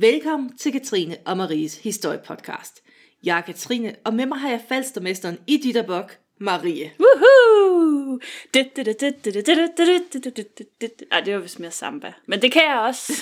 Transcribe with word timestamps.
Velkommen 0.00 0.56
til 0.56 0.72
Katrine 0.72 1.16
og 1.24 1.36
Maries 1.36 1.76
historiepodcast. 1.76 2.82
Jeg 3.22 3.38
er 3.38 3.40
Katrine, 3.40 3.96
og 4.04 4.14
med 4.14 4.26
mig 4.26 4.38
har 4.38 4.50
jeg 4.50 4.64
falstermesteren 4.68 5.38
i 5.46 5.56
Ditterbok, 5.56 6.18
Marie. 6.38 6.92
Woohoo! 7.00 8.20
Ej, 11.10 11.20
det 11.20 11.34
var 11.34 11.40
vist 11.40 11.60
mere 11.60 11.70
samba. 11.70 12.12
Men 12.26 12.42
det 12.42 12.52
kan 12.52 12.62
jeg 12.62 12.78
også. 12.78 13.12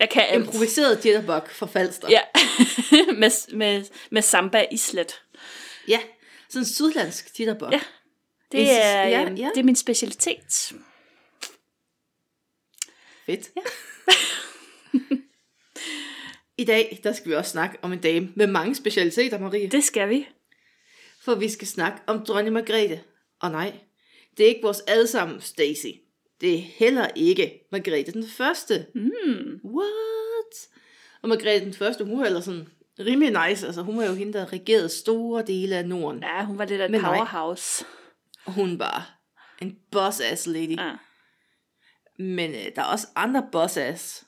Jeg 0.00 0.10
kan 0.10 0.22
alt. 0.28 0.44
Improviseret 0.44 1.02
Ditterbok 1.02 1.50
fra 1.50 1.66
Falster. 1.66 2.08
Ja, 2.10 2.20
med, 3.20 3.56
med, 3.56 3.84
med 4.10 4.22
samba 4.22 4.64
islet. 4.70 5.22
ja. 5.88 6.00
Sådan 6.48 6.62
en 6.62 6.66
sydlandsk 6.66 7.36
Ditterbok. 7.36 7.72
Ja. 7.72 7.80
Det 8.52 8.70
er, 8.70 9.04
ja, 9.04 9.24
øhm, 9.24 9.34
ja. 9.34 9.50
det 9.54 9.60
er 9.60 9.64
min 9.64 9.76
specialitet. 9.76 10.72
Fedt. 13.26 13.50
Ja. 13.56 13.62
I 16.58 16.64
dag, 16.64 17.00
der 17.04 17.12
skal 17.12 17.30
vi 17.30 17.36
også 17.36 17.50
snakke 17.50 17.78
om 17.82 17.92
en 17.92 18.00
dame 18.00 18.32
med 18.34 18.46
mange 18.46 18.74
specialiteter, 18.74 19.38
Marie. 19.38 19.68
Det 19.68 19.84
skal 19.84 20.08
vi. 20.08 20.28
For 21.24 21.34
vi 21.34 21.48
skal 21.48 21.66
snakke 21.66 21.98
om 22.06 22.24
dronning 22.24 22.52
Margrethe. 22.52 23.00
Og 23.40 23.50
nej, 23.50 23.72
det 24.36 24.44
er 24.44 24.48
ikke 24.48 24.62
vores 24.62 24.80
allesammen 24.80 25.40
Stacy. 25.40 25.86
Det 26.40 26.54
er 26.54 26.58
heller 26.58 27.08
ikke 27.16 27.68
Margrethe 27.72 28.12
den 28.12 28.26
første. 28.26 28.86
Mm. 28.94 29.60
What? 29.64 30.68
Og 31.22 31.28
Margrethe 31.28 31.64
den 31.64 31.74
første, 31.74 32.04
hun 32.04 32.20
var 32.20 32.26
ellers 32.26 32.44
sådan 32.44 32.68
rimelig 32.98 33.48
nice. 33.48 33.66
Altså, 33.66 33.82
hun 33.82 33.98
var 33.98 34.04
jo 34.04 34.14
hende, 34.14 34.32
der 34.32 34.52
regerede 34.52 34.88
store 34.88 35.44
dele 35.46 35.76
af 35.76 35.88
Norden. 35.88 36.22
Ja, 36.22 36.44
hun 36.44 36.58
var 36.58 36.64
lidt 36.64 36.80
af 36.80 36.84
et 36.84 36.90
nej. 36.90 37.00
powerhouse. 37.00 37.84
Og 38.44 38.52
hun 38.52 38.78
var 38.78 39.20
en 39.62 39.78
boss-ass 39.96 40.50
lady. 40.50 40.76
Ja. 40.76 40.92
Men 42.18 42.50
øh, 42.50 42.66
der 42.76 42.82
er 42.82 42.86
også 42.86 43.06
andre 43.16 43.48
boss-ass 43.52 44.27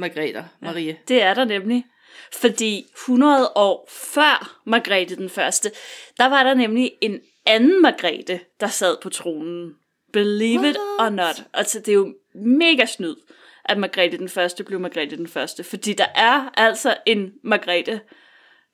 Margrethe, 0.00 0.44
Marie. 0.60 0.98
Det 1.08 1.22
er 1.22 1.34
der 1.34 1.44
nemlig. 1.44 1.84
Fordi 2.32 2.86
100 2.96 3.52
år 3.56 3.88
før 3.90 4.60
Margrethe 4.66 5.16
den 5.16 5.28
første, 5.30 5.70
der 6.18 6.26
var 6.26 6.42
der 6.42 6.54
nemlig 6.54 6.92
en 7.00 7.20
anden 7.46 7.82
Margrethe, 7.82 8.40
der 8.60 8.66
sad 8.66 8.96
på 9.02 9.10
tronen. 9.10 9.74
Believe 10.12 10.70
it 10.70 10.76
or 10.76 11.02
What? 11.02 11.12
not. 11.12 11.44
Altså, 11.54 11.78
det 11.78 11.88
er 11.88 11.92
jo 11.94 12.14
mega 12.34 12.86
snyd, 12.86 13.16
at 13.64 13.78
Margrethe 13.78 14.18
den 14.18 14.28
første 14.28 14.64
blev 14.64 14.80
Margrethe 14.80 15.16
den 15.16 15.28
første. 15.28 15.64
Fordi 15.64 15.92
der 15.92 16.06
er 16.14 16.50
altså 16.54 16.96
en 17.06 17.32
Margrethe, 17.44 18.00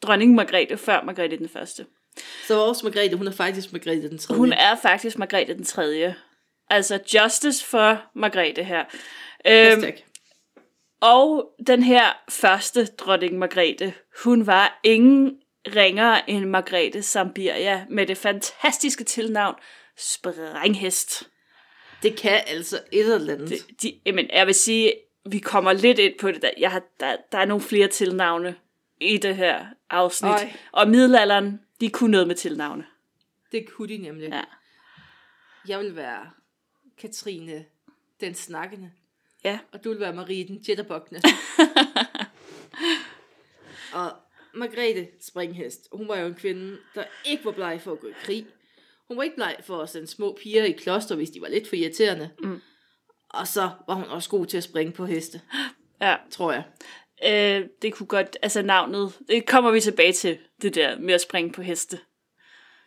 dronning 0.03 0.35
Margrethe 0.35 0.77
før 0.77 1.03
Margrethe 1.03 1.37
den 1.39 1.49
første. 1.49 1.87
Så 2.47 2.57
vores 2.57 2.83
Margrethe, 2.83 3.17
hun 3.17 3.27
er 3.27 3.33
faktisk 3.33 3.73
Margrethe 3.73 4.09
den 4.09 4.19
tredje. 4.19 4.39
Hun 4.39 4.53
er 4.53 4.77
faktisk 4.83 5.19
Margrethe 5.19 5.55
den 5.55 5.65
tredje. 5.65 6.15
Altså, 6.71 6.99
justice 7.15 7.65
for 7.65 8.03
Margrethe 8.15 8.65
her. 8.65 8.85
Øhm, 9.47 9.55
Hashtag. 9.55 10.05
Og 11.07 11.55
den 11.67 11.83
her 11.83 12.13
første 12.29 12.87
dronning 12.87 13.39
Margrethe, 13.39 13.95
hun 14.25 14.47
var 14.47 14.81
ingen 14.83 15.41
ringere 15.67 16.31
end 16.31 16.45
Margrethe 16.45 17.03
Sambiria 17.03 17.87
med 17.91 18.07
det 18.07 18.17
fantastiske 18.17 19.05
tilnavn 19.05 19.55
Sprænghest. 19.97 21.31
Det 22.03 22.17
kan 22.19 22.41
altså 22.47 22.81
et 22.93 23.15
eller 23.15 23.35
andet. 23.35 23.49
De, 23.49 23.59
de, 23.83 24.01
jamen, 24.07 24.31
jeg 24.33 24.47
vil 24.47 24.55
sige, 24.55 24.93
vi 25.31 25.39
kommer 25.39 25.73
lidt 25.73 25.99
ind 25.99 26.19
på 26.19 26.31
det. 26.31 26.43
Der, 26.43 26.51
jeg 26.59 26.71
har, 26.71 26.83
der, 27.01 27.17
der 27.33 27.39
er 27.39 27.45
nogle 27.45 27.63
flere 27.63 27.89
tilnavne 27.89 28.55
i 29.01 29.17
det 29.17 29.37
her 29.37 29.67
afsnit. 29.91 30.33
Oj. 30.33 30.53
Og 30.73 30.89
middelalderen, 30.89 31.61
de 31.81 31.91
kunne 31.91 32.11
noget 32.11 32.27
med 32.27 32.35
tilnavne. 32.35 32.87
Det 33.53 33.71
kunne 33.71 33.89
de 33.89 33.99
nemlig. 33.99 34.29
Ja. 34.29 34.43
Jeg 35.69 35.79
vil 35.79 35.97
være 35.97 36.31
Katrine 36.99 37.65
den 38.21 38.35
snakkende. 38.35 38.91
Ja. 39.47 39.59
Og 39.73 39.85
du 39.85 39.89
vil 39.91 40.01
være 40.01 40.13
Marie 40.13 40.47
den 40.49 40.65
jitterbuggende. 40.69 41.21
og 44.01 44.13
Margrethe 44.55 45.09
Springhest, 45.21 45.89
hun 45.93 46.09
var 46.09 46.17
jo 46.19 46.27
en 46.27 46.35
kvinde, 46.35 46.79
der 46.95 47.05
ikke 47.25 47.45
var 47.45 47.51
bleg 47.53 47.81
for 47.81 47.93
at 47.93 48.01
gå 48.01 48.07
i 48.07 48.13
krig. 48.25 48.47
Hun 49.09 49.17
var 49.17 49.23
ikke 49.23 49.37
bleg 49.37 49.57
for 49.63 49.83
at 49.83 49.89
sende 49.89 50.07
små 50.07 50.39
piger 50.43 50.65
i 50.65 50.73
kloster, 50.73 51.15
hvis 51.17 51.31
de 51.31 51.41
var 51.41 51.49
lidt 51.49 51.69
for 51.69 51.77
irriterende. 51.77 52.31
Mm. 52.39 52.61
Og 53.31 53.47
så 53.49 53.71
var 53.89 53.95
hun 53.95 54.05
også 54.05 54.31
god 54.31 54.47
til 54.47 54.57
at 54.57 54.63
springe 54.65 54.93
på 54.93 55.07
heste, 55.07 55.41
Ja. 56.01 56.17
tror 56.31 56.53
jeg. 56.53 56.65
Øh, 57.25 57.69
det 57.83 57.95
kunne 57.95 58.07
godt, 58.07 58.37
altså 58.43 58.63
navnet, 58.63 59.13
det 59.29 59.47
kommer 59.47 59.71
vi 59.71 59.81
tilbage 59.81 60.13
til, 60.13 60.39
det 60.63 60.75
der 60.75 60.99
med 60.99 61.15
at 61.15 61.21
springe 61.21 61.53
på 61.53 61.63
heste. 61.63 61.99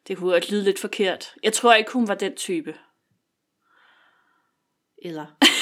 Det 0.07 0.17
kunne 0.17 0.31
godt 0.31 0.51
lyde 0.51 0.63
lidt 0.63 0.79
forkert. 0.79 1.33
Jeg 1.43 1.53
tror 1.53 1.73
ikke, 1.73 1.91
hun 1.91 2.07
var 2.07 2.15
den 2.15 2.35
type. 2.35 2.75
Eller, 5.01 5.25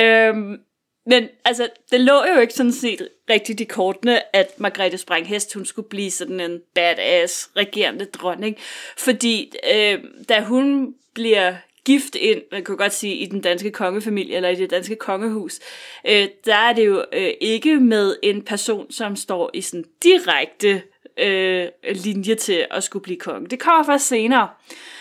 Øhm, 0.00 0.58
men 1.06 1.28
altså, 1.44 1.68
det 1.90 2.00
lå 2.00 2.24
jo 2.34 2.40
ikke 2.40 2.54
sådan 2.54 2.72
set 2.72 3.08
rigtigt 3.30 3.60
i 3.60 3.64
kortene, 3.64 4.36
at 4.36 4.60
Margrethe 4.60 4.98
Sprenghest, 4.98 5.54
hun 5.54 5.64
skulle 5.64 5.88
blive 5.88 6.10
sådan 6.10 6.40
en 6.40 6.60
badass 6.74 7.50
regerende 7.56 8.04
dronning. 8.04 8.56
Fordi 8.96 9.52
øh, 9.74 9.98
da 10.28 10.40
hun 10.40 10.94
bliver 11.14 11.54
gift 11.84 12.14
ind, 12.14 12.42
man 12.52 12.64
kan 12.64 12.76
godt 12.76 12.92
sige, 12.92 13.14
i 13.14 13.26
den 13.26 13.40
danske 13.40 13.70
kongefamilie, 13.70 14.36
eller 14.36 14.48
i 14.48 14.54
det 14.54 14.70
danske 14.70 14.96
kongehus, 14.96 15.60
øh, 16.06 16.28
der 16.44 16.56
er 16.56 16.72
det 16.72 16.86
jo 16.86 17.04
øh, 17.12 17.30
ikke 17.40 17.80
med 17.80 18.16
en 18.22 18.42
person, 18.42 18.92
som 18.92 19.16
står 19.16 19.50
i 19.54 19.60
sådan 19.60 19.84
direkte 20.02 20.82
øh, 21.18 21.68
linje 21.94 22.34
til 22.34 22.66
at 22.70 22.84
skulle 22.84 23.02
blive 23.02 23.18
konge. 23.18 23.48
Det 23.48 23.58
kommer 23.58 23.84
først 23.84 24.08
senere. 24.08 24.48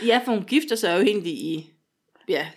ja, 0.06 0.22
for 0.26 0.32
hun 0.32 0.44
gifter 0.44 0.76
sig 0.76 0.96
jo 0.98 1.02
egentlig 1.02 1.34
i, 1.34 1.70
ja, 2.30 2.48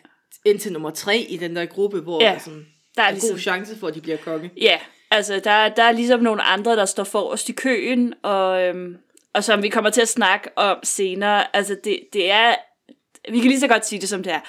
indtil 0.45 0.73
nummer 0.73 0.91
tre 0.91 1.19
i 1.19 1.37
den 1.37 1.57
der 1.57 1.67
gruppe, 1.67 2.01
hvor 2.01 2.23
Ja. 2.23 2.31
der 2.33 2.39
sådan, 2.39 2.67
Der 2.97 3.03
er 3.03 3.07
er 3.07 3.11
ligesom 3.11 3.31
god 3.35 3.39
chance 3.39 3.77
for, 3.79 3.87
at 3.89 3.95
de 3.95 4.01
bliver 4.01 4.17
konge. 4.17 4.51
Ja, 4.61 4.79
altså 5.11 5.41
der, 5.45 5.69
der 5.69 5.83
er 5.83 5.93
ligesom 5.93 6.21
nogle 6.21 6.43
andre, 6.43 6.77
der 6.77 6.85
står 6.85 7.05
forrest 7.05 7.49
i 7.49 7.53
køen, 7.53 8.15
og, 8.23 8.63
øhm, 8.63 8.97
og 9.35 9.45
som 9.45 9.63
vi 9.63 9.69
kommer 9.69 9.91
til 9.91 10.01
at 10.03 10.09
snakke 10.09 10.49
om 10.59 10.77
senere, 10.83 11.57
altså 11.57 11.77
det, 11.85 12.01
det 12.13 12.31
er, 12.31 12.55
vi 13.33 13.39
kan 13.39 13.49
lige 13.49 13.61
så 13.61 13.69
godt 13.69 13.87
sige 13.87 14.01
det 14.01 14.09
som 14.09 14.23
det 14.23 14.33
er, 14.33 14.41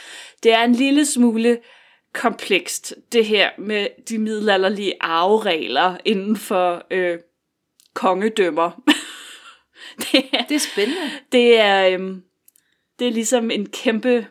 det 0.44 0.54
er 0.54 0.64
en 0.64 0.76
lille 0.76 1.06
smule 1.06 1.58
komplekst, 2.14 2.94
det 3.12 3.26
her 3.26 3.50
med 3.58 3.88
de 4.10 4.18
middelalderlige 4.18 4.94
arveregler 5.02 5.98
inden 6.06 6.36
for 6.38 6.84
øh, 6.92 7.20
kongedømmer. 7.94 8.72
det, 10.12 10.26
er, 10.34 10.44
Det 10.50 10.56
er 10.56 10.60
spændende. 10.60 11.02
det 11.32 11.60
er, 11.60 11.88
øhm, 11.88 12.24
det 13.00 13.08
er 13.08 13.12
ligesom 13.12 13.52
en 13.52 13.70
kæmpe 13.70 14.28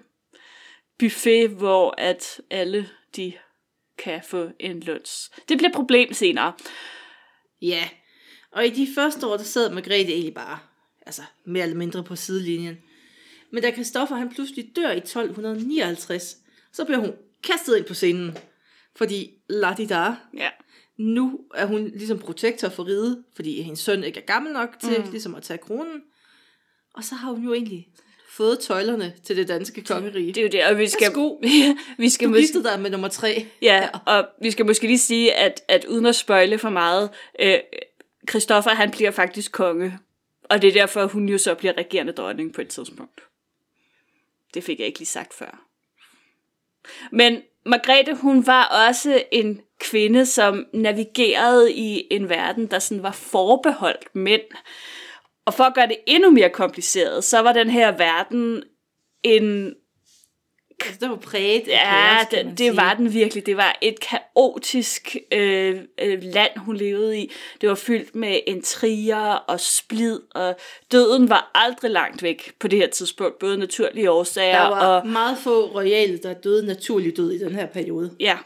buffet, 0.98 1.50
hvor 1.50 1.94
at 1.98 2.40
alle 2.50 2.88
de 3.16 3.32
kan 3.98 4.22
få 4.26 4.50
en 4.60 4.80
luns. 4.80 5.30
Det 5.48 5.58
bliver 5.58 5.68
et 5.68 5.74
problem 5.74 6.12
senere. 6.12 6.52
Ja, 7.62 7.88
og 8.50 8.66
i 8.66 8.70
de 8.70 8.88
første 8.94 9.26
år, 9.26 9.36
der 9.36 9.44
sad 9.44 9.70
Margrethe 9.70 10.12
egentlig 10.12 10.34
bare, 10.34 10.58
altså 11.06 11.22
mere 11.44 11.62
eller 11.62 11.76
mindre 11.76 12.04
på 12.04 12.16
sidelinjen. 12.16 12.76
Men 13.50 13.62
da 13.62 13.72
Christoffer 13.72 14.16
han 14.16 14.34
pludselig 14.34 14.72
dør 14.76 14.90
i 14.90 14.96
1259, 14.96 16.36
så 16.72 16.84
bliver 16.84 16.98
hun 16.98 17.12
kastet 17.42 17.76
ind 17.76 17.84
på 17.84 17.94
scenen. 17.94 18.38
Fordi 18.96 19.30
Ladida, 19.48 20.14
Ja. 20.36 20.48
nu 20.96 21.40
er 21.54 21.66
hun 21.66 21.88
ligesom 21.88 22.18
protektor 22.18 22.68
for 22.68 22.86
riget, 22.86 23.24
fordi 23.36 23.62
hendes 23.62 23.80
søn 23.80 24.04
ikke 24.04 24.20
er 24.20 24.24
gammel 24.24 24.52
nok 24.52 24.76
til 24.80 25.00
mm. 25.04 25.10
ligesom 25.10 25.34
at 25.34 25.42
tage 25.42 25.58
kronen. 25.58 26.02
Og 26.94 27.04
så 27.04 27.14
har 27.14 27.32
hun 27.32 27.44
jo 27.44 27.52
egentlig 27.54 27.88
fået 28.36 28.58
tøjlerne 28.58 29.14
til 29.24 29.36
det 29.36 29.48
danske 29.48 29.82
kongerige. 29.84 30.32
Det 30.32 30.36
er 30.36 30.42
jo 30.42 30.48
det, 30.48 30.64
og 30.64 30.78
vi 30.78 30.88
skal, 30.88 31.06
Værsgo. 31.06 31.36
vi 32.02 32.08
skal 32.08 32.28
Du 32.28 32.32
måske, 32.32 32.62
dig 32.62 32.80
med 32.80 32.90
nummer 32.90 33.08
tre. 33.08 33.46
ja, 33.62 33.88
og 34.06 34.26
vi 34.40 34.50
skal 34.50 34.66
måske 34.66 34.86
lige 34.86 34.98
sige, 34.98 35.34
at, 35.34 35.62
at 35.68 35.84
uden 35.84 36.06
at 36.06 36.16
spøjle 36.16 36.58
for 36.58 36.70
meget, 36.70 37.10
øh, 37.40 37.58
Christoffer 38.30 38.70
han 38.70 38.90
bliver 38.90 39.10
faktisk 39.10 39.52
konge, 39.52 39.98
og 40.44 40.62
det 40.62 40.68
er 40.68 40.72
derfor, 40.72 41.06
hun 41.06 41.28
jo 41.28 41.38
så 41.38 41.54
bliver 41.54 41.74
regerende 41.78 42.12
dronning 42.12 42.54
på 42.54 42.60
et 42.60 42.68
tidspunkt. 42.68 43.20
Det 44.54 44.64
fik 44.64 44.78
jeg 44.78 44.86
ikke 44.86 44.98
lige 44.98 45.06
sagt 45.06 45.34
før. 45.34 45.66
Men 47.12 47.42
Margrethe, 47.66 48.14
hun 48.14 48.46
var 48.46 48.88
også 48.88 49.22
en 49.32 49.60
kvinde, 49.78 50.26
som 50.26 50.66
navigerede 50.72 51.72
i 51.72 52.06
en 52.10 52.28
verden, 52.28 52.66
der 52.66 52.78
sådan 52.78 53.02
var 53.02 53.12
forbeholdt 53.12 54.14
mænd. 54.14 54.42
Og 55.46 55.54
for 55.54 55.64
at 55.64 55.74
gøre 55.74 55.88
det 55.88 55.96
endnu 56.06 56.30
mere 56.30 56.50
kompliceret, 56.50 57.24
så 57.24 57.38
var 57.38 57.52
den 57.52 57.70
her 57.70 57.96
verden 57.96 58.62
en 59.22 59.74
Altså, 60.80 61.00
der 61.00 61.08
var 61.08 61.16
præget 61.16 61.68
af 61.68 61.80
kaos, 61.84 62.26
det, 62.30 62.58
det 62.58 62.76
var 62.76 62.94
den 62.94 63.12
virkelig. 63.12 63.46
Det 63.46 63.56
var 63.56 63.78
et 63.80 64.00
kaotisk 64.00 65.16
øh, 65.32 65.80
øh, 66.00 66.22
land, 66.22 66.58
hun 66.58 66.76
levede 66.76 67.18
i. 67.18 67.32
Det 67.60 67.68
var 67.68 67.74
fyldt 67.74 68.14
med 68.14 68.40
intriger 68.46 69.24
og 69.26 69.60
splid, 69.60 70.20
og 70.34 70.56
døden 70.92 71.28
var 71.28 71.50
aldrig 71.54 71.90
langt 71.90 72.22
væk 72.22 72.52
på 72.60 72.68
det 72.68 72.78
her 72.78 72.86
tidspunkt, 72.86 73.38
både 73.38 73.58
naturlige 73.58 74.10
årsager 74.10 74.62
Der 74.62 74.68
var 74.68 75.00
og... 75.00 75.06
meget 75.06 75.38
få 75.38 75.66
royale, 75.66 76.18
der 76.18 76.34
døde 76.34 76.66
naturlig 76.66 77.16
død 77.16 77.32
i 77.32 77.38
den 77.38 77.54
her 77.54 77.66
periode. 77.66 78.10
Ja. 78.20 78.38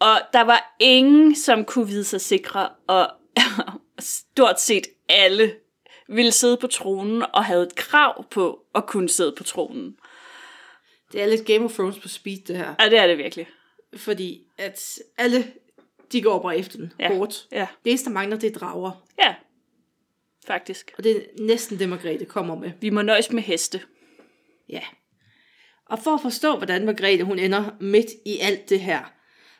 Og 0.00 0.20
der 0.32 0.42
var 0.42 0.76
ingen, 0.80 1.36
som 1.36 1.64
kunne 1.64 1.88
vide 1.88 2.04
sig 2.04 2.20
sikre, 2.20 2.68
og 2.86 3.10
stort 3.98 4.60
set 4.60 4.86
alle 5.08 5.52
ville 6.08 6.32
sidde 6.32 6.56
på 6.56 6.66
tronen 6.66 7.24
og 7.32 7.44
havde 7.44 7.62
et 7.62 7.74
krav 7.74 8.24
på 8.30 8.60
at 8.74 8.86
kunne 8.86 9.08
sidde 9.08 9.34
på 9.38 9.44
tronen. 9.44 9.96
Det 11.12 11.22
er 11.22 11.26
lidt 11.26 11.46
Game 11.46 11.64
of 11.64 11.72
Thrones 11.72 11.98
på 11.98 12.08
speed, 12.08 12.38
det 12.46 12.56
her. 12.56 12.74
Ja, 12.80 12.90
det 12.90 12.98
er 12.98 13.06
det 13.06 13.18
virkelig. 13.18 13.48
fordi 13.96 14.42
at 14.58 14.98
alle, 15.18 15.52
de 16.12 16.22
går 16.22 16.42
bare 16.42 16.58
efter 16.58 16.78
den 16.78 16.92
Ja. 16.98 17.10
ja. 17.12 17.16
hårdt. 17.16 17.46
Ja, 17.52 17.66
Det 17.84 17.90
eneste, 17.90 18.04
der 18.08 18.14
mangler, 18.14 18.36
det 18.38 18.54
er 18.54 18.58
drager. 18.58 18.90
ja. 19.18 19.34
Faktisk. 20.46 20.94
Og 20.98 21.04
det 21.04 21.16
er 21.16 21.20
næsten 21.38 21.78
det, 21.78 21.88
Margrethe 21.88 22.24
kommer 22.24 22.54
med. 22.54 22.70
Vi 22.80 22.90
må 22.90 23.02
nøjes 23.02 23.32
med 23.32 23.42
heste. 23.42 23.80
Ja. 24.68 24.80
Og 25.86 25.98
for 25.98 26.10
at 26.14 26.20
forstå, 26.22 26.56
hvordan 26.56 26.84
Margrethe 26.86 27.24
hun 27.24 27.38
ender 27.38 27.64
midt 27.80 28.06
i 28.26 28.38
alt 28.38 28.68
det 28.70 28.80
her, 28.80 29.12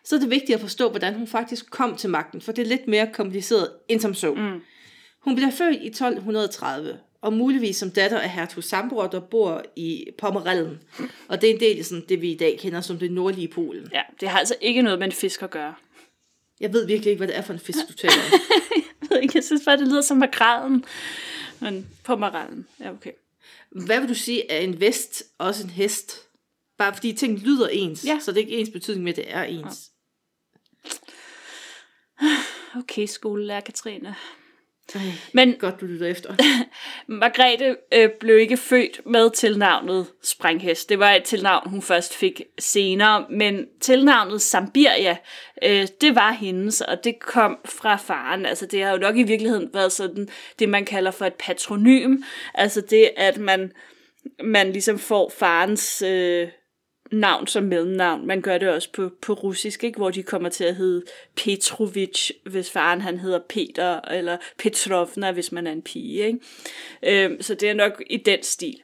så 0.04 0.16
er 0.16 0.20
det 0.20 0.30
vigtigt 0.30 0.54
at 0.54 0.60
forstå, 0.60 0.90
hvordan 0.90 1.14
hun 1.14 1.26
faktisk 1.26 1.70
kom 1.70 1.96
til 1.96 2.10
magten, 2.10 2.40
for 2.40 2.52
det 2.52 2.62
er 2.62 2.66
lidt 2.66 2.88
mere 2.88 3.10
kompliceret 3.12 3.70
end 3.88 4.00
som 4.00 4.14
så. 4.14 4.34
Mm. 4.34 4.60
Hun 5.28 5.36
bliver 5.36 5.50
født 5.50 5.82
i 5.82 5.86
1230, 5.86 6.98
og 7.20 7.32
muligvis 7.32 7.76
som 7.76 7.90
datter 7.90 8.18
af 8.20 8.30
hertug 8.30 8.64
Sambor, 8.64 9.06
der 9.06 9.20
bor 9.20 9.62
i 9.76 10.06
Pommerellen. 10.18 10.78
Og 11.28 11.40
det 11.40 11.50
er 11.50 11.54
en 11.54 11.60
del 11.60 11.78
af 11.78 11.84
sådan, 11.84 12.04
det, 12.08 12.20
vi 12.20 12.32
i 12.32 12.36
dag 12.36 12.58
kender 12.58 12.80
som 12.80 12.98
det 12.98 13.12
nordlige 13.12 13.48
Polen. 13.48 13.88
Ja, 13.92 14.02
det 14.20 14.28
har 14.28 14.38
altså 14.38 14.54
ikke 14.60 14.82
noget 14.82 14.98
med 14.98 15.06
en 15.06 15.12
fisk 15.12 15.42
at 15.42 15.50
gøre. 15.50 15.74
Jeg 16.60 16.72
ved 16.72 16.86
virkelig 16.86 17.10
ikke, 17.10 17.18
hvad 17.18 17.28
det 17.28 17.36
er 17.36 17.42
for 17.42 17.52
en 17.52 17.58
fisk, 17.58 17.78
du 17.88 17.92
taler 18.02 18.12
om. 18.32 18.40
Jeg 19.02 19.10
ved 19.10 19.20
ikke, 19.22 19.32
jeg 19.36 19.44
synes 19.44 19.62
bare, 19.64 19.76
det 19.76 19.88
lyder 19.88 20.00
som 20.02 20.16
makralen. 20.16 20.84
Men 21.60 21.86
på 22.04 22.16
maralen. 22.16 22.66
Ja, 22.80 22.90
okay. 22.92 23.12
Hvad 23.70 24.00
vil 24.00 24.08
du 24.08 24.14
sige 24.14 24.50
er 24.50 24.58
en 24.60 24.80
vest 24.80 25.22
også 25.38 25.64
en 25.64 25.70
hest? 25.70 26.20
Bare 26.78 26.94
fordi 26.94 27.12
ting 27.12 27.38
lyder 27.38 27.68
ens, 27.68 28.04
Ja. 28.04 28.18
så 28.22 28.32
det 28.32 28.36
er 28.40 28.44
ikke 28.46 28.56
ens 28.58 28.70
betydning 28.70 29.04
med, 29.04 29.12
at 29.12 29.16
det 29.16 29.24
er 29.34 29.42
ens. 29.42 29.90
Okay, 32.76 33.06
skolelærer 33.06 33.60
Katrine. 33.60 34.14
Ej, 34.94 35.00
Men 35.32 35.54
godt, 35.58 35.80
du 35.80 35.86
lytter 35.86 36.06
efter. 36.06 36.34
Margrethe 37.06 37.76
øh, 37.94 38.10
blev 38.20 38.38
ikke 38.38 38.56
født 38.56 39.00
med 39.06 39.30
tilnavnet 39.30 40.06
Springhest. 40.22 40.88
Det 40.88 40.98
var 40.98 41.10
et 41.10 41.22
tilnavn, 41.22 41.70
hun 41.70 41.82
først 41.82 42.16
fik 42.16 42.42
senere. 42.58 43.26
Men 43.30 43.66
tilnavnet 43.80 44.42
Sambiria, 44.42 45.16
øh, 45.64 45.86
det 46.00 46.14
var 46.14 46.32
hendes, 46.32 46.80
og 46.80 47.04
det 47.04 47.20
kom 47.20 47.58
fra 47.64 47.96
faren. 47.96 48.46
Altså 48.46 48.66
det 48.66 48.82
har 48.82 48.90
jo 48.90 48.98
nok 48.98 49.16
i 49.16 49.22
virkeligheden 49.22 49.70
været 49.72 49.92
sådan 49.92 50.28
det, 50.58 50.68
man 50.68 50.84
kalder 50.84 51.10
for 51.10 51.24
et 51.24 51.34
patronym. 51.34 52.22
Altså 52.54 52.80
det, 52.80 53.10
at 53.16 53.38
man, 53.38 53.72
man 54.44 54.72
ligesom 54.72 54.98
får 54.98 55.32
farens 55.38 56.02
øh, 56.02 56.48
navn 57.10 57.46
som 57.46 57.62
mellemnavn. 57.62 58.26
Man 58.26 58.42
gør 58.42 58.58
det 58.58 58.68
også 58.68 58.92
på, 58.92 59.10
på 59.22 59.32
russisk, 59.32 59.84
ikke? 59.84 59.96
hvor 59.96 60.10
de 60.10 60.22
kommer 60.22 60.48
til 60.48 60.64
at 60.64 60.76
hedde 60.76 61.04
Petrovich, 61.36 62.32
hvis 62.46 62.70
faren 62.70 63.00
han 63.00 63.18
hedder 63.18 63.38
Peter, 63.48 64.00
eller 64.00 64.36
Petrovna, 64.58 65.32
hvis 65.32 65.52
man 65.52 65.66
er 65.66 65.72
en 65.72 65.82
pige. 65.82 66.26
Ikke? 66.26 67.24
Øhm, 67.24 67.42
så 67.42 67.54
det 67.54 67.70
er 67.70 67.74
nok 67.74 68.02
i 68.10 68.16
den 68.16 68.42
stil. 68.42 68.82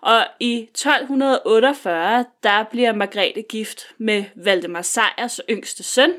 Og 0.00 0.26
i 0.40 0.62
1248, 0.62 2.24
der 2.42 2.64
bliver 2.70 2.92
Margrethe 2.92 3.42
gift 3.42 3.86
med 3.98 4.24
Valdemar 4.34 4.82
Sejers 4.82 5.40
yngste 5.50 5.82
søn. 5.82 6.12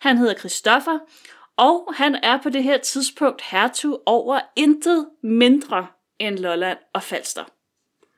Han 0.00 0.18
hedder 0.18 0.34
Christoffer, 0.34 0.98
og 1.56 1.94
han 1.96 2.14
er 2.14 2.38
på 2.42 2.50
det 2.50 2.62
her 2.62 2.78
tidspunkt 2.78 3.42
hertug 3.42 4.02
over 4.06 4.40
intet 4.56 5.06
mindre 5.22 5.86
end 6.18 6.38
Lolland 6.38 6.78
og 6.92 7.02
Falster. 7.02 7.44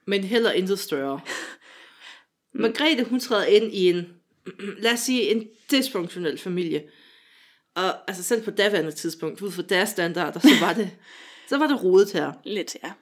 men 0.06 0.24
heller 0.24 0.52
intet 0.52 0.78
større. 0.78 1.20
Margrethe, 2.54 3.04
hun 3.04 3.20
træder 3.20 3.44
ind 3.44 3.72
i 3.72 3.90
en, 3.90 4.08
lad 4.84 4.92
os 4.92 5.00
sige, 5.00 5.30
en 5.30 5.48
dysfunktionel 5.72 6.38
familie. 6.38 6.82
Og 7.74 8.10
altså 8.10 8.22
selv 8.22 8.44
på 8.44 8.50
daværende 8.50 8.92
tidspunkt, 8.92 9.42
ud 9.42 9.50
fra 9.50 9.62
deres 9.62 9.88
standarder, 9.88 10.40
så 10.40 10.48
var 10.60 10.72
det, 10.72 10.90
så 11.50 11.58
var 11.58 11.66
det 11.66 11.84
rodet 11.84 12.12
her. 12.12 12.32
Lidt, 12.44 12.76
ja. 12.84 12.92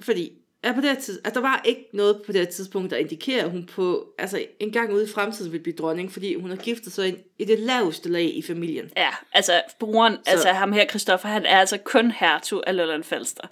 Fordi 0.00 0.32
at 0.62 0.74
på 0.74 0.80
det 0.80 0.90
her 0.90 1.00
tid, 1.00 1.20
at 1.24 1.34
der 1.34 1.40
var 1.40 1.62
ikke 1.64 1.88
noget 1.92 2.22
på 2.26 2.32
det 2.32 2.48
tidspunkt, 2.48 2.90
der 2.90 2.96
indikerer, 2.96 3.44
at 3.44 3.50
hun 3.50 3.66
på, 3.66 4.14
altså 4.18 4.46
en 4.60 4.72
gang 4.72 4.92
ude 4.92 5.04
i 5.04 5.08
fremtiden 5.08 5.52
vil 5.52 5.58
blive 5.58 5.76
dronning, 5.76 6.12
fordi 6.12 6.34
hun 6.34 6.50
har 6.50 6.56
giftet 6.56 6.92
sig 6.92 7.08
ind 7.08 7.16
i 7.38 7.44
det 7.44 7.58
laveste 7.58 8.08
lag 8.08 8.36
i 8.36 8.42
familien. 8.42 8.90
Ja, 8.96 9.10
altså 9.32 9.62
broren, 9.78 10.12
så. 10.12 10.30
altså 10.30 10.48
ham 10.48 10.72
her, 10.72 10.86
Christoffer, 10.86 11.28
han 11.28 11.46
er 11.46 11.58
altså 11.58 11.78
kun 11.78 12.10
hertug 12.10 12.62
af 12.66 12.76
Lolland 12.76 13.04
Falster. 13.04 13.48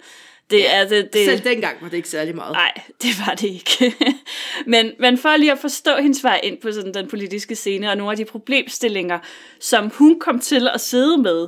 Det 0.49 0.73
er 0.73 0.87
det, 0.87 1.13
det, 1.13 1.25
Selv 1.25 1.43
dengang 1.43 1.77
var 1.81 1.89
det 1.89 1.97
ikke 1.97 2.09
særlig 2.09 2.35
meget. 2.35 2.51
Nej, 2.51 2.71
det 3.03 3.09
var 3.25 3.33
det 3.33 3.47
ikke. 3.47 3.95
men, 4.73 4.91
men 4.99 5.17
for 5.17 5.37
lige 5.37 5.51
at 5.51 5.59
forstå 5.59 5.91
hendes 6.01 6.23
vej 6.23 6.39
ind 6.43 6.57
på 6.61 6.71
sådan 6.71 6.93
den 6.93 7.07
politiske 7.07 7.55
scene, 7.55 7.89
og 7.89 7.97
nogle 7.97 8.11
af 8.11 8.17
de 8.17 8.25
problemstillinger, 8.25 9.19
som 9.59 9.89
hun 9.89 10.19
kom 10.19 10.39
til 10.39 10.67
at 10.73 10.81
sidde 10.81 11.17
med, 11.17 11.47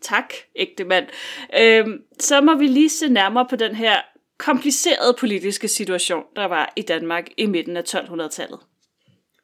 tak, 0.00 0.34
ægte 0.56 0.84
mand, 0.84 1.06
øhm, 1.60 2.02
så 2.20 2.40
må 2.40 2.54
vi 2.54 2.66
lige 2.66 2.88
se 2.88 3.08
nærmere 3.08 3.46
på 3.50 3.56
den 3.56 3.74
her 3.74 3.96
komplicerede 4.38 5.16
politiske 5.18 5.68
situation, 5.68 6.22
der 6.36 6.44
var 6.44 6.72
i 6.76 6.82
Danmark 6.82 7.28
i 7.36 7.46
midten 7.46 7.76
af 7.76 7.82
1200-tallet. 7.94 8.58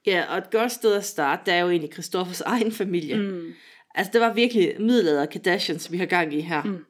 Ja, 0.07 0.25
og 0.31 0.39
et 0.39 0.51
godt 0.51 0.73
sted 0.73 0.95
at 0.95 1.05
starte, 1.05 1.43
det 1.47 1.55
er 1.55 1.59
jo 1.59 1.71
egentlig 1.71 1.93
Christoffers 1.93 2.41
egen 2.41 2.73
familie. 2.73 3.17
Mm. 3.17 3.53
Altså, 3.95 4.11
det 4.13 4.21
var 4.21 4.33
virkelig 4.33 4.75
middelalder 4.79 5.27
Kardashians, 5.27 5.93
vi 5.93 5.99
har 5.99 6.07
gang 6.07 6.35
i 6.35 6.41
her. 6.41 6.63
Mm. 6.63 6.85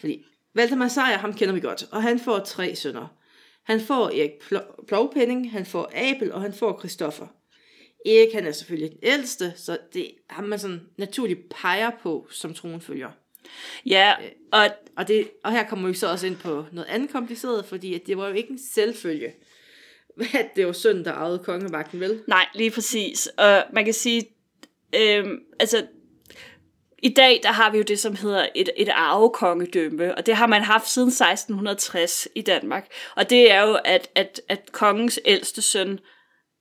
Fordi 0.00 0.24
Valdemar 0.54 0.88
Sejr, 0.88 1.18
ham 1.18 1.34
kender 1.34 1.54
vi 1.54 1.60
godt, 1.60 1.84
og 1.90 2.02
han 2.02 2.20
får 2.20 2.38
tre 2.38 2.74
sønner. 2.74 3.16
Han 3.64 3.80
får 3.80 4.06
Erik 4.06 4.30
Pl- 4.30 4.84
Plovpenning, 4.88 5.52
han 5.52 5.66
får 5.66 5.90
Abel, 5.94 6.32
og 6.32 6.40
han 6.42 6.52
får 6.52 6.78
Christoffer. 6.78 7.26
Erik, 8.06 8.34
han 8.34 8.46
er 8.46 8.52
selvfølgelig 8.52 8.90
den 8.90 8.98
ældste, 9.02 9.52
så 9.56 9.78
det 9.92 10.04
er 10.04 10.34
ham, 10.34 10.44
man 10.44 10.58
sådan 10.58 10.80
naturligt 10.98 11.40
peger 11.50 11.90
på 12.02 12.26
som 12.30 12.54
tronfølger. 12.54 13.10
Ja, 13.86 14.14
og 14.52 14.68
Og, 14.96 15.08
det, 15.08 15.30
og 15.44 15.52
her 15.52 15.68
kommer 15.68 15.88
vi 15.88 15.94
så 15.94 16.10
også 16.10 16.26
ind 16.26 16.36
på 16.36 16.64
noget 16.72 16.88
andet 16.88 17.10
kompliceret, 17.10 17.64
fordi 17.64 17.94
at 17.94 18.06
det 18.06 18.16
var 18.16 18.28
jo 18.28 18.34
ikke 18.34 18.50
en 18.50 18.58
selvfølge, 18.74 19.32
at 20.40 20.56
det 20.56 20.66
var 20.66 20.72
sønnen, 20.72 21.04
der 21.04 21.12
arvede 21.12 21.38
kongemagten, 21.38 22.00
vel? 22.00 22.22
Nej, 22.28 22.46
lige 22.54 22.70
præcis. 22.70 23.26
Og 23.26 23.64
man 23.72 23.84
kan 23.84 23.94
sige, 23.94 24.26
øhm, 24.94 25.38
altså, 25.60 25.86
i 27.02 27.08
dag, 27.08 27.40
der 27.42 27.52
har 27.52 27.70
vi 27.70 27.76
jo 27.76 27.82
det, 27.82 27.98
som 27.98 28.16
hedder 28.16 28.46
et, 28.54 28.70
et 28.76 28.88
arvekongedømme, 28.88 30.14
og 30.14 30.26
det 30.26 30.36
har 30.36 30.46
man 30.46 30.62
haft 30.62 30.88
siden 30.88 31.08
1660 31.08 32.28
i 32.34 32.42
Danmark. 32.42 32.86
Og 33.16 33.30
det 33.30 33.52
er 33.52 33.62
jo, 33.62 33.78
at, 33.84 34.10
at, 34.14 34.40
at 34.48 34.72
kongens 34.72 35.20
ældste 35.24 35.62
søn 35.62 35.98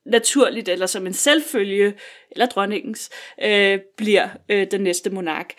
naturligt, 0.06 0.70
eller 0.70 0.86
som 0.86 1.08
en 1.08 1.14
selvfølge, 1.14 1.94
eller 2.32 2.46
dronningens, 2.46 3.10
øh, 3.44 3.80
bliver 3.98 4.30
øh, 4.50 4.68
den 4.72 4.82
næste 4.82 5.10
monark. 5.10 5.54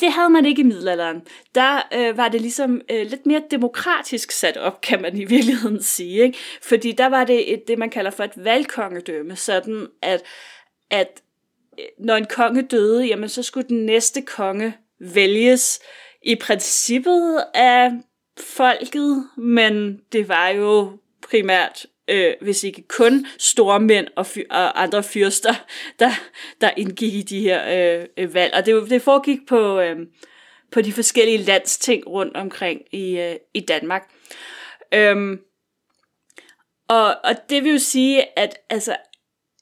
Det 0.00 0.12
havde 0.12 0.30
man 0.30 0.46
ikke 0.46 0.60
i 0.60 0.64
middelalderen. 0.64 1.22
Der 1.54 1.88
øh, 1.94 2.16
var 2.16 2.28
det 2.28 2.40
ligesom 2.40 2.80
øh, 2.90 3.06
lidt 3.06 3.26
mere 3.26 3.42
demokratisk 3.50 4.30
sat 4.30 4.56
op, 4.56 4.80
kan 4.80 5.02
man 5.02 5.16
i 5.16 5.24
virkeligheden 5.24 5.82
sige. 5.82 6.22
Ikke? 6.22 6.38
Fordi 6.62 6.92
der 6.92 7.06
var 7.06 7.24
det 7.24 7.52
et, 7.52 7.68
det, 7.68 7.78
man 7.78 7.90
kalder 7.90 8.10
for 8.10 8.24
et 8.24 8.44
valgkongedømme, 8.44 9.36
sådan 9.36 9.86
at, 10.02 10.22
at 10.90 11.21
når 11.98 12.16
en 12.16 12.26
konge 12.26 12.62
døde, 12.62 13.06
jamen 13.06 13.28
så 13.28 13.42
skulle 13.42 13.68
den 13.68 13.86
næste 13.86 14.22
konge 14.22 14.76
vælges 15.00 15.80
i 16.22 16.34
princippet 16.34 17.44
af 17.54 17.92
folket, 18.40 19.28
men 19.36 20.00
det 20.12 20.28
var 20.28 20.48
jo 20.48 20.98
primært 21.22 21.86
øh, 22.08 22.34
hvis 22.40 22.64
ikke 22.64 22.88
kun 22.88 23.26
store 23.38 23.80
mænd 23.80 24.06
og, 24.16 24.26
fyr, 24.26 24.44
og 24.50 24.82
andre 24.82 25.02
fyrster, 25.02 25.54
der, 25.98 26.10
der 26.60 26.70
indgik 26.76 27.14
i 27.14 27.22
de 27.22 27.40
her 27.40 27.98
øh, 28.00 28.06
øh, 28.16 28.34
valg. 28.34 28.54
Og 28.54 28.66
det, 28.66 28.90
det 28.90 29.02
foregik 29.02 29.38
på, 29.48 29.80
øh, 29.80 29.96
på 30.72 30.80
de 30.80 30.92
forskellige 30.92 31.38
landsting 31.38 32.06
rundt 32.06 32.36
omkring 32.36 32.80
i, 32.92 33.18
øh, 33.18 33.36
i 33.54 33.60
Danmark. 33.60 34.10
Øhm, 34.94 35.40
og, 36.88 37.16
og 37.24 37.34
det 37.50 37.64
vil 37.64 37.72
jo 37.72 37.78
sige, 37.78 38.38
at 38.38 38.58
altså, 38.70 38.96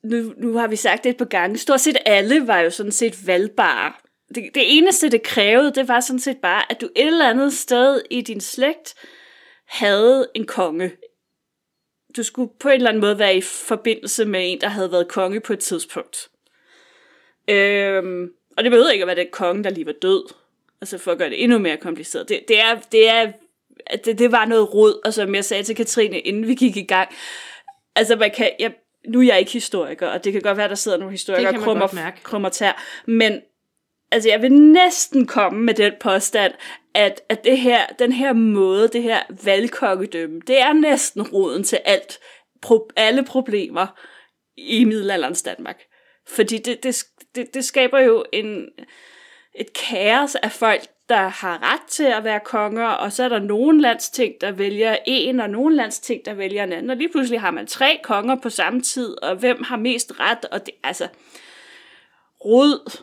nu, 0.02 0.35
nu 0.37 0.52
har 0.52 0.66
vi 0.66 0.76
sagt 0.76 1.04
det 1.04 1.11
et 1.11 1.16
par 1.16 1.25
gange, 1.25 1.59
stort 1.59 1.80
set 1.80 1.97
alle 2.07 2.47
var 2.47 2.61
jo 2.61 2.71
sådan 2.71 2.92
set 2.92 3.26
valgbare. 3.26 3.92
Det, 4.35 4.50
det 4.54 4.76
eneste, 4.76 5.09
det 5.09 5.23
krævede, 5.23 5.73
det 5.75 5.88
var 5.88 6.00
sådan 6.00 6.21
set 6.21 6.38
bare, 6.38 6.62
at 6.71 6.80
du 6.80 6.88
et 6.97 7.07
eller 7.07 7.30
andet 7.30 7.52
sted 7.52 8.02
i 8.11 8.21
din 8.21 8.40
slægt 8.40 8.95
havde 9.66 10.28
en 10.35 10.47
konge, 10.47 10.92
du 12.16 12.23
skulle 12.23 12.50
på 12.61 12.69
en 12.69 12.75
eller 12.75 12.88
anden 12.88 13.00
måde 13.00 13.19
være 13.19 13.37
i 13.37 13.40
forbindelse 13.40 14.25
med 14.25 14.52
en, 14.52 14.61
der 14.61 14.69
havde 14.69 14.92
været 14.92 15.09
konge 15.09 15.40
på 15.40 15.52
et 15.52 15.59
tidspunkt. 15.59 16.28
Øhm, 17.49 18.30
og 18.57 18.64
det 18.64 18.71
behøvede 18.71 18.92
ikke 18.92 19.02
at 19.02 19.07
være 19.07 19.16
den 19.16 19.30
konge, 19.33 19.64
der 19.64 19.71
lige 19.71 19.87
var 19.87 19.95
død. 20.02 20.33
Altså 20.80 20.99
for 20.99 21.12
at 21.12 21.19
gøre 21.19 21.30
det 21.30 21.42
endnu 21.42 21.59
mere 21.59 21.76
kompliceret. 21.76 22.28
Det, 22.28 22.40
det 22.49 22.61
er, 22.61 22.80
det 22.92 23.09
er, 23.09 23.33
det, 24.04 24.19
det 24.19 24.33
var 24.33 24.45
noget 24.45 24.75
rod, 24.75 25.00
og 25.04 25.14
som 25.14 25.35
jeg 25.35 25.45
sagde 25.45 25.62
til 25.62 25.76
Katrine, 25.76 26.21
inden 26.21 26.47
vi 26.47 26.54
gik 26.54 26.76
i 26.76 26.83
gang. 26.83 27.09
Altså 27.95 28.16
man 28.16 28.30
kan, 28.30 28.50
jeg, 28.59 28.73
nu 29.09 29.21
er 29.21 29.25
jeg 29.25 29.38
ikke 29.38 29.52
historiker, 29.52 30.09
og 30.09 30.25
det 30.25 30.33
kan 30.33 30.42
godt 30.42 30.57
være, 30.57 30.69
der 30.69 30.75
sidder 30.75 30.99
nogle 30.99 31.12
historikere 31.12 31.52
man 31.52 31.61
krummer, 31.61 32.11
krummer 32.23 32.49
tær, 32.49 32.83
men 33.07 33.40
altså 34.12 34.28
jeg 34.28 34.42
vil 34.42 34.52
næsten 34.52 35.26
komme 35.26 35.61
med 35.61 35.75
den 35.75 35.92
påstand, 36.00 36.52
at, 36.95 37.21
at 37.28 37.45
det 37.45 37.59
her, 37.59 37.87
den 37.99 38.12
her 38.12 38.33
måde, 38.33 38.88
det 38.88 39.02
her 39.02 39.23
valgkongedømme, 39.45 40.40
det 40.47 40.61
er 40.61 40.73
næsten 40.73 41.23
roden 41.23 41.64
til 41.64 41.78
alt, 41.85 42.19
pro, 42.62 42.88
alle 42.97 43.25
problemer 43.25 43.87
i 44.57 44.85
middelalderens 44.85 45.42
Danmark. 45.42 45.83
Fordi 46.28 46.59
det, 46.59 46.83
det, 46.83 47.04
det, 47.35 47.54
det 47.54 47.64
skaber 47.64 47.99
jo 47.99 48.25
en, 48.33 48.69
et 49.54 49.73
kaos 49.73 50.35
af 50.35 50.52
folk, 50.52 50.80
der 51.11 51.29
har 51.29 51.73
ret 51.73 51.88
til 51.88 52.05
at 52.05 52.25
være 52.25 52.40
konger, 52.40 52.87
og 52.87 53.12
så 53.12 53.25
er 53.25 53.29
der 53.29 53.38
nogle 53.38 53.81
landsting, 53.81 54.35
der 54.40 54.50
vælger 54.52 54.97
en, 55.07 55.40
og 55.40 55.50
nogle 55.50 55.76
landsting, 55.76 56.25
der 56.25 56.35
vælger 56.35 56.64
en 56.64 56.73
anden. 56.73 56.90
Og 56.90 56.97
lige 56.97 57.09
pludselig 57.09 57.40
har 57.40 57.50
man 57.50 57.67
tre 57.67 58.00
konger 58.02 58.37
på 58.43 58.50
samme 58.50 58.81
tid, 58.81 59.23
og 59.23 59.37
hvem 59.37 59.62
har 59.62 59.76
mest 59.76 60.12
ret, 60.21 60.45
og 60.45 60.67
det 60.67 60.75
altså 60.83 61.09
rod. 62.45 63.02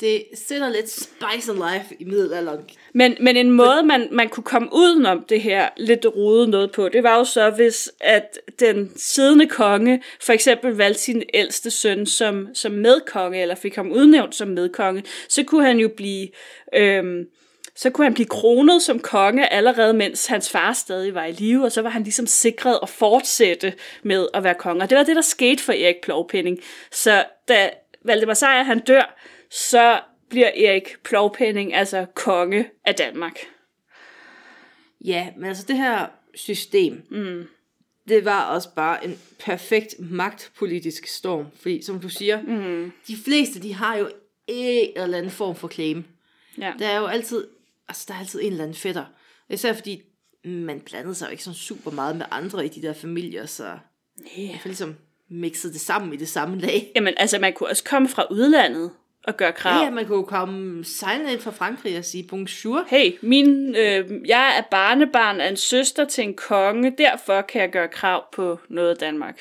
Det 0.00 0.24
sætter 0.34 0.68
lidt 0.68 0.90
spice 0.90 1.52
life 1.52 1.94
i 2.00 2.04
middelalderen. 2.04 2.64
Men, 2.92 3.16
men 3.20 3.36
en 3.36 3.50
måde, 3.50 3.82
man, 3.82 4.08
man 4.12 4.28
kunne 4.28 4.44
komme 4.44 4.68
udenom 4.72 5.24
det 5.28 5.42
her 5.42 5.68
lidt 5.76 6.06
rode 6.16 6.48
noget 6.48 6.72
på, 6.72 6.88
det 6.88 7.02
var 7.02 7.16
jo 7.18 7.24
så, 7.24 7.50
hvis 7.50 7.90
at 8.00 8.38
den 8.60 8.92
siddende 8.96 9.46
konge 9.46 10.02
for 10.20 10.32
eksempel 10.32 10.76
valgte 10.76 11.02
sin 11.02 11.22
ældste 11.34 11.70
søn 11.70 12.06
som, 12.06 12.48
som 12.54 12.72
medkonge, 12.72 13.42
eller 13.42 13.54
fik 13.54 13.76
ham 13.76 13.92
udnævnt 13.92 14.34
som 14.34 14.48
medkonge, 14.48 15.04
så 15.28 15.42
kunne 15.42 15.64
han 15.64 15.78
jo 15.78 15.88
blive... 15.96 16.28
Øhm, 16.74 17.26
så 17.74 17.90
kunne 17.90 18.04
han 18.04 18.14
blive 18.14 18.26
kronet 18.26 18.82
som 18.82 18.98
konge 18.98 19.52
allerede, 19.52 19.94
mens 19.94 20.26
hans 20.26 20.50
far 20.50 20.72
stadig 20.72 21.14
var 21.14 21.24
i 21.24 21.32
live, 21.32 21.64
og 21.64 21.72
så 21.72 21.82
var 21.82 21.90
han 21.90 22.02
ligesom 22.02 22.26
sikret 22.26 22.78
at 22.82 22.88
fortsætte 22.88 23.72
med 24.02 24.26
at 24.34 24.44
være 24.44 24.54
konge. 24.54 24.82
Og 24.82 24.90
det 24.90 24.98
var 24.98 25.04
det, 25.04 25.16
der 25.16 25.22
skete 25.22 25.62
for 25.62 25.72
Erik 25.72 26.00
Plovpenning. 26.02 26.58
Så 26.90 27.24
da 27.48 27.70
Valdemar 28.04 28.34
Sejr 28.34 28.62
han 28.62 28.78
dør, 28.78 29.18
så 29.50 30.00
bliver 30.28 30.50
Erik 30.56 30.96
Plovpenning 31.04 31.74
altså 31.74 32.06
konge 32.14 32.70
af 32.84 32.94
Danmark. 32.94 33.38
Ja, 35.04 35.28
men 35.36 35.44
altså 35.44 35.64
det 35.68 35.76
her 35.76 36.06
system, 36.34 37.02
mm. 37.10 37.48
det 38.08 38.24
var 38.24 38.42
også 38.42 38.68
bare 38.76 39.04
en 39.04 39.18
perfekt 39.38 39.94
magtpolitisk 39.98 41.06
storm. 41.06 41.46
Fordi 41.60 41.82
som 41.82 42.00
du 42.00 42.08
siger, 42.08 42.42
mm. 42.42 42.92
de 43.08 43.16
fleste 43.24 43.62
de 43.62 43.74
har 43.74 43.96
jo 43.96 44.10
en 44.46 44.90
eller 44.96 45.18
anden 45.18 45.32
form 45.32 45.56
for 45.56 45.68
claim. 45.68 46.04
Ja. 46.58 46.72
Der 46.78 46.88
er 46.88 46.98
jo 46.98 47.06
altid, 47.06 47.46
altså 47.88 48.04
der 48.08 48.14
er 48.14 48.18
altid 48.18 48.40
en 48.40 48.52
eller 48.52 48.64
anden 48.64 48.76
fætter. 48.76 49.04
Især 49.50 49.72
fordi 49.72 50.02
man 50.44 50.80
blandede 50.80 51.14
sig 51.14 51.26
jo 51.26 51.30
ikke 51.30 51.44
sådan 51.44 51.54
super 51.54 51.90
meget 51.90 52.16
med 52.16 52.26
andre 52.30 52.64
i 52.64 52.68
de 52.68 52.82
der 52.82 52.92
familier, 52.92 53.46
så 53.46 53.78
Yeah. 54.38 54.50
jeg 54.50 54.60
ligesom 54.64 54.96
mixet 55.28 55.72
det 55.72 55.80
sammen 55.80 56.12
i 56.12 56.16
det 56.16 56.28
samme 56.28 56.58
lag. 56.58 56.92
Jamen, 56.94 57.14
altså, 57.16 57.38
man 57.38 57.52
kunne 57.52 57.68
også 57.68 57.84
komme 57.84 58.08
fra 58.08 58.26
udlandet 58.30 58.90
og 59.28 59.36
gøre 59.36 59.52
krav. 59.52 59.84
Ja, 59.84 59.90
man 59.90 60.06
kunne 60.06 60.16
jo 60.16 60.22
komme 60.24 60.84
sejlende 60.84 61.32
ind 61.32 61.40
fra 61.40 61.50
Frankrig 61.50 61.98
og 61.98 62.04
sige 62.04 62.26
bonjour. 62.30 62.84
Hey, 62.88 63.12
min, 63.22 63.76
øh, 63.76 64.10
jeg 64.26 64.58
er 64.58 64.62
barnebarn 64.70 65.40
af 65.40 65.48
en 65.48 65.56
søster 65.56 66.04
til 66.04 66.24
en 66.24 66.34
konge, 66.34 66.94
derfor 66.98 67.42
kan 67.42 67.60
jeg 67.60 67.70
gøre 67.70 67.88
krav 67.88 68.24
på 68.34 68.58
noget 68.68 69.00
Danmark. 69.00 69.40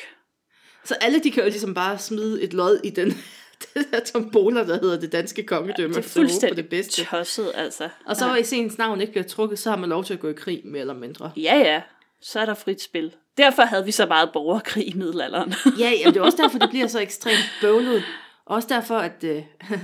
Så 0.83 0.95
alle 1.01 1.19
de 1.19 1.31
kan 1.31 1.43
jo 1.43 1.49
ligesom 1.49 1.73
bare 1.73 1.97
smide 1.97 2.41
et 2.43 2.53
lod 2.53 2.79
i 2.83 2.89
den, 2.89 3.07
den 3.73 3.85
der 3.91 3.99
tombola, 3.99 4.67
der 4.67 4.79
hedder 4.79 4.99
det 4.99 5.11
danske 5.11 5.43
kongedømme, 5.43 5.95
Det 5.95 6.05
er 6.05 6.09
fuldstændig 6.09 6.57
det 6.57 6.69
bedste. 6.69 7.05
tosset, 7.05 7.51
altså. 7.55 7.89
Og 8.05 8.15
så 8.15 8.35
i 8.35 8.55
ens 8.55 8.77
navn 8.77 9.01
ikke 9.01 9.13
bliver 9.13 9.27
trukket, 9.27 9.59
så 9.59 9.69
har 9.69 9.77
man 9.77 9.89
lov 9.89 10.03
til 10.03 10.13
at 10.13 10.19
gå 10.19 10.29
i 10.29 10.33
krig, 10.33 10.61
mere 10.65 10.81
eller 10.81 10.93
mindre. 10.93 11.31
Ja, 11.37 11.57
ja, 11.57 11.81
så 12.21 12.39
er 12.39 12.45
der 12.45 12.53
frit 12.53 12.81
spil. 12.81 13.13
Derfor 13.37 13.61
havde 13.61 13.85
vi 13.85 13.91
så 13.91 14.05
meget 14.05 14.29
borgerkrig 14.33 14.87
i 14.87 14.93
middelalderen. 14.95 15.53
Ja, 15.79 15.91
jamen, 15.99 16.13
det 16.13 16.19
er 16.19 16.23
også 16.23 16.37
derfor, 16.41 16.59
det 16.59 16.69
bliver 16.69 16.87
så 16.87 16.99
ekstremt 16.99 17.51
bøvlet. 17.61 18.03
Også 18.47 18.67
derfor, 18.67 18.97
at 18.97 19.23
øh, 19.23 19.43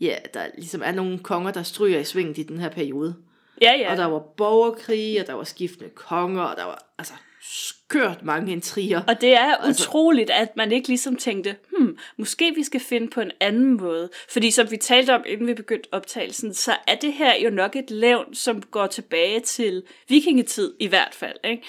ja, 0.00 0.16
der 0.34 0.46
ligesom 0.56 0.82
er 0.84 0.92
nogle 0.92 1.18
konger, 1.18 1.50
der 1.50 1.62
stryger 1.62 1.98
i 1.98 2.04
svinget 2.04 2.38
i 2.38 2.42
den 2.42 2.60
her 2.60 2.68
periode. 2.68 3.14
ja, 3.62 3.72
ja. 3.78 3.90
Og 3.90 3.96
der 3.96 4.04
var 4.04 4.18
borgerkrige, 4.36 5.20
og 5.20 5.26
der 5.26 5.32
var 5.34 5.44
skiftende 5.44 5.90
konger, 5.90 6.42
og 6.42 6.56
der 6.56 6.64
var 6.64 6.92
altså 6.98 7.14
skørt 7.44 8.22
mange 8.22 8.52
intriger. 8.52 9.02
Og 9.08 9.20
det 9.20 9.32
er 9.34 9.56
Altså- 9.56 9.82
utroligt, 9.88 10.30
at 10.30 10.56
man 10.56 10.72
ikke 10.72 10.88
ligesom 10.88 11.16
tænkte, 11.16 11.56
hmm, 11.78 11.98
måske 12.18 12.52
vi 12.56 12.62
skal 12.64 12.80
finde 12.80 13.08
på 13.10 13.20
en 13.20 13.30
anden 13.40 13.76
måde. 13.76 14.10
Fordi 14.28 14.50
som 14.50 14.70
vi 14.70 14.76
talte 14.76 15.14
om, 15.14 15.22
inden 15.26 15.46
vi 15.46 15.54
begyndte 15.54 15.88
optagelsen, 15.92 16.54
så 16.54 16.72
er 16.86 16.94
det 16.94 17.12
her 17.12 17.34
jo 17.44 17.50
nok 17.50 17.76
et 17.76 17.90
levn, 17.90 18.34
som 18.34 18.62
går 18.62 18.86
tilbage 18.86 19.40
til 19.40 19.82
vikingetid 20.08 20.74
i 20.80 20.86
hvert 20.86 21.14
fald. 21.14 21.36
Ikke? 21.44 21.62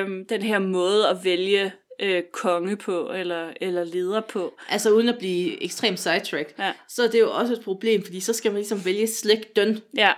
Øhm, 0.00 0.26
den 0.26 0.42
her 0.42 0.58
måde 0.58 1.08
at 1.08 1.16
vælge 1.24 1.72
øh, 2.02 2.22
konge 2.32 2.76
på, 2.76 3.10
eller, 3.12 3.52
eller 3.60 3.84
leder 3.84 4.20
på. 4.20 4.54
Altså 4.68 4.90
uden 4.90 5.08
at 5.08 5.18
blive 5.18 5.62
ekstremt 5.62 5.98
sidetracked, 6.00 6.54
Ja. 6.58 6.72
så 6.88 7.02
er 7.02 7.08
det 7.08 7.20
jo 7.20 7.30
også 7.32 7.52
et 7.52 7.60
problem, 7.64 8.04
fordi 8.04 8.20
så 8.20 8.32
skal 8.32 8.50
man 8.50 8.58
ligesom 8.58 8.84
vælge 8.84 9.06
slægten. 9.06 9.80
Ja, 9.96 10.12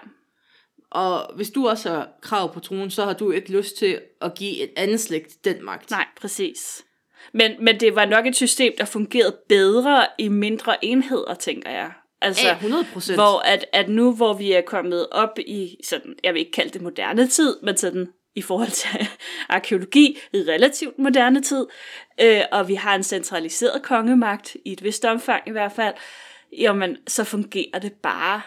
Og 0.91 1.35
hvis 1.37 1.51
du 1.51 1.69
også 1.69 1.89
har 1.91 2.09
krav 2.23 2.55
på 2.55 2.61
tronen, 2.61 2.91
så 2.91 3.05
har 3.05 3.13
du 3.13 3.31
ikke 3.31 3.53
lyst 3.53 3.77
til 3.77 4.01
at 4.21 4.35
give 4.35 4.59
et 4.63 4.71
andet 4.77 5.01
slægt 5.01 5.45
den 5.45 5.65
magt. 5.65 5.91
nej, 5.91 6.07
præcis. 6.21 6.85
Men, 7.33 7.53
men 7.65 7.81
det 7.81 7.95
var 7.95 8.05
nok 8.05 8.27
et 8.27 8.37
system, 8.37 8.73
der 8.79 8.85
fungerede 8.85 9.37
bedre 9.49 10.07
i 10.19 10.29
mindre 10.29 10.85
enheder, 10.85 11.35
tænker 11.35 11.71
jeg. 11.71 11.93
Altså, 12.21 12.47
Ja, 12.47 12.55
100 12.55 12.87
procent. 12.93 13.17
Hvor 13.19 13.39
at, 13.39 13.67
at 13.73 13.89
nu, 13.89 14.13
hvor 14.15 14.33
vi 14.35 14.53
er 14.53 14.61
kommet 14.61 15.09
op 15.11 15.39
i, 15.39 15.77
sådan, 15.85 16.15
jeg 16.25 16.35
vil 16.35 16.41
ikke 16.41 16.53
kalde 16.53 16.71
det 16.71 16.83
moderne 16.83 17.27
tid, 17.29 17.57
men 17.63 17.77
sådan 17.77 18.09
i 18.37 18.43
forhold 18.43 18.71
til 18.71 19.09
arkeologi, 19.49 20.19
relativt 20.35 20.99
moderne 20.99 21.43
tid, 21.43 21.67
øh, 22.21 22.41
og 22.53 22.69
vi 22.69 22.75
har 22.75 22.95
en 22.95 23.03
centraliseret 23.03 23.83
kongemagt, 23.83 24.57
i 24.65 24.73
et 24.73 24.85
vist 24.85 25.05
omfang 25.05 25.43
i 25.47 25.51
hvert 25.51 25.73
fald, 25.73 25.95
jamen, 26.59 26.97
så 27.07 27.25
fungerer 27.25 27.79
det 27.79 27.93
bare 27.93 28.41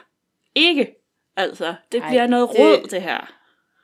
ikke. 0.55 0.87
Altså, 1.35 1.75
det 1.91 2.01
Ej, 2.01 2.09
bliver 2.09 2.27
noget 2.27 2.59
råd, 2.59 2.81
det, 2.83 2.91
det 2.91 3.01
her. 3.01 3.33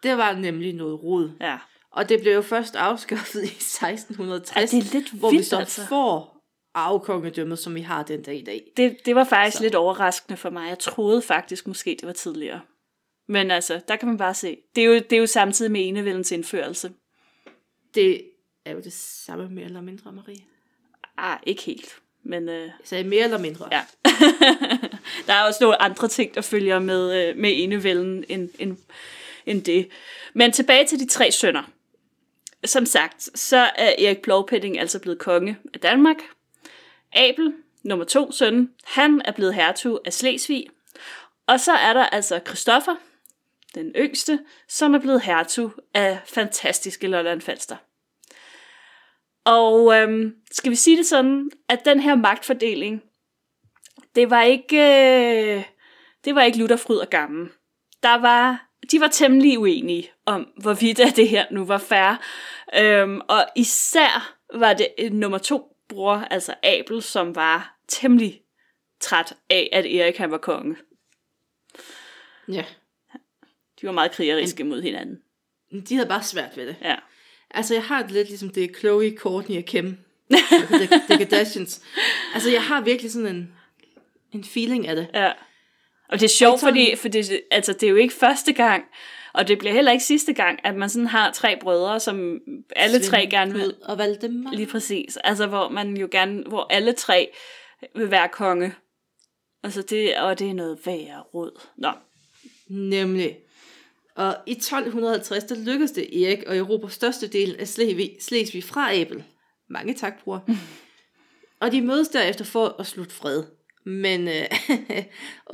Det 0.03 0.17
var 0.17 0.33
nemlig 0.33 0.73
noget 0.73 1.03
rod. 1.03 1.31
Ja. 1.41 1.57
Og 1.91 2.09
det 2.09 2.21
blev 2.21 2.33
jo 2.33 2.41
først 2.41 2.75
afskaffet 2.75 3.43
i 3.51 3.55
1660, 3.55 4.55
Ja, 4.73 4.77
det 4.77 4.87
er 4.87 4.93
lidt 4.93 5.11
hvor 5.11 5.29
vi 5.29 5.35
vildt, 5.35 5.47
så 5.47 5.57
altså. 5.57 5.85
får 5.85 6.33
arvekongedømmet, 6.73 7.59
som 7.59 7.75
vi 7.75 7.81
har 7.81 8.03
den 8.03 8.21
dag 8.21 8.35
i 8.35 8.43
dag. 8.43 8.63
Det, 8.77 8.97
det 9.05 9.15
var 9.15 9.23
faktisk 9.23 9.57
så. 9.57 9.63
lidt 9.63 9.75
overraskende 9.75 10.37
for 10.37 10.49
mig. 10.49 10.69
Jeg 10.69 10.79
troede 10.79 11.21
faktisk 11.21 11.67
måske, 11.67 11.97
det 11.99 12.07
var 12.07 12.13
tidligere. 12.13 12.59
Men 13.33 13.51
altså, 13.51 13.81
der 13.87 13.95
kan 13.95 14.07
man 14.07 14.17
bare 14.17 14.33
se. 14.33 14.57
Det 14.75 14.81
er 14.81 14.85
jo, 14.85 14.93
det 14.93 15.13
er 15.13 15.17
jo 15.17 15.25
samtidig 15.27 15.71
med 15.71 15.87
enevældens 15.87 16.31
indførelse. 16.31 16.91
Det 17.95 18.21
er 18.65 18.71
jo 18.71 18.79
det 18.79 18.93
samme 18.93 19.49
mere 19.49 19.65
eller 19.65 19.81
mindre, 19.81 20.11
Marie. 20.11 20.43
Ah, 21.17 21.39
ikke 21.43 21.63
helt. 21.63 21.95
Men 22.23 22.49
øh, 22.49 22.69
sagde 22.83 23.03
mere 23.03 23.23
eller 23.23 23.37
mindre. 23.37 23.67
ja. 23.71 23.81
der 25.27 25.33
er 25.33 25.43
også 25.43 25.57
nogle 25.61 25.81
andre 25.81 26.07
ting, 26.07 26.35
der 26.35 26.41
følger 26.41 26.79
med, 26.79 27.27
øh, 27.29 27.37
med 27.37 27.51
enevælden 27.53 28.25
end, 28.29 28.49
end, 28.59 28.77
end 29.45 29.63
det. 29.63 29.89
Men 30.33 30.51
tilbage 30.51 30.87
til 30.87 30.99
de 30.99 31.07
tre 31.07 31.31
sønner. 31.31 31.63
Som 32.65 32.85
sagt, 32.85 33.39
så 33.39 33.57
er 33.57 33.93
Erik 33.99 34.21
Plovpenning 34.21 34.79
altså 34.79 34.99
blevet 34.99 35.19
konge 35.19 35.57
af 35.73 35.79
Danmark. 35.79 36.17
Abel, 37.13 37.53
nummer 37.83 38.05
to 38.05 38.31
søn, 38.31 38.69
han 38.83 39.21
er 39.25 39.31
blevet 39.31 39.53
hertug 39.53 39.99
af 40.05 40.13
Slesvig. 40.13 40.67
Og 41.47 41.59
så 41.59 41.71
er 41.71 41.93
der 41.93 42.05
altså 42.05 42.39
Christoffer, 42.47 42.95
den 43.75 43.91
yngste, 43.95 44.39
som 44.67 44.93
er 44.93 44.99
blevet 44.99 45.21
hertug 45.21 45.71
af 45.93 46.19
fantastiske 46.25 47.07
Lolland 47.07 47.41
Falster. 47.41 47.75
Og 49.45 49.95
øhm, 49.95 50.35
skal 50.51 50.71
vi 50.71 50.75
sige 50.75 50.97
det 50.97 51.05
sådan, 51.05 51.51
at 51.69 51.85
den 51.85 51.99
her 51.99 52.15
magtfordeling, 52.15 53.03
det 54.15 54.29
var 54.29 54.43
ikke, 54.43 54.77
øh, 54.77 55.63
det 56.25 56.35
var 56.35 56.41
ikke 56.41 56.57
Lutherfryd 56.57 56.97
og 56.97 57.09
gammel. 57.09 57.49
Der 58.03 58.15
var, 58.15 58.69
de 58.91 58.99
var 58.99 59.07
temmelig 59.07 59.59
uenige 59.59 60.11
om, 60.25 60.47
hvorvidt 60.61 60.99
at 60.99 61.15
det 61.15 61.29
her 61.29 61.45
nu 61.51 61.65
var 61.65 61.77
fair. 61.77 62.21
Øhm, 62.75 63.21
og 63.29 63.45
især 63.55 64.35
var 64.53 64.73
det 64.73 64.87
øh, 64.99 65.11
nummer 65.11 65.37
to 65.37 65.75
bror, 65.89 66.15
altså 66.15 66.53
Abel, 66.63 67.01
som 67.01 67.35
var 67.35 67.79
temmelig 67.87 68.41
træt 68.99 69.33
af, 69.49 69.69
at 69.71 69.85
Erik 69.85 70.17
han 70.17 70.31
var 70.31 70.37
konge. 70.37 70.75
ja. 72.47 72.65
De 73.83 73.87
var 73.87 73.93
meget 73.93 74.11
krigeriske 74.11 74.63
mod 74.63 74.81
hinanden. 74.81 75.17
De 75.89 75.95
havde 75.95 76.09
bare 76.09 76.23
svært 76.23 76.57
ved 76.57 76.67
det. 76.67 76.75
Ja. 76.81 76.95
Altså, 77.51 77.73
jeg 77.73 77.83
har 77.83 78.01
det 78.01 78.11
lidt 78.11 78.27
ligesom 78.27 78.49
det 78.49 78.63
er 78.63 78.73
Chloe, 78.79 79.15
Courtney 79.17 79.57
og 79.57 79.63
Kim. 79.63 79.97
The, 80.69 80.87
the 81.09 81.17
Kardashians. 81.17 81.81
Altså, 82.33 82.49
jeg 82.51 82.63
har 82.63 82.81
virkelig 82.81 83.11
sådan 83.11 83.35
en, 83.35 83.53
en 84.31 84.43
feeling 84.43 84.87
af 84.87 84.95
det. 84.95 85.07
Ja. 85.13 85.31
Og 86.09 86.19
det 86.19 86.23
er 86.23 86.29
sjovt, 86.29 86.59
fordi, 86.59 86.95
fordi 86.95 87.23
altså, 87.51 87.73
det 87.73 87.83
er 87.83 87.89
jo 87.89 87.95
ikke 87.95 88.13
første 88.13 88.53
gang, 88.53 88.83
og 89.33 89.47
det 89.47 89.59
bliver 89.59 89.73
heller 89.73 89.91
ikke 89.91 90.03
sidste 90.03 90.33
gang, 90.33 90.59
at 90.63 90.75
man 90.75 90.89
sådan 90.89 91.07
har 91.07 91.31
tre 91.31 91.57
brødre, 91.61 91.99
som 91.99 92.39
alle 92.75 92.99
tre 92.99 93.27
gerne 93.29 93.53
vil. 93.53 93.75
Og 93.81 93.97
Valdemar. 93.97 94.51
Lige 94.51 94.67
præcis. 94.67 95.17
Altså, 95.17 95.47
hvor 95.47 95.69
man 95.69 95.97
jo 95.97 96.07
gerne, 96.11 96.43
hvor 96.47 96.67
alle 96.69 96.93
tre 96.93 97.29
vil 97.95 98.11
være 98.11 98.29
konge. 98.29 98.73
Altså, 99.63 99.81
det, 99.81 100.17
og 100.17 100.39
det 100.39 100.49
er 100.49 100.53
noget 100.53 100.79
værre 100.85 101.21
råd. 101.33 101.61
Nå. 101.77 101.91
Nemlig. 102.67 103.37
Og 104.15 104.37
i 104.47 104.51
1250, 104.51 105.43
der 105.43 105.55
lykkedes 105.55 105.91
det 105.91 106.23
Erik 106.23 106.43
at 106.47 106.57
erobre 106.57 106.89
størstedelen 106.89 107.55
af 107.55 107.67
Slesvig, 108.19 108.63
fra 108.63 108.95
Abel. 108.95 109.23
Mange 109.69 109.93
tak, 109.93 110.23
bror. 110.23 110.45
og 111.61 111.71
de 111.71 111.81
mødes 111.81 112.07
derefter 112.07 112.45
for 112.45 112.75
at 112.79 112.87
slutte 112.87 113.15
fred. 113.15 113.43
Men 113.85 114.27
øh, 114.27 114.45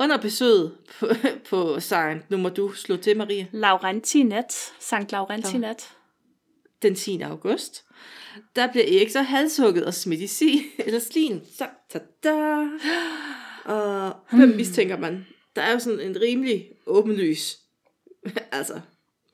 under 0.00 0.16
besøget 0.16 0.72
på, 0.98 1.06
på 1.50 1.80
sejren, 1.80 2.22
nu 2.28 2.36
må 2.36 2.48
du 2.48 2.72
slå 2.72 2.96
til, 2.96 3.16
Marie, 3.16 3.48
Laurentinat. 3.52 4.72
Sankt 4.80 5.12
Laurentinat. 5.12 5.88
den 6.82 6.94
10. 6.94 7.20
august, 7.20 7.84
der 8.56 8.72
bliver 8.72 8.84
Erik 8.84 9.10
så 9.10 9.22
halshugget 9.22 9.84
og 9.84 9.94
smidt 9.94 10.20
i 10.20 10.26
si, 10.26 10.62
eller 10.78 11.00
slin. 11.00 11.40
Så, 11.58 11.66
tada. 11.90 12.68
Og 13.64 14.14
hvem 14.30 14.48
mistænker 14.48 14.98
man? 14.98 15.26
der 15.56 15.62
er 15.62 15.72
jo 15.72 15.78
sådan 15.78 16.00
en 16.00 16.20
rimelig 16.20 16.68
åbenlys, 16.86 17.58
altså, 18.52 18.80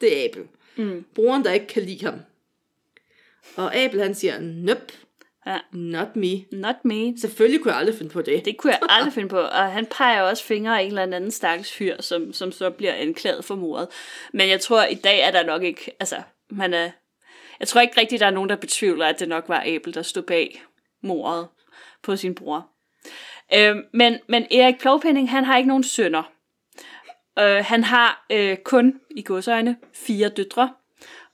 det 0.01 0.21
er 0.21 0.25
Abel. 0.29 0.49
Mm. 0.77 1.05
Broren, 1.15 1.45
der 1.45 1.53
ikke 1.53 1.67
kan 1.67 1.83
lide 1.83 2.05
ham. 2.07 2.21
Og 3.57 3.77
Abel, 3.77 4.03
han 4.03 4.15
siger, 4.15 4.41
nope, 4.41 4.93
Ja. 5.47 5.59
not 5.73 6.17
me. 6.17 6.45
Not 6.53 6.85
me. 6.85 7.19
Selvfølgelig 7.19 7.61
kunne 7.61 7.73
jeg 7.73 7.79
aldrig 7.81 7.97
finde 7.99 8.13
på 8.13 8.23
det. 8.23 8.45
Det 8.45 8.57
kunne 8.57 8.73
jeg 8.73 8.81
aldrig 8.89 9.13
finde 9.13 9.29
på. 9.29 9.39
Og 9.39 9.73
han 9.73 9.87
peger 9.87 10.23
også 10.23 10.45
fingre 10.45 10.79
af 10.79 10.83
en 10.83 10.89
eller 10.89 11.03
anden 11.03 11.31
stakkels 11.31 11.73
fyr, 11.73 12.03
som, 12.03 12.33
som 12.33 12.53
så 12.53 12.71
bliver 12.71 12.93
anklaget 12.93 13.45
for 13.45 13.55
mordet. 13.55 13.89
Men 14.33 14.49
jeg 14.49 14.61
tror, 14.61 14.85
i 14.85 14.95
dag 14.95 15.21
er 15.21 15.31
der 15.31 15.45
nok 15.47 15.63
ikke... 15.63 15.97
Altså, 16.01 16.17
man 16.51 16.75
er, 16.75 16.91
jeg 17.61 17.69
tror 17.69 17.81
ikke 17.81 18.01
rigtigt, 18.01 18.21
der 18.21 18.27
er 18.27 18.31
nogen, 18.31 18.51
der 18.51 18.57
betvivler, 18.57 19.07
at 19.07 19.21
det 19.21 19.29
nok 19.29 19.49
var 19.49 19.63
Abel, 19.67 19.95
der 19.95 20.03
stod 20.03 20.23
bag 20.23 20.63
mordet 21.03 21.49
på 22.03 22.17
sin 22.17 22.35
bror. 22.35 22.69
Øh, 23.55 23.77
men, 23.93 24.19
men 24.29 24.47
Erik 24.51 24.79
Plovpenning, 24.79 25.31
han 25.31 25.45
har 25.45 25.57
ikke 25.57 25.69
nogen 25.69 25.85
sønner. 25.85 26.33
Øh, 27.39 27.65
han 27.65 27.85
har 27.85 28.27
øh, 28.31 28.57
kun, 28.57 29.01
i 29.11 29.23
godsøjne, 29.23 29.77
fire 29.93 30.29
døtre. 30.29 30.75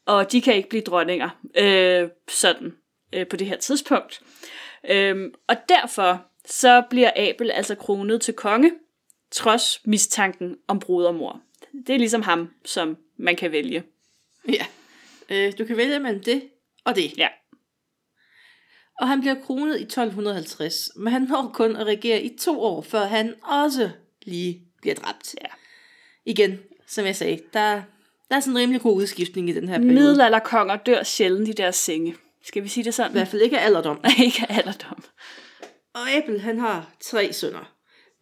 Og 0.06 0.32
de 0.32 0.40
kan 0.40 0.54
ikke 0.54 0.68
blive 0.68 0.82
dronninger. 0.82 1.30
Øh, 1.58 2.08
sådan 2.28 2.76
øh, 3.12 3.28
på 3.28 3.36
det 3.36 3.46
her 3.46 3.56
tidspunkt. 3.56 4.22
Øhm, 4.90 5.34
og 5.48 5.56
derfor 5.68 6.26
så 6.46 6.82
bliver 6.90 7.10
Abel 7.16 7.50
altså 7.50 7.74
kronet 7.74 8.20
til 8.20 8.34
konge, 8.34 8.72
trods 9.30 9.80
mistanken 9.84 10.56
om 10.68 10.78
brodermor. 10.78 11.40
Det 11.86 11.94
er 11.94 11.98
ligesom 11.98 12.22
ham, 12.22 12.50
som 12.64 12.96
man 13.16 13.36
kan 13.36 13.52
vælge. 13.52 13.82
Ja. 14.48 14.66
Øh, 15.30 15.52
du 15.58 15.64
kan 15.64 15.76
vælge 15.76 16.00
mellem 16.00 16.22
det 16.22 16.42
og 16.84 16.96
det. 16.96 17.18
Ja. 17.18 17.28
Og 18.98 19.08
han 19.08 19.20
bliver 19.20 19.34
kronet 19.44 19.80
i 19.80 19.82
1250, 19.82 20.90
men 20.96 21.12
han 21.12 21.22
når 21.22 21.50
kun 21.54 21.76
at 21.76 21.86
regere 21.86 22.22
i 22.22 22.36
to 22.36 22.60
år, 22.60 22.82
før 22.82 23.04
han 23.04 23.34
også 23.42 23.90
lige 24.22 24.62
bliver 24.80 24.94
dræbt. 24.94 25.34
Ja. 25.40 25.46
Igen, 26.26 26.58
som 26.86 27.06
jeg 27.06 27.16
sagde, 27.16 27.38
der, 27.52 27.82
der 28.30 28.36
er 28.36 28.40
sådan 28.40 28.52
en 28.52 28.58
rimelig 28.58 28.80
god 28.80 28.96
udskiftning 28.96 29.48
i 29.48 29.52
den 29.52 29.68
her 29.68 29.78
periode. 29.78 29.94
Middelalderkonger 29.94 30.76
dør 30.76 31.02
sjældent 31.02 31.48
i 31.48 31.52
deres 31.52 31.76
senge. 31.76 32.16
Skal 32.44 32.62
vi 32.62 32.68
sige 32.68 32.84
det 32.84 32.90
I 32.90 32.92
sådan? 32.92 33.12
hvert 33.12 33.28
fald 33.28 33.42
ikke 33.42 33.58
af 33.58 33.64
alderdom. 33.66 34.00
ikke 34.24 34.46
af 34.48 34.56
alderdom. 34.56 35.04
Og 35.94 36.10
Abel, 36.10 36.40
han 36.40 36.58
har 36.58 36.90
tre 37.00 37.32
sønner. 37.32 37.72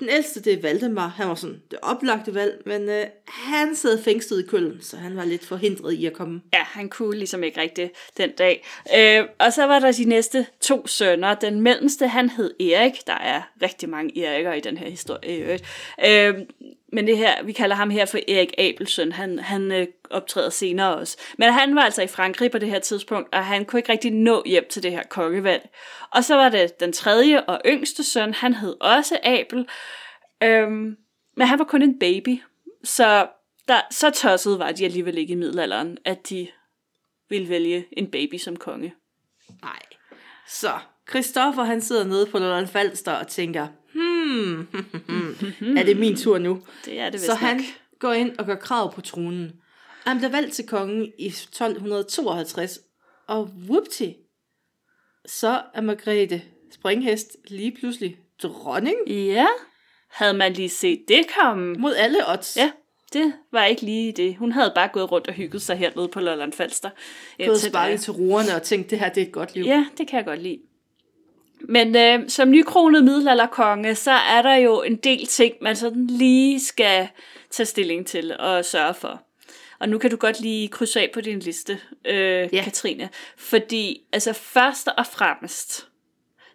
Den 0.01 0.09
ældste, 0.09 0.41
det 0.41 0.53
er 0.53 0.63
Valdemar. 0.63 1.09
Han 1.09 1.29
var 1.29 1.35
sådan 1.35 1.63
det 1.71 1.79
oplagte 1.83 2.35
valg, 2.35 2.63
men 2.67 2.89
øh, 2.89 3.07
han 3.29 3.77
sad 3.77 4.03
fængslet 4.03 4.45
i 4.45 4.47
Køln, 4.47 4.83
så 4.83 4.97
han 4.97 5.17
var 5.17 5.25
lidt 5.25 5.45
forhindret 5.45 5.93
i 5.93 6.07
at 6.07 6.13
komme. 6.13 6.41
Ja, 6.55 6.59
han 6.59 6.89
kunne 6.89 7.17
ligesom 7.19 7.43
ikke 7.43 7.61
rigtig 7.61 7.91
den 8.17 8.31
dag. 8.31 8.67
Øh, 8.97 9.25
og 9.39 9.53
så 9.53 9.67
var 9.67 9.79
der 9.79 9.93
de 9.93 10.05
næste 10.05 10.47
to 10.61 10.87
sønner. 10.87 11.35
Den 11.35 11.61
mellemste, 11.61 12.09
han 12.09 12.31
hed 12.31 12.61
Erik. 12.61 13.07
Der 13.07 13.13
er 13.13 13.43
rigtig 13.63 13.89
mange 13.89 14.25
Eriker 14.25 14.53
i 14.53 14.61
den 14.61 14.77
her 14.77 14.91
historie. 14.91 15.57
i. 15.57 15.61
Øh, 16.09 16.35
men 16.93 17.07
det 17.07 17.17
her, 17.17 17.43
vi 17.43 17.53
kalder 17.53 17.77
ham 17.77 17.91
her 17.91 18.05
for 18.05 18.19
Erik 18.29 18.55
Abelsen, 18.59 19.13
Han, 19.13 19.39
han 19.39 19.73
øh, 19.73 19.87
optræder 20.11 20.51
senere 20.51 20.97
også. 20.97 21.17
Men 21.39 21.53
han 21.53 21.75
var 21.75 21.83
altså 21.83 22.03
i 22.03 22.07
Frankrig 22.07 22.51
på 22.51 22.59
det 22.59 22.69
her 22.69 22.79
tidspunkt, 22.79 23.35
og 23.35 23.47
han 23.47 23.65
kunne 23.65 23.79
ikke 23.79 23.93
rigtig 23.93 24.13
nå 24.13 24.43
hjem 24.47 24.67
til 24.71 24.83
det 24.83 24.91
her 24.91 25.03
kongevalg. 25.03 25.69
Og 26.11 26.25
så 26.25 26.35
var 26.35 26.49
det 26.49 26.81
den 26.81 26.93
tredje 26.93 27.45
og 27.45 27.61
yngste 27.67 28.05
søn, 28.05 28.35
han 28.35 28.55
hed 28.55 28.77
også 28.81 29.19
Abel. 29.23 29.69
Øhm, 30.43 30.97
men 31.37 31.47
han 31.47 31.59
var 31.59 31.65
kun 31.65 31.83
en 31.83 31.99
baby, 31.99 32.41
så 32.85 33.29
der, 33.69 33.81
så 33.91 34.11
tosset 34.11 34.59
var 34.59 34.73
de 34.73 34.85
alligevel 34.85 35.19
ikke 35.19 35.33
i 35.33 35.37
middelalderen, 35.37 35.99
at 36.05 36.31
de 36.31 36.49
ville 37.29 37.49
vælge 37.49 37.87
en 37.93 38.11
baby 38.11 38.35
som 38.35 38.57
konge. 38.57 38.95
Nej. 39.63 39.81
Så, 40.49 40.79
Christoffer, 41.11 41.63
han 41.63 41.81
sidder 41.81 42.05
nede 42.05 42.27
på 42.27 42.39
Lolland 42.39 42.67
Falster 42.67 43.13
og 43.13 43.29
tænker, 43.29 43.69
hmm, 44.31 45.77
er 45.79 45.83
det 45.83 45.97
min 45.97 46.17
tur 46.17 46.39
nu? 46.39 46.63
Det 46.85 46.99
er 47.01 47.11
det 47.11 47.21
Så 47.21 47.35
han 47.35 47.57
nok. 47.57 47.65
går 47.99 48.13
ind 48.13 48.39
og 48.39 48.47
gør 48.47 48.55
krav 48.57 48.95
på 48.95 49.01
tronen. 49.01 49.53
Han 50.07 50.17
bliver 50.19 50.31
valgt 50.31 50.53
til 50.53 50.67
kongen 50.67 51.13
i 51.19 51.27
1252, 51.27 52.79
og 53.27 53.51
whoopty, 53.69 54.09
så 55.27 55.63
er 55.75 55.81
Margrethe 55.81 56.43
Springhest 56.73 57.37
lige 57.49 57.77
pludselig 57.81 58.17
dronning 58.43 58.97
Ja, 59.07 59.47
havde 60.11 60.35
man 60.35 60.53
lige 60.53 60.69
set 60.69 61.05
det 61.09 61.25
komme? 61.41 61.75
mod 61.75 61.95
alle 61.95 62.19
odds. 62.33 62.57
Ja, 62.57 62.71
det 63.13 63.33
var 63.53 63.65
ikke 63.65 63.83
lige 63.83 64.13
det. 64.13 64.37
Hun 64.37 64.53
havde 64.53 64.73
bare 64.75 64.89
gået 64.93 65.13
rundt 65.13 65.29
og 65.29 65.35
hygget 65.35 65.63
sig 65.63 65.77
hernede 65.77 66.09
på 66.09 66.21
Lolland 66.21 66.53
Falster. 66.53 66.91
Gået 67.47 67.61
sparket 67.61 68.01
til 68.01 68.13
roerne 68.13 68.55
og 68.55 68.63
tænkt, 68.63 68.91
det 68.91 68.99
her 68.99 69.09
det 69.09 69.23
er 69.23 69.27
et 69.27 69.33
godt 69.33 69.55
liv. 69.55 69.65
Ja, 69.65 69.87
det 69.99 70.09
kan 70.09 70.17
jeg 70.17 70.25
godt 70.27 70.43
lide. 70.43 70.59
Men 71.69 71.97
øh, 71.97 72.29
som 72.29 72.51
nykronet 72.51 73.05
middelalderkonge, 73.05 73.95
så 73.95 74.11
er 74.11 74.43
der 74.43 74.55
jo 74.55 74.83
en 74.83 74.97
del 74.97 75.27
ting, 75.27 75.55
man 75.61 75.77
sådan 75.77 76.07
lige 76.07 76.61
skal 76.61 77.09
tage 77.51 77.67
stilling 77.67 78.07
til 78.07 78.37
og 78.39 78.65
sørge 78.65 78.95
for. 78.95 79.23
Og 79.81 79.89
nu 79.89 79.99
kan 79.99 80.11
du 80.11 80.17
godt 80.17 80.41
lige 80.41 80.69
krydse 80.69 81.01
af 81.01 81.11
på 81.15 81.21
din 81.21 81.39
liste, 81.39 81.81
øh, 82.05 82.49
ja. 82.55 82.63
Katrine. 82.65 83.09
Fordi 83.37 84.01
altså 84.13 84.33
først 84.33 84.89
og 84.99 85.07
fremmest, 85.07 85.89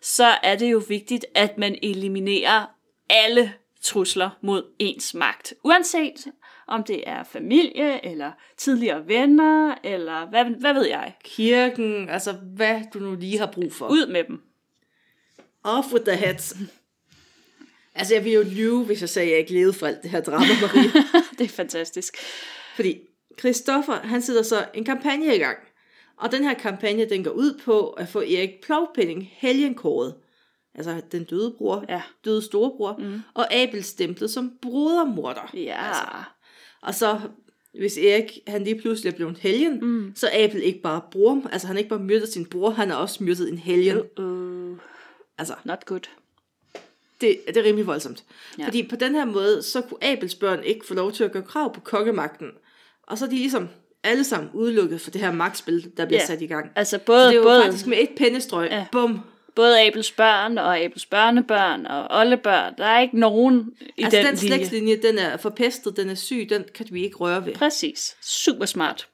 så 0.02 0.26
er 0.44 0.56
det 0.56 0.72
jo 0.72 0.82
vigtigt, 0.88 1.26
at 1.36 1.58
man 1.58 1.78
eliminerer 1.84 2.66
alle 3.10 3.54
trusler 3.82 4.30
mod 4.42 4.64
ens 4.80 5.14
magt. 5.14 5.54
Uanset 5.64 6.28
om 6.68 6.84
det 6.84 7.04
er 7.08 7.24
familie, 7.24 8.06
eller 8.06 8.32
tidligere 8.58 9.08
venner, 9.08 9.76
eller 9.84 10.30
hvad, 10.30 10.46
hvad 10.46 10.74
ved 10.74 10.88
jeg. 10.88 11.16
Kirken, 11.24 12.10
altså 12.10 12.32
hvad 12.56 12.82
du 12.94 13.00
nu 13.00 13.16
lige 13.16 13.38
har 13.38 13.52
brug 13.52 13.74
for. 13.74 13.88
Ud 13.88 14.08
med 14.08 14.24
dem. 14.24 14.42
Off 15.66 15.94
with 15.94 16.06
the 16.06 16.16
heads. 16.16 16.56
Altså, 17.96 18.14
jeg 18.14 18.24
ville 18.24 18.36
jo 18.36 18.44
lyve, 18.56 18.86
hvis 18.86 19.02
jeg 19.02 19.10
sagde, 19.10 19.28
at 19.28 19.32
jeg 19.32 19.40
ikke 19.40 19.54
levede 19.54 19.74
for 19.74 19.88
alt 19.88 20.04
det 20.04 20.12
her 20.12 20.22
drama, 20.22 20.46
Marie. 20.62 20.92
det 21.38 21.46
er 21.46 21.50
fantastisk. 21.50 22.18
Fordi 22.76 23.00
Christoffer, 23.40 23.94
han 23.94 24.22
sætter 24.22 24.42
så 24.42 24.66
en 24.74 24.86
kampagne 24.86 25.36
i 25.36 25.40
gang. 25.40 25.58
Og 26.18 26.32
den 26.32 26.44
her 26.44 26.54
kampagne, 26.54 27.10
den 27.10 27.24
går 27.24 27.32
ud 27.32 27.60
på 27.64 27.90
at 27.90 28.08
få 28.08 28.20
Erik 28.20 28.50
Plovpenning 28.64 29.30
helgenkåret. 29.32 30.16
Altså 30.76 31.02
den 31.12 31.24
døde 31.24 31.54
bror, 31.58 31.86
Ja. 31.90 32.02
døde 32.26 32.42
storebror, 32.42 32.96
mm. 33.00 33.20
og 33.34 33.54
Abel 33.54 33.84
stemplet 33.84 34.32
som 34.32 34.52
brodermorder. 34.62 35.52
Ja. 35.54 35.88
Altså, 35.88 36.04
og 36.82 36.96
så, 36.96 37.20
hvis 37.80 37.98
Erik, 37.98 38.40
han 38.48 38.64
lige 38.64 38.82
pludselig 38.82 39.12
er 39.12 39.16
blevet 39.16 39.38
helgen, 39.38 39.80
mm. 39.82 40.12
så 40.16 40.28
er 40.28 40.44
Abel 40.44 40.64
ikke 40.64 40.82
bare 40.82 41.02
bror, 41.12 41.42
altså 41.52 41.68
han 41.68 41.76
er 41.76 41.78
ikke 41.78 41.90
bare 41.90 42.00
myrdet 42.00 42.30
sin 42.30 42.46
bror, 42.46 42.70
han 42.70 42.90
har 42.90 42.98
også 42.98 43.24
myrdet 43.24 43.50
en 43.52 43.58
helgen. 43.58 43.98
Uh, 44.18 44.78
Altså, 45.38 45.54
not 45.64 45.86
good. 45.86 46.00
det, 47.22 47.38
det 47.48 47.58
er 47.58 47.64
rimelig 47.64 47.88
voldsomt. 47.88 48.24
Ja. 48.60 48.66
Fordi 48.66 48.88
på 48.88 48.96
den 48.96 49.16
her 49.16 49.26
måde, 49.26 49.64
så 49.64 49.82
kunne 49.82 50.04
Abels 50.04 50.36
børn 50.36 50.64
ikke 50.64 50.86
få 50.88 50.94
lov 50.94 51.12
til 51.12 51.24
at 51.24 51.32
gøre 51.32 51.44
krav 51.44 51.74
på 51.74 51.80
kongemagten. 51.80 52.48
Og 53.04 53.18
så 53.18 53.26
er 53.26 53.30
de 53.30 53.36
ligesom 53.36 53.70
alle 54.04 54.24
sammen 54.24 54.50
udelukket 54.54 55.02
for 55.02 55.12
det 55.12 55.22
her 55.22 55.32
magtspil, 55.32 55.92
der 55.98 56.06
bliver 56.06 56.20
Ja. 56.22 56.26
sat 56.26 56.42
i 56.42 56.48
gang. 56.48 56.72
Altså 56.76 56.98
Så 56.98 57.04
både, 57.06 57.26
det 57.28 57.32
er 57.34 57.38
jo 57.38 57.44
både, 57.44 57.64
faktisk 57.64 57.88
med 57.88 57.98
et 58.02 58.10
pennestrøg. 58.18 58.68
Ja. 58.72 58.86
Bum. 58.92 59.20
både 59.56 59.82
Abels 59.88 60.12
børn 60.12 60.58
og 60.58 60.80
Abels 60.80 61.06
børnebørn 61.06 61.86
og 61.86 62.20
oldebørn. 62.20 62.74
Der 62.78 62.86
er 62.86 63.02
ikke 63.02 63.20
nogen 63.20 63.72
i 63.98 64.04
Altså 64.04 64.18
den, 64.18 64.26
den 64.26 64.36
linje. 64.36 64.56
slægtslinje, 64.56 64.96
den 65.02 65.18
er 65.18 65.38
forpestet, 65.38 65.98
den 65.98 66.10
er 66.10 66.16
syg, 66.16 66.48
den 66.50 66.64
kan 66.76 66.88
vi 66.92 67.04
ikke 67.04 67.18
røre 67.18 67.46
ved. 67.46 67.54
Præcis. 67.54 68.16
Super 68.22 68.66
smart. 68.66 69.08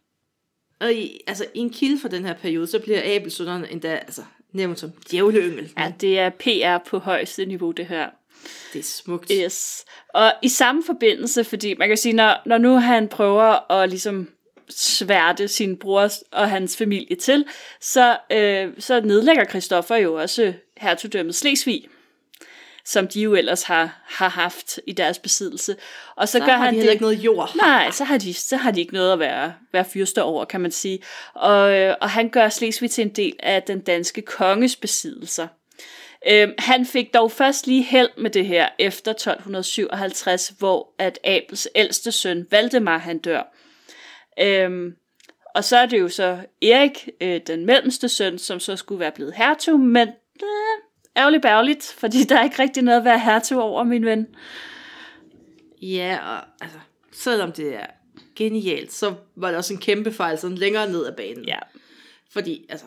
Og 0.79 0.93
i, 0.93 1.19
altså, 1.27 1.45
i 1.53 1.59
en 1.59 1.69
kilde 1.69 1.99
for 1.99 2.07
den 2.07 2.25
her 2.25 2.33
periode, 2.33 2.67
så 2.67 2.79
bliver 2.79 3.01
Abelsønderne 3.15 3.71
endda 3.71 3.87
altså, 3.95 4.21
nævnt 4.53 4.79
som 4.79 4.91
djævleyngel. 5.11 5.73
Ja, 5.77 5.91
det 6.01 6.19
er 6.19 6.29
PR 6.29 6.89
på 6.89 6.97
højeste 6.99 7.45
niveau, 7.45 7.71
det 7.71 7.85
her. 7.85 8.09
Det 8.73 8.79
er 8.79 8.83
smukt. 8.83 9.31
Yes. 9.35 9.85
Og 10.13 10.33
i 10.41 10.49
samme 10.49 10.83
forbindelse, 10.85 11.43
fordi 11.43 11.73
man 11.73 11.87
kan 11.87 11.97
sige, 11.97 12.13
når, 12.13 12.41
når 12.45 12.57
nu 12.57 12.75
han 12.75 13.07
prøver 13.07 13.71
at 13.71 13.89
ligesom 13.89 14.29
sværte 14.69 15.47
sin 15.47 15.77
bror 15.77 16.09
og 16.31 16.49
hans 16.49 16.77
familie 16.77 17.15
til, 17.15 17.45
så, 17.81 18.17
øh, 18.31 18.73
så 18.79 19.01
nedlægger 19.01 19.45
Christoffer 19.45 19.95
jo 19.95 20.13
også 20.13 20.53
hertugdømmet 20.77 21.35
Slesvig, 21.35 21.87
som 22.85 23.07
de 23.07 23.21
jo 23.21 23.35
ellers 23.35 23.63
har, 23.63 24.03
har 24.05 24.29
haft 24.29 24.79
i 24.87 24.91
deres 24.91 25.19
besiddelse. 25.19 25.75
Og 26.15 26.27
så, 26.27 26.39
Så 26.39 26.45
gør 26.45 26.53
har 26.53 26.65
han 26.65 26.75
de 26.75 26.81
det, 26.81 26.91
ikke 26.91 27.01
noget 27.01 27.17
jord. 27.17 27.55
Nej, 27.55 27.91
så 27.91 28.03
har 28.03 28.17
de, 28.17 28.33
så 28.33 28.57
har 28.57 28.71
de 28.71 28.79
ikke 28.79 28.93
noget 28.93 29.13
at 29.13 29.19
være, 29.19 29.53
være 29.73 29.85
fyrster 29.85 30.21
over, 30.21 30.45
kan 30.45 30.61
man 30.61 30.71
sige. 30.71 30.99
Og, 31.33 31.77
øh, 31.77 31.95
og 32.01 32.09
han 32.09 32.29
gør 32.29 32.49
Slesvig 32.49 32.91
til 32.91 33.01
en 33.01 33.09
del 33.09 33.35
af 33.39 33.63
den 33.63 33.79
danske 33.79 34.21
konges 34.21 34.75
besiddelser. 34.75 35.47
Øhm, 36.27 36.53
han 36.59 36.85
fik 36.85 37.13
dog 37.13 37.31
først 37.31 37.67
lige 37.67 37.83
held 37.83 38.09
med 38.17 38.29
det 38.29 38.45
her 38.45 38.69
efter 38.79 39.11
1257, 39.11 40.53
hvor 40.59 40.93
at 40.99 41.19
Abels 41.23 41.67
ældste 41.75 42.11
søn, 42.11 42.47
Valdemar, 42.51 42.97
han 42.97 43.17
dør. 43.17 43.55
Øhm, 44.39 44.95
og 45.55 45.63
så 45.63 45.77
er 45.77 45.85
det 45.85 45.99
jo 45.99 46.09
så 46.09 46.37
Erik, 46.61 47.09
øh, 47.21 47.41
den 47.47 47.65
mellemste 47.65 48.09
søn, 48.09 48.39
som 48.39 48.59
så 48.59 48.75
skulle 48.75 48.99
være 48.99 49.11
blevet 49.11 49.33
hertug, 49.33 49.79
men 49.79 50.07
øh, 50.43 50.90
ærgerligt 51.17 51.41
bærgerligt, 51.41 51.95
fordi 51.97 52.23
der 52.23 52.39
er 52.39 52.43
ikke 52.43 52.59
rigtig 52.59 52.83
noget 52.83 52.97
at 52.97 53.05
være 53.05 53.19
hertug 53.19 53.61
over, 53.61 53.83
min 53.83 54.05
ven. 54.05 54.27
Ja, 55.81 56.19
og 56.21 56.43
altså, 56.61 56.79
selvom 57.11 57.51
det 57.51 57.75
er 57.75 57.85
genialt, 58.35 58.93
så 58.93 59.15
var 59.35 59.47
det 59.47 59.57
også 59.57 59.73
en 59.73 59.79
kæmpe 59.79 60.11
fejl 60.11 60.37
sådan 60.37 60.57
længere 60.57 60.89
ned 60.89 61.05
ad 61.05 61.15
banen. 61.15 61.45
Ja. 61.45 61.59
Fordi, 62.33 62.65
altså, 62.69 62.85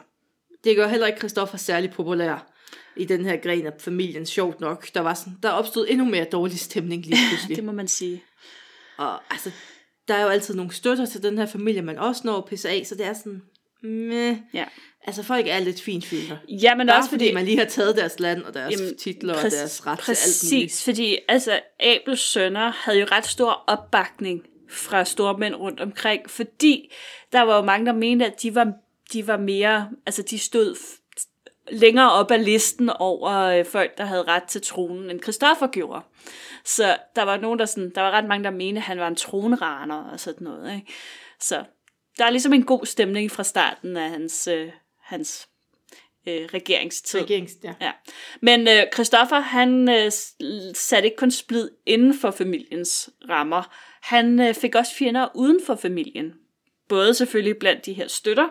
det 0.65 0.77
gør 0.77 0.89
heller 0.89 1.07
ikke 1.07 1.19
Christoffer 1.19 1.57
særlig 1.57 1.91
populær. 1.91 2.51
i 2.97 3.05
den 3.05 3.25
her 3.25 3.37
gren 3.37 3.67
af 3.67 3.73
familien, 3.79 4.27
sjovt 4.27 4.61
nok. 4.61 4.95
Der, 4.95 5.01
var 5.01 5.15
sådan, 5.15 5.39
der 5.43 5.51
opstod 5.51 5.87
endnu 5.89 6.05
mere 6.05 6.25
dårlig 6.25 6.59
stemning 6.59 7.07
lige 7.07 7.19
pludselig. 7.29 7.57
Det 7.57 7.65
må 7.65 7.73
man 7.73 7.89
sige. 7.89 8.25
Og 8.97 9.33
altså, 9.33 9.51
der 10.09 10.15
er 10.15 10.23
jo 10.23 10.29
altid 10.29 10.55
nogle 10.55 10.73
støtter 10.73 11.07
til 11.07 11.23
den 11.23 11.39
her 11.39 11.47
familie, 11.47 11.83
man 11.83 11.99
også 11.99 12.23
når 12.25 12.39
at 12.39 12.45
pisse 12.45 12.69
af, 12.69 12.87
så 12.87 12.95
det 12.95 13.07
er 13.07 13.13
sådan, 13.13 13.43
meh. 13.85 14.37
Ja. 14.55 14.65
Altså, 15.07 15.23
folk 15.23 15.47
er 15.47 15.59
lidt 15.59 15.81
fint 15.81 16.05
filter. 16.05 16.37
Ja, 16.49 16.75
men 16.75 16.87
Bare 16.87 16.97
også 16.97 17.11
fordi, 17.11 17.25
fordi... 17.25 17.35
man 17.35 17.45
lige 17.45 17.59
har 17.59 17.65
taget 17.65 17.97
deres 17.97 18.21
land 18.21 18.43
og 18.43 18.55
deres 18.55 18.73
Jamen, 18.73 18.97
titler 18.97 19.35
præ- 19.35 19.45
og 19.45 19.51
deres 19.51 19.87
ret 19.87 19.99
til 19.99 20.11
alt 20.11 20.45
muligt. 20.53 20.65
Præcis, 20.71 20.85
fordi 20.85 21.19
altså, 21.29 21.61
Abels 21.81 22.21
sønner 22.21 22.73
havde 22.75 22.99
jo 22.99 23.07
ret 23.11 23.27
stor 23.27 23.65
opbakning 23.67 24.43
fra 24.71 25.05
stormænd 25.05 25.55
rundt 25.55 25.81
omkring, 25.81 26.31
fordi 26.31 26.93
der 27.33 27.43
var 27.43 27.57
jo 27.57 27.63
mange, 27.63 27.87
der 27.87 27.93
mente, 27.93 28.27
at 28.27 28.43
de 28.43 28.55
var, 28.55 28.73
de 29.13 29.27
var 29.27 29.37
mere, 29.37 29.89
altså 30.07 30.23
de 30.23 30.39
stod 30.39 30.77
længere 31.73 32.13
op 32.13 32.31
ad 32.31 32.39
listen 32.39 32.91
over 32.91 33.31
øh, 33.31 33.65
folk, 33.65 33.99
der 33.99 34.05
havde 34.05 34.23
ret 34.23 34.43
til 34.43 34.63
tronen, 34.63 35.11
end 35.11 35.23
Christoffer 35.23 35.67
gjorde. 35.67 36.05
Så 36.65 36.97
der 37.17 37.23
var 37.23 37.37
nogen, 37.37 37.59
der 37.59 37.65
sådan, 37.67 37.93
der 37.95 38.01
var 38.01 38.11
ret 38.11 38.25
mange, 38.25 38.45
der 38.45 38.51
mente, 38.51 38.79
at 38.79 38.83
han 38.83 38.99
var 38.99 39.09
en 39.09 39.17
tronraner 39.17 40.11
og 40.13 40.21
sådan 40.21 40.45
noget. 40.45 40.75
Ikke? 40.75 40.93
Så 41.41 41.65
der 42.19 42.25
er 42.25 42.31
ligesom 42.31 42.53
en 42.53 42.65
god 42.65 42.87
stemning 42.87 43.31
fra 43.31 43.43
starten 43.43 43.97
af 43.97 44.11
hans, 44.11 44.47
øh, 44.49 44.69
hans 45.03 45.49
øh, 46.27 46.49
regeringstid. 46.55 47.21
Regerings, 47.21 47.53
ja. 47.65 47.75
Ja. 47.81 47.91
Men 48.43 48.69
øh, 48.69 48.83
Christoffer, 48.95 49.41
han 49.41 49.89
øh, 49.89 50.13
satte 50.75 51.07
ikke 51.07 51.17
kun 51.17 51.31
splid 51.31 51.71
inden 51.87 52.19
for 52.19 52.31
familiens 52.31 53.11
rammer. 53.29 53.75
Han 54.03 54.41
øh, 54.41 54.55
fik 54.55 54.75
også 54.75 54.95
fjender 54.95 55.29
uden 55.35 55.61
for 55.67 55.75
familien. 55.75 56.35
Både 56.89 57.15
selvfølgelig 57.15 57.57
blandt 57.59 57.87
de 57.87 57.93
her 57.93 58.09
støtter, 58.09 58.49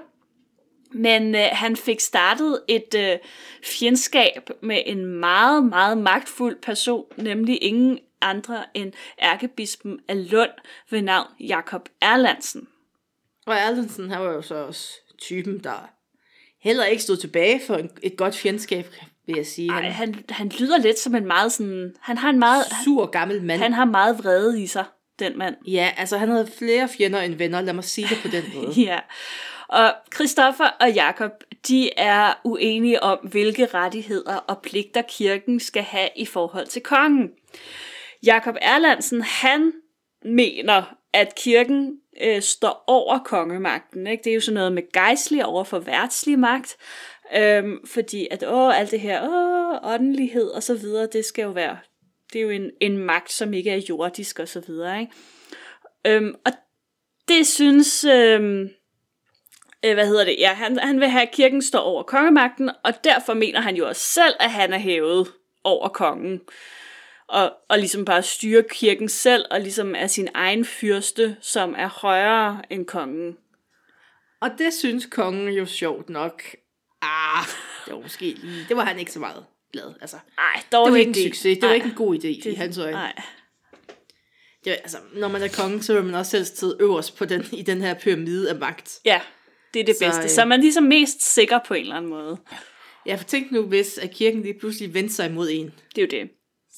men 0.93 1.35
øh, 1.35 1.45
han 1.51 1.75
fik 1.75 1.99
startet 1.99 2.61
et 2.67 2.95
øh, 2.97 3.17
fjendskab 3.63 4.49
med 4.61 4.81
en 4.85 5.05
meget, 5.05 5.65
meget 5.65 5.97
magtfuld 5.97 6.61
person, 6.61 7.05
nemlig 7.17 7.63
ingen 7.63 7.99
andre 8.21 8.63
end 8.73 8.93
ærkebispen 9.21 9.99
af 10.07 10.31
Lund 10.31 10.51
ved 10.89 11.01
navn 11.01 11.27
Jakob 11.39 11.89
Erlandsen. 12.01 12.67
Og 13.45 13.55
Erlandsen, 13.55 14.09
han 14.09 14.21
var 14.21 14.33
jo 14.33 14.41
så 14.41 14.55
også 14.55 14.89
typen, 15.21 15.63
der 15.63 15.89
heller 16.61 16.85
ikke 16.85 17.03
stod 17.03 17.17
tilbage 17.17 17.61
for 17.67 17.81
et 18.03 18.17
godt 18.17 18.35
fjendskab, 18.35 18.85
vil 19.25 19.35
jeg 19.35 19.45
sige. 19.45 19.71
Ej, 19.71 19.81
Han 19.81 19.91
han, 19.91 20.25
han 20.29 20.51
lyder 20.59 20.77
lidt 20.77 20.99
som 20.99 21.15
en 21.15 21.25
meget 21.25 21.51
sådan... 21.51 21.95
Han 22.01 22.17
har 22.17 22.29
en 22.29 22.39
meget... 22.39 22.65
sur 22.83 23.05
gammel 23.05 23.43
mand. 23.43 23.61
Han 23.61 23.73
har 23.73 23.85
meget 23.85 24.19
vrede 24.23 24.61
i 24.63 24.67
sig, 24.67 24.85
den 25.19 25.37
mand. 25.37 25.55
Ja, 25.67 25.91
altså 25.97 26.17
han 26.17 26.29
havde 26.29 26.49
flere 26.57 26.89
fjender 26.97 27.21
end 27.21 27.35
venner, 27.35 27.61
lad 27.61 27.73
mig 27.73 27.83
sige 27.83 28.07
det 28.07 28.17
på 28.21 28.27
den 28.27 28.43
måde. 28.55 28.81
Ja. 28.87 28.99
Og 29.67 29.93
Christoffer 30.13 30.65
og 30.65 30.91
Jakob, 30.91 31.31
de 31.67 31.93
er 31.97 32.33
uenige 32.43 33.03
om, 33.03 33.17
hvilke 33.17 33.65
rettigheder 33.65 34.35
og 34.35 34.61
pligter 34.61 35.01
kirken 35.01 35.59
skal 35.59 35.83
have 35.83 36.09
i 36.15 36.25
forhold 36.25 36.67
til 36.67 36.81
kongen. 36.81 37.29
Jakob 38.23 38.55
Erlandsen, 38.61 39.21
han 39.21 39.73
mener, 40.25 40.95
at 41.13 41.35
kirken 41.35 41.99
øh, 42.21 42.41
står 42.41 42.83
over 42.87 43.19
kongemagten. 43.19 44.07
Ikke? 44.07 44.23
Det 44.23 44.29
er 44.29 44.35
jo 44.35 44.41
sådan 44.41 44.53
noget 44.53 44.71
med 44.71 44.91
gejstlig 44.93 45.45
over 45.45 45.63
for 45.63 45.79
værtslig 45.79 46.39
magt. 46.39 46.77
Øhm, 47.35 47.87
fordi 47.87 48.27
at 48.31 48.43
åh, 48.47 48.79
alt 48.79 48.91
det 48.91 48.99
her 48.99 49.21
åh, 49.23 49.93
åndelighed 49.93 50.47
og 50.47 50.63
så 50.63 50.75
videre, 50.75 51.07
det 51.13 51.25
skal 51.25 51.43
jo 51.43 51.49
være, 51.49 51.77
det 52.33 52.39
er 52.39 52.43
jo 52.43 52.49
en, 52.49 52.71
en 52.81 52.97
magt, 52.97 53.31
som 53.31 53.53
ikke 53.53 53.71
er 53.71 53.81
jordisk 53.89 54.39
og 54.39 54.47
så 54.47 54.59
videre. 54.59 54.99
Ikke? 54.99 55.13
Øhm, 56.07 56.35
og 56.45 56.51
det 57.27 57.47
synes, 57.47 58.03
øhm, 58.03 58.69
øh, 59.85 59.93
hvad 59.93 60.07
hedder 60.07 60.25
det, 60.25 60.35
ja, 60.39 60.53
han, 60.53 60.79
han 60.79 60.99
vil 60.99 61.07
have, 61.07 61.21
at 61.21 61.31
kirken 61.31 61.61
står 61.61 61.79
over 61.79 62.03
kongemagten, 62.03 62.69
og 62.83 62.93
derfor 63.03 63.33
mener 63.33 63.61
han 63.61 63.75
jo 63.75 63.87
også 63.87 64.01
selv, 64.01 64.33
at 64.39 64.51
han 64.51 64.73
er 64.73 64.77
hævet 64.77 65.27
over 65.63 65.87
kongen. 65.87 66.41
Og, 67.33 67.53
og 67.69 67.77
ligesom 67.79 68.05
bare 68.05 68.23
styre 68.23 68.63
kirken 68.69 69.09
selv, 69.09 69.45
og 69.51 69.61
ligesom 69.61 69.95
er 69.95 70.07
sin 70.07 70.27
egen 70.33 70.65
fyrste, 70.65 71.37
som 71.41 71.75
er 71.77 71.87
højere 71.87 72.61
end 72.69 72.85
kongen. 72.85 73.37
Og 74.41 74.49
det 74.57 74.73
synes 74.73 75.05
kongen 75.11 75.47
jo 75.53 75.65
sjovt 75.65 76.09
nok. 76.09 76.43
Ah, 77.01 77.45
det 77.85 77.93
var 77.93 77.99
måske 78.01 78.25
lige, 78.25 78.65
det 78.69 78.77
var 78.77 78.85
han 78.85 78.99
ikke 78.99 79.11
så 79.11 79.19
meget 79.19 79.45
glad. 79.73 79.93
Altså, 80.01 80.17
Ej, 80.37 80.43
det 80.55 80.63
var 80.71 80.77
dårlig 80.85 80.99
ikke 80.99 81.09
en 81.09 81.15
succes, 81.31 81.43
det 81.57 81.61
var 81.61 81.67
Ej, 81.69 81.75
ikke 81.75 81.87
en 81.87 81.95
god 81.95 82.15
idé 82.15 82.27
i 82.49 82.53
hans 82.53 82.77
øjne. 82.77 82.91
Nej, 82.91 83.13
Det, 84.63 84.69
var- 84.69 84.75
altså, 84.77 84.97
når 85.13 85.27
man 85.27 85.43
er 85.43 85.47
konge, 85.47 85.83
så 85.83 85.93
vil 85.93 86.03
man 86.03 86.15
også 86.15 86.31
selv 86.31 86.45
sidde 86.45 86.77
øverst 86.79 87.17
på 87.17 87.25
den, 87.25 87.45
i 87.53 87.61
den 87.61 87.81
her 87.81 87.93
pyramide 87.93 88.49
af 88.49 88.55
magt. 88.55 88.99
ja, 89.05 89.21
det 89.73 89.79
er 89.79 89.85
det 89.85 89.95
så, 89.95 90.05
bedste. 90.05 90.23
øh, 90.23 90.29
Så 90.29 90.41
er 90.41 90.45
man 90.45 90.61
ligesom 90.61 90.83
mest 90.83 91.33
sikker 91.33 91.59
på 91.67 91.73
en 91.73 91.81
eller 91.81 91.95
anden 91.95 92.09
måde. 92.09 92.37
Ja, 93.05 93.15
for 93.15 93.23
tænk 93.23 93.51
nu, 93.51 93.61
hvis 93.61 93.97
at 93.97 94.11
kirken 94.11 94.41
lige 94.41 94.59
pludselig 94.59 94.93
vendte 94.93 95.13
sig 95.13 95.29
imod 95.29 95.49
en. 95.51 95.73
Det 95.95 96.01
er 96.13 96.17
jo 96.17 96.21
det 96.23 96.31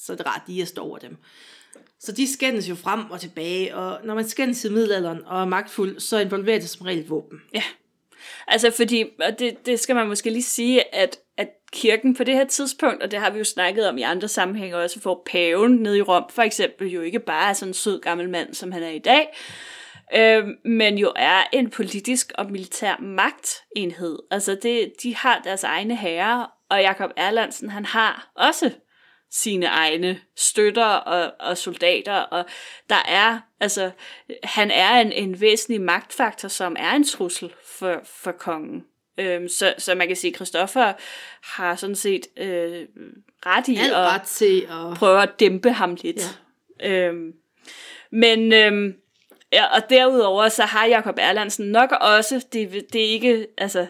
så 0.05 0.13
er 0.13 0.17
det 0.17 0.25
rart 0.25 0.41
lige 0.47 0.61
at 0.61 0.67
stå 0.67 0.83
over 0.83 0.97
dem. 0.97 1.17
Så 1.99 2.11
de 2.11 2.33
skændes 2.33 2.69
jo 2.69 2.75
frem 2.75 3.11
og 3.11 3.19
tilbage, 3.19 3.75
og 3.75 3.99
når 4.03 4.15
man 4.15 4.27
skændes 4.27 4.65
i 4.65 4.69
middelalderen 4.69 5.25
og 5.25 5.41
er 5.41 5.45
magtfuld, 5.45 5.99
så 5.99 6.19
involverer 6.19 6.59
det 6.59 6.69
som 6.69 6.85
regel 6.85 7.07
våben. 7.07 7.41
Ja. 7.53 7.63
Altså 8.47 8.71
fordi, 8.71 9.05
og 9.21 9.39
det, 9.39 9.65
det 9.65 9.79
skal 9.79 9.95
man 9.95 10.07
måske 10.07 10.29
lige 10.29 10.43
sige, 10.43 10.95
at, 10.95 11.19
at 11.37 11.49
kirken 11.71 12.15
på 12.15 12.23
det 12.23 12.35
her 12.35 12.45
tidspunkt, 12.45 13.03
og 13.03 13.11
det 13.11 13.19
har 13.19 13.29
vi 13.29 13.37
jo 13.37 13.43
snakket 13.43 13.89
om 13.89 13.97
i 13.97 14.01
andre 14.01 14.27
sammenhænge 14.27 14.77
også, 14.77 14.99
hvor 14.99 15.23
paven 15.31 15.71
nede 15.71 15.97
i 15.97 16.01
Rom 16.01 16.23
for 16.29 16.41
eksempel 16.41 16.87
jo 16.87 17.01
ikke 17.01 17.19
bare 17.19 17.49
er 17.49 17.53
sådan 17.53 17.69
en 17.69 17.73
sød 17.73 18.01
gammel 18.01 18.29
mand, 18.29 18.53
som 18.53 18.71
han 18.71 18.83
er 18.83 18.89
i 18.89 18.99
dag, 18.99 19.37
øh, 20.15 20.47
men 20.65 20.97
jo 20.97 21.13
er 21.15 21.43
en 21.53 21.69
politisk 21.69 22.31
og 22.37 22.51
militær 22.51 22.97
magtenhed. 23.01 24.19
Altså 24.31 24.57
det, 24.63 24.93
de 25.03 25.15
har 25.15 25.41
deres 25.43 25.63
egne 25.63 25.95
herrer, 25.95 26.45
og 26.69 26.81
Jakob 26.81 27.11
Erlandsen, 27.17 27.69
han 27.69 27.85
har 27.85 28.31
også 28.35 28.71
sine 29.35 29.65
egne 29.65 30.19
støtter 30.35 30.85
og, 30.85 31.33
og 31.39 31.57
soldater, 31.57 32.15
og 32.15 32.45
der 32.89 33.03
er, 33.07 33.39
altså, 33.59 33.91
han 34.43 34.71
er 34.71 35.01
en, 35.01 35.11
en 35.11 35.41
væsentlig 35.41 35.81
magtfaktor, 35.81 36.47
som 36.47 36.75
er 36.79 36.91
en 36.91 37.03
trussel 37.03 37.53
for, 37.65 38.01
for 38.03 38.31
kongen. 38.31 38.85
Øhm, 39.17 39.47
så, 39.47 39.73
så 39.77 39.95
man 39.95 40.07
kan 40.07 40.15
sige, 40.15 40.31
at 40.31 40.35
Christoffer 40.35 40.93
har 41.43 41.75
sådan 41.75 41.95
set 41.95 42.27
øh, 42.37 42.85
ret 43.45 43.67
i 43.67 43.77
Alt 43.77 43.93
at 43.93 43.97
ret 43.97 44.21
til 44.21 44.61
at... 44.61 44.97
prøve 44.97 45.21
at 45.21 45.39
dæmpe 45.39 45.71
ham 45.71 45.97
lidt. 46.01 46.39
Ja. 46.79 46.89
Øhm, 46.89 47.33
men 48.11 48.53
øhm, 48.53 48.95
ja, 49.51 49.65
og 49.65 49.89
derudover 49.89 50.49
så 50.49 50.63
har 50.63 50.85
Jakob 50.85 51.15
Erlandsen 51.19 51.65
nok 51.65 51.91
også, 52.01 52.45
det, 52.53 52.85
det 52.93 53.05
er 53.05 53.09
ikke, 53.09 53.47
altså, 53.57 53.87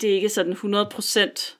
det 0.00 0.10
er 0.10 0.14
ikke 0.14 0.28
sådan 0.28 0.52
100% 0.52 1.59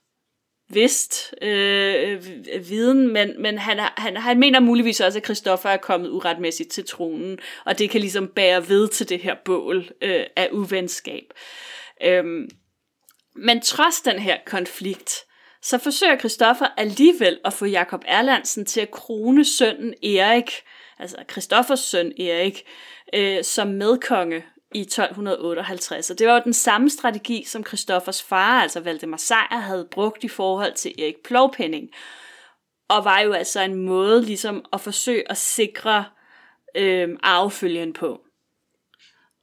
vist 0.71 1.35
øh, 1.43 2.13
øh, 2.53 2.69
viden, 2.69 3.13
men, 3.13 3.43
men 3.43 3.59
han, 3.59 3.79
han, 3.97 4.17
han 4.17 4.39
mener 4.39 4.61
muligvis 4.61 5.01
også, 5.01 5.19
at 5.19 5.25
Christoffer 5.25 5.69
er 5.69 5.77
kommet 5.77 6.11
uretmæssigt 6.11 6.71
til 6.71 6.87
tronen, 6.87 7.39
og 7.65 7.79
det 7.79 7.91
kan 7.91 8.01
ligesom 8.01 8.29
bære 8.29 8.69
ved 8.69 8.89
til 8.89 9.09
det 9.09 9.21
her 9.21 9.35
bål 9.45 9.91
øh, 10.03 10.25
af 10.37 10.49
uvenskab. 10.53 11.25
Øhm, 12.05 12.49
men 13.37 13.61
trods 13.61 14.01
den 14.01 14.19
her 14.19 14.37
konflikt, 14.47 15.15
så 15.63 15.79
forsøger 15.79 16.19
Christoffer 16.19 16.67
alligevel 16.77 17.39
at 17.45 17.53
få 17.53 17.65
Jakob 17.65 18.03
Erlandsen 18.07 18.67
til 18.67 18.81
at 18.81 18.91
krone 18.91 19.45
sønnen 19.45 19.95
Erik, 20.05 20.51
altså 20.99 21.17
Christoffers 21.31 21.81
søn 21.81 22.13
Erik, 22.21 22.63
øh, 23.15 23.45
som 23.45 23.69
medkonge 23.69 24.45
i 24.75 24.81
1258. 24.81 26.11
Og 26.11 26.19
det 26.19 26.27
var 26.27 26.35
jo 26.35 26.41
den 26.45 26.53
samme 26.53 26.91
strategi, 26.91 27.45
som 27.45 27.67
Christoffers 27.67 28.23
far, 28.23 28.63
altså 28.63 28.81
Valdemar 28.81 29.17
Sejr, 29.17 29.57
havde 29.57 29.89
brugt 29.91 30.25
i 30.25 30.29
forhold 30.29 30.75
til 30.75 30.95
Erik 30.99 31.23
Plovpenning. 31.25 31.89
Og 32.89 33.05
var 33.05 33.21
jo 33.21 33.33
altså 33.33 33.61
en 33.61 33.75
måde 33.75 34.23
ligesom 34.23 34.65
at 34.73 34.81
forsøge 34.81 35.31
at 35.31 35.37
sikre 35.37 36.05
øh, 36.77 37.09
arvefølgen 37.23 37.93
på. 37.93 38.21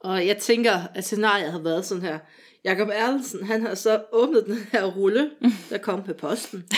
Og 0.00 0.26
jeg 0.26 0.36
tænker, 0.36 0.80
at 0.94 1.04
scenariet 1.04 1.52
har 1.52 1.58
været 1.58 1.86
sådan 1.86 2.02
her. 2.02 2.18
Jakob 2.68 2.88
Erlensen, 2.92 3.46
han 3.46 3.62
har 3.62 3.74
så 3.74 4.00
åbnet 4.12 4.46
den 4.46 4.66
her 4.72 4.84
rulle, 4.84 5.30
der 5.70 5.78
kom 5.78 6.02
på 6.02 6.12
posten. 6.12 6.64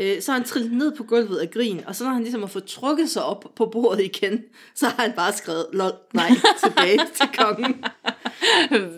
Øh, 0.00 0.22
så 0.22 0.32
har 0.32 0.38
han 0.38 0.46
trillet 0.46 0.72
ned 0.72 0.96
på 0.96 1.02
gulvet 1.02 1.38
af 1.38 1.50
grin, 1.50 1.82
og 1.86 1.96
så 1.96 2.04
når 2.04 2.10
han 2.10 2.22
ligesom 2.22 2.40
har 2.40 2.48
fået 2.48 2.64
trukket 2.64 3.10
sig 3.10 3.24
op 3.24 3.44
på 3.56 3.66
bordet 3.66 4.04
igen, 4.04 4.44
så 4.74 4.86
har 4.86 5.02
han 5.02 5.12
bare 5.12 5.32
skrevet, 5.32 5.66
lol, 5.72 5.92
nej, 6.12 6.30
tilbage 6.64 7.00
til 7.14 7.28
kongen. 7.38 7.84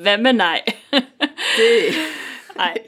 Hvad 0.03 0.18
med 0.18 0.33
nej? 0.33 0.62
Det, 1.57 1.94
nej. 2.57 2.79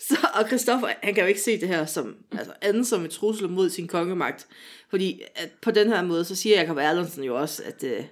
Så, 0.00 0.16
og 0.34 0.48
Christoffer, 0.48 0.88
han 1.02 1.14
kan 1.14 1.22
jo 1.22 1.28
ikke 1.28 1.40
se 1.40 1.60
det 1.60 1.68
her 1.68 1.86
som, 1.86 2.16
altså 2.32 2.52
andet 2.62 2.86
som 2.86 3.04
et 3.04 3.10
trussel 3.10 3.48
mod 3.48 3.70
sin 3.70 3.88
kongemagt. 3.88 4.46
Fordi 4.90 5.22
at 5.34 5.50
på 5.62 5.70
den 5.70 5.88
her 5.88 6.02
måde, 6.02 6.24
så 6.24 6.36
siger 6.36 6.60
Jakob 6.60 6.76
Erlandsen 6.76 7.24
jo 7.24 7.40
også, 7.40 7.62
at 7.66 7.84
øh, 7.84 8.04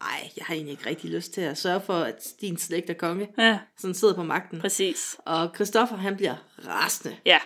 ej, 0.00 0.30
jeg 0.36 0.44
har 0.46 0.54
egentlig 0.54 0.72
ikke 0.72 0.86
rigtig 0.90 1.10
lyst 1.10 1.32
til 1.34 1.40
at 1.40 1.58
sørge 1.58 1.80
for, 1.80 1.94
at 1.94 2.26
din 2.40 2.58
slægt 2.58 2.90
er 2.90 2.94
konge, 2.94 3.28
Ja, 3.38 3.58
sådan 3.78 3.94
sidder 3.94 4.14
på 4.14 4.22
magten. 4.22 4.60
præcis. 4.60 5.16
Og 5.24 5.50
Christoffer, 5.54 5.96
han 5.96 6.16
bliver 6.16 6.34
rasende. 6.68 7.16
Ja, 7.26 7.38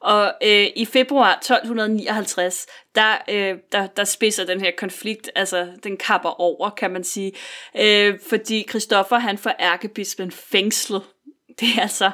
og 0.00 0.34
øh, 0.42 0.66
i 0.76 0.84
februar 0.84 1.34
1259, 1.34 2.66
der, 2.94 3.16
øh, 3.28 3.54
der, 3.72 3.86
der 3.86 4.04
spidser 4.04 4.44
den 4.44 4.60
her 4.60 4.70
konflikt, 4.78 5.30
altså 5.34 5.68
den 5.84 5.96
kapper 5.96 6.40
over, 6.40 6.70
kan 6.70 6.90
man 6.90 7.04
sige, 7.04 7.32
øh, 7.80 8.18
fordi 8.28 8.66
Christoffer 8.68 9.18
han 9.18 9.38
får 9.38 9.52
ærkebispen 9.60 10.30
fængslet. 10.30 11.02
Det 11.60 11.68
er 11.76 11.82
altså, 11.82 12.10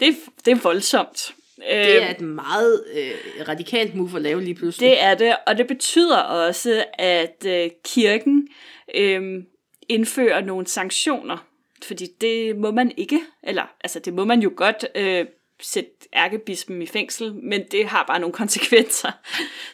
det 0.00 0.08
er, 0.08 0.12
det 0.44 0.50
er 0.50 0.56
voldsomt. 0.62 1.34
Det 1.56 2.02
er 2.02 2.10
et 2.10 2.20
meget 2.20 2.84
øh, 2.94 3.48
radikalt 3.48 3.94
move 3.94 4.10
at 4.16 4.22
lave 4.22 4.42
lige 4.44 4.54
pludselig. 4.54 4.90
Det 4.90 5.02
er 5.02 5.14
det, 5.14 5.36
og 5.46 5.58
det 5.58 5.66
betyder 5.66 6.18
også, 6.18 6.84
at 6.98 7.44
øh, 7.46 7.70
kirken 7.84 8.48
øh, 8.48 8.54
Øhm, 8.94 9.46
indfører 9.88 10.40
nogle 10.40 10.66
sanktioner, 10.66 11.46
fordi 11.84 12.06
det 12.20 12.56
må 12.56 12.70
man 12.70 12.92
ikke, 12.96 13.20
eller 13.42 13.74
altså 13.84 13.98
det 13.98 14.14
må 14.14 14.24
man 14.24 14.40
jo 14.40 14.52
godt 14.56 14.86
øh, 14.94 15.26
sætte 15.60 15.90
ærkebispen 16.14 16.82
i 16.82 16.86
fængsel, 16.86 17.34
men 17.34 17.64
det 17.70 17.86
har 17.86 18.04
bare 18.06 18.20
nogle 18.20 18.34
konsekvenser. 18.42 19.12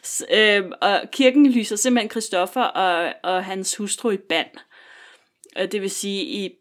Så, 0.03 0.25
øh, 0.33 0.71
og 0.81 1.01
kirken 1.11 1.51
lyser 1.51 1.75
simpelthen 1.75 2.09
Kristoffer 2.09 2.63
og, 2.63 3.13
og 3.23 3.45
hans 3.45 3.75
hustru 3.75 4.11
i 4.11 4.17
band. 4.17 4.49
Og 5.55 5.71
det 5.71 5.81
vil 5.81 5.91
sige 5.91 6.23
i 6.23 6.55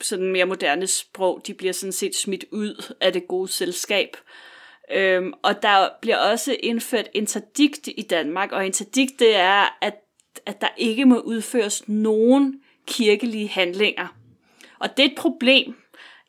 sådan 0.00 0.32
mere 0.32 0.44
moderne 0.44 0.86
sprog, 0.86 1.42
de 1.46 1.54
bliver 1.54 1.72
sådan 1.72 1.92
set 1.92 2.16
smidt 2.16 2.44
ud 2.50 2.94
af 3.00 3.12
det 3.12 3.28
gode 3.28 3.48
selskab. 3.48 4.16
Øhm, 4.92 5.32
og 5.42 5.62
der 5.62 5.88
bliver 6.00 6.16
også 6.18 6.56
indført 6.62 7.08
interdikt 7.14 7.88
i 7.96 8.02
Danmark, 8.10 8.52
og 8.52 8.66
interdikt 8.66 9.18
det 9.18 9.36
er, 9.36 9.78
at, 9.80 9.94
at 10.46 10.60
der 10.60 10.68
ikke 10.76 11.04
må 11.04 11.20
udføres 11.20 11.88
nogen 11.88 12.60
kirkelige 12.86 13.48
handlinger. 13.48 14.16
Og 14.78 14.96
det 14.96 15.04
er 15.04 15.08
et 15.08 15.16
problem 15.16 15.74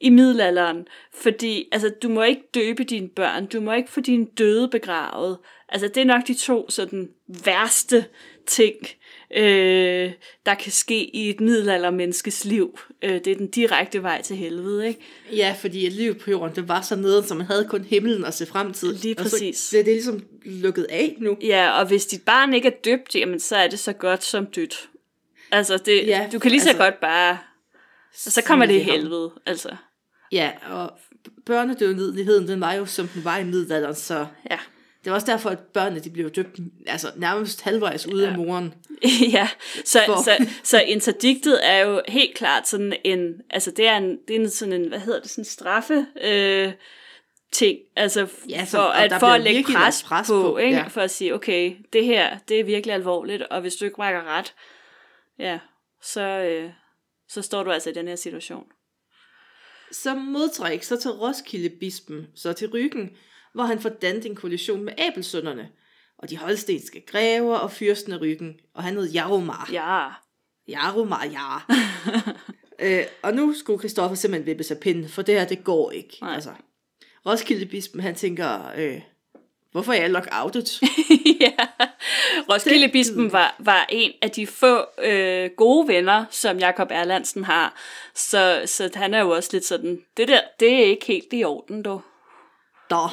i 0.02 0.10
middelalderen, 0.10 0.88
fordi 1.14 1.70
altså, 1.72 1.90
du 2.04 2.10
må 2.10 2.24
ikke 2.24 2.44
døbe 2.54 2.84
dine 2.84 3.10
børn, 3.10 3.46
du 3.46 3.62
må 3.62 3.74
ikke 3.74 3.90
få 3.90 4.02
dine 4.02 4.26
døde 4.26 4.68
begravet. 4.68 5.38
Altså 5.70 5.88
det 5.88 5.98
er 5.98 6.06
nok 6.06 6.28
de 6.28 6.34
to 6.34 6.70
sådan 6.70 7.10
værste 7.28 8.06
ting, 8.46 8.76
øh, 9.36 10.12
der 10.46 10.54
kan 10.56 10.72
ske 10.72 11.16
i 11.16 11.30
et 11.30 11.40
middelaldermenneskes 11.42 12.46
liv. 12.46 12.80
Øh, 13.02 13.12
det 13.14 13.28
er 13.28 13.36
den 13.36 13.48
direkte 13.48 14.04
vej 14.04 14.22
til 14.22 14.36
helvede, 14.36 14.88
ikke? 14.88 15.00
Ja, 15.32 15.56
fordi 15.60 15.86
at 15.86 15.92
livet 15.92 16.18
på 16.18 16.32
jorden, 16.32 16.56
det 16.56 16.68
var 16.68 16.82
så 16.82 16.96
nede, 16.96 17.28
så 17.28 17.36
man 17.36 17.46
havde 17.48 17.66
kun 17.70 17.84
himlen 17.84 18.26
at 18.26 18.34
se 18.34 18.46
frem 18.46 18.74
til. 18.74 18.90
Lige 18.90 19.16
Og 19.18 19.24
præcis. 19.24 19.58
så, 19.58 19.78
det, 19.78 19.86
det 19.86 19.92
er 19.92 19.96
ligesom 19.96 20.24
lukket 20.46 20.84
af 20.90 21.16
nu. 21.20 21.38
Ja, 21.44 21.80
og 21.80 21.88
hvis 21.88 22.06
dit 22.06 22.22
barn 22.22 22.54
ikke 22.54 22.68
er 22.68 22.76
døbt, 22.86 23.16
jamen 23.16 23.40
så 23.40 23.56
er 23.56 23.68
det 23.68 23.80
så 23.80 23.94
godt 23.94 24.24
som 24.24 24.46
dødt. 24.46 24.90
Altså, 25.52 25.78
det, 25.78 26.08
Ja, 26.08 26.30
du 26.32 26.40
kan 26.40 26.52
lige 26.52 26.62
så 26.62 26.70
altså- 26.70 26.84
godt 26.84 27.00
bare... 27.00 27.38
Og 28.26 28.32
så 28.32 28.42
kommer 28.46 28.66
det 28.66 28.74
i 28.74 28.80
helvede, 28.80 29.32
altså. 29.46 29.70
Ja, 30.32 30.52
og 30.70 30.92
børnedødeligheden, 31.46 32.48
den 32.48 32.62
var 32.62 32.74
jo 32.74 32.86
som 32.86 33.08
den 33.08 33.26
var 33.26 33.38
i 33.38 33.44
middelalderen, 33.44 33.96
så 33.96 34.26
Ja. 34.52 34.58
Det 35.08 35.12
var 35.12 35.16
også 35.16 35.32
derfor, 35.32 35.50
at 35.50 35.60
børnene 35.60 36.00
de 36.00 36.10
blev 36.10 36.30
døbt 36.30 36.60
altså, 36.88 37.12
nærmest 37.16 37.62
halvvejs 37.62 38.08
ude 38.08 38.24
ja. 38.24 38.32
af 38.32 38.38
moren. 38.38 38.74
ja, 39.38 39.50
så, 39.86 40.00
For- 40.06 40.24
så, 40.24 40.48
så 40.64 40.82
interdiktet 40.82 41.60
er 41.68 41.78
jo 41.78 42.02
helt 42.08 42.36
klart 42.36 42.68
sådan 42.68 42.94
en, 43.04 43.34
altså 43.50 43.72
det 43.72 43.88
er, 43.88 43.98
en, 43.98 44.18
det 44.28 44.36
er 44.36 44.40
en 44.40 44.50
sådan 44.50 44.74
en, 44.74 44.88
hvad 44.88 45.00
hedder 45.00 45.20
det, 45.22 45.30
sådan 45.30 45.42
en 45.42 45.46
straffe 45.46 46.06
øh, 46.22 46.74
ting, 47.52 47.78
altså 47.96 48.28
Ja, 48.50 48.66
så- 48.66 48.78
for, 48.78 48.84
at, 48.84 49.14
for 49.20 49.28
at 49.28 49.42
lægge 49.42 49.64
pres, 49.64 50.04
pres 50.04 50.28
på, 50.28 50.42
på, 50.42 50.58
ikke? 50.58 50.78
ja. 50.78 50.88
for 50.88 51.02
at 51.02 51.12
sige, 51.12 51.34
okay, 51.36 51.76
det 51.94 52.06
her, 52.06 52.38
det 52.50 52.60
er 52.60 52.64
virkelig 52.64 52.94
alvorligt, 52.94 53.42
og 53.44 53.62
hvis 53.62 53.76
du 53.76 53.86
ikke 53.86 54.02
rækker 54.02 54.24
ret, 54.24 54.54
ja, 55.40 55.60
så, 56.02 56.22
øh, 56.22 56.70
så 57.30 57.42
står 57.42 57.64
du 57.64 57.72
altså 57.72 57.90
i 57.90 57.94
den 57.94 58.08
her 58.08 58.16
situation. 58.16 58.64
Som 59.92 60.18
modtræk 60.18 60.84
så 60.84 60.98
til 61.02 61.12
Roskilde 61.12 61.70
bispen, 61.70 62.28
så 62.36 62.54
til 62.54 62.70
Ryggen, 62.70 63.10
hvor 63.58 63.66
han 63.66 63.80
får 63.80 63.90
dannet 63.90 64.26
en 64.26 64.36
koalition 64.36 64.84
med 64.84 64.94
Abelsønderne, 64.98 65.70
og 66.18 66.30
de 66.30 66.38
holstenske 66.38 67.06
grever 67.06 67.58
og 67.58 67.72
fyrsten 67.72 68.14
af 68.14 68.22
Ryggen, 68.22 68.60
og 68.74 68.84
han 68.84 68.96
hed 68.96 69.12
Jaromar. 69.12 69.70
Ja, 69.72 70.08
Jaromar, 70.68 71.26
ja. 71.26 71.76
øh, 73.00 73.06
og 73.22 73.34
nu 73.34 73.54
skulle 73.54 73.80
Christoffer 73.80 74.16
simpelthen 74.16 74.46
vippe 74.46 74.64
sig 74.64 74.78
pinden, 74.80 75.10
for 75.10 75.22
det 75.22 75.40
her, 75.40 75.46
det 75.46 75.64
går 75.64 75.92
ikke. 75.92 76.18
Nej. 76.22 76.36
Altså, 76.36 76.50
Roskilde 77.26 77.66
bispen, 77.66 78.02
han 78.02 78.16
tænker, 78.16 78.72
øh, 78.78 79.02
hvorfor 79.72 79.94
er 79.94 80.02
jeg 80.02 80.10
lockoutet? 80.10 80.82
ja. 81.46 81.54
Roskilde 82.52 82.88
Bispen 82.88 83.32
var, 83.32 83.56
var 83.60 83.86
en 83.90 84.12
af 84.22 84.32
de 84.32 84.48
få 84.48 84.86
øh, 85.04 85.50
gode 85.58 85.88
venner, 85.88 86.26
som 86.32 86.58
Jakob 86.58 86.88
Erlandsen 86.92 87.44
har. 87.44 87.76
Så, 88.16 88.62
så 88.66 88.90
han 88.96 89.14
er 89.14 89.20
jo 89.20 89.30
også 89.30 89.50
lidt 89.54 89.66
sådan, 89.66 90.02
det 90.18 90.28
der, 90.28 90.42
det 90.60 90.74
er 90.74 90.86
ikke 90.86 91.06
helt 91.06 91.28
i 91.32 91.44
orden, 91.44 91.84
du. 91.84 92.02
Nå. 92.90 93.08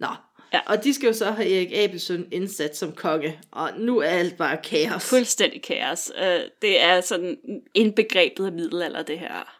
Nå. 0.00 0.08
Ja. 0.52 0.60
Og 0.66 0.84
de 0.84 0.94
skal 0.94 1.06
jo 1.06 1.12
så 1.12 1.30
have 1.30 1.56
Erik 1.56 1.72
Abelsøn 1.72 2.28
indsat 2.32 2.76
som 2.76 2.92
konge, 2.92 3.40
og 3.50 3.70
nu 3.78 3.98
er 3.98 4.08
alt 4.08 4.36
bare 4.36 4.56
kaos. 4.64 5.10
Fuldstændig 5.10 5.62
kaos. 5.62 6.12
Øh, 6.18 6.40
det 6.62 6.82
er 6.82 7.00
sådan 7.00 7.36
indbegrebet 7.74 8.46
af 8.46 8.52
middelalder, 8.52 9.02
det 9.02 9.18
her. 9.18 9.58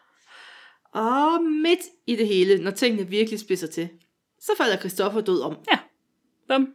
Og 0.93 1.43
midt 1.43 1.79
i 2.07 2.15
det 2.15 2.27
hele, 2.27 2.63
når 2.63 2.71
tingene 2.71 3.09
virkelig 3.09 3.39
spidser 3.39 3.67
til, 3.67 3.89
så 4.39 4.51
falder 4.57 4.77
Christoffer 4.77 5.21
død 5.21 5.41
om. 5.41 5.57
Ja. 5.71 5.77
Bum. 6.47 6.67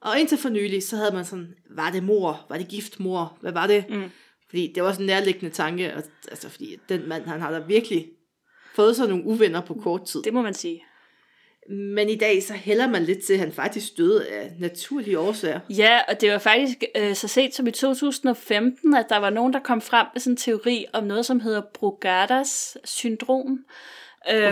Og 0.00 0.20
indtil 0.20 0.38
for 0.38 0.48
nylig, 0.48 0.82
så 0.82 0.96
havde 0.96 1.14
man 1.14 1.24
sådan, 1.24 1.54
var 1.70 1.90
det 1.90 2.02
mor? 2.02 2.46
Var 2.48 2.58
det 2.58 2.68
gift 2.68 3.00
mor? 3.00 3.38
Hvad 3.40 3.52
var 3.52 3.66
det? 3.66 3.84
Mm. 3.88 4.10
Fordi 4.48 4.72
det 4.74 4.82
var 4.82 4.92
sådan 4.92 5.02
en 5.02 5.06
nærliggende 5.06 5.54
tanke, 5.54 5.94
og, 5.94 6.02
altså 6.28 6.48
fordi 6.48 6.76
den 6.88 7.08
mand, 7.08 7.24
han 7.24 7.40
har 7.40 7.50
da 7.50 7.58
virkelig 7.58 8.10
fået 8.74 8.96
sig 8.96 9.08
nogle 9.08 9.24
uvenner 9.24 9.60
på 9.60 9.74
kort 9.74 10.04
tid. 10.06 10.22
Det 10.22 10.32
må 10.32 10.42
man 10.42 10.54
sige. 10.54 10.84
Men 11.68 12.08
i 12.08 12.14
dag, 12.14 12.42
så 12.42 12.52
hælder 12.52 12.88
man 12.88 13.04
lidt 13.04 13.24
til, 13.24 13.32
at 13.32 13.38
han 13.38 13.52
faktisk 13.52 13.96
døde 13.96 14.26
af 14.26 14.52
naturlige 14.58 15.18
årsager. 15.18 15.60
Ja, 15.70 16.00
og 16.08 16.20
det 16.20 16.32
var 16.32 16.38
faktisk 16.38 16.84
øh, 16.96 17.14
så 17.14 17.28
sent 17.28 17.54
som 17.54 17.66
i 17.66 17.70
2015, 17.70 18.94
at 18.94 19.06
der 19.08 19.16
var 19.16 19.30
nogen, 19.30 19.52
der 19.52 19.60
kom 19.60 19.80
frem 19.80 20.06
med 20.14 20.20
sådan 20.20 20.32
en 20.32 20.36
teori 20.36 20.86
om 20.92 21.04
noget, 21.04 21.26
som 21.26 21.40
hedder 21.40 21.62
Brugadas 21.74 22.78
syndrom. 22.84 23.64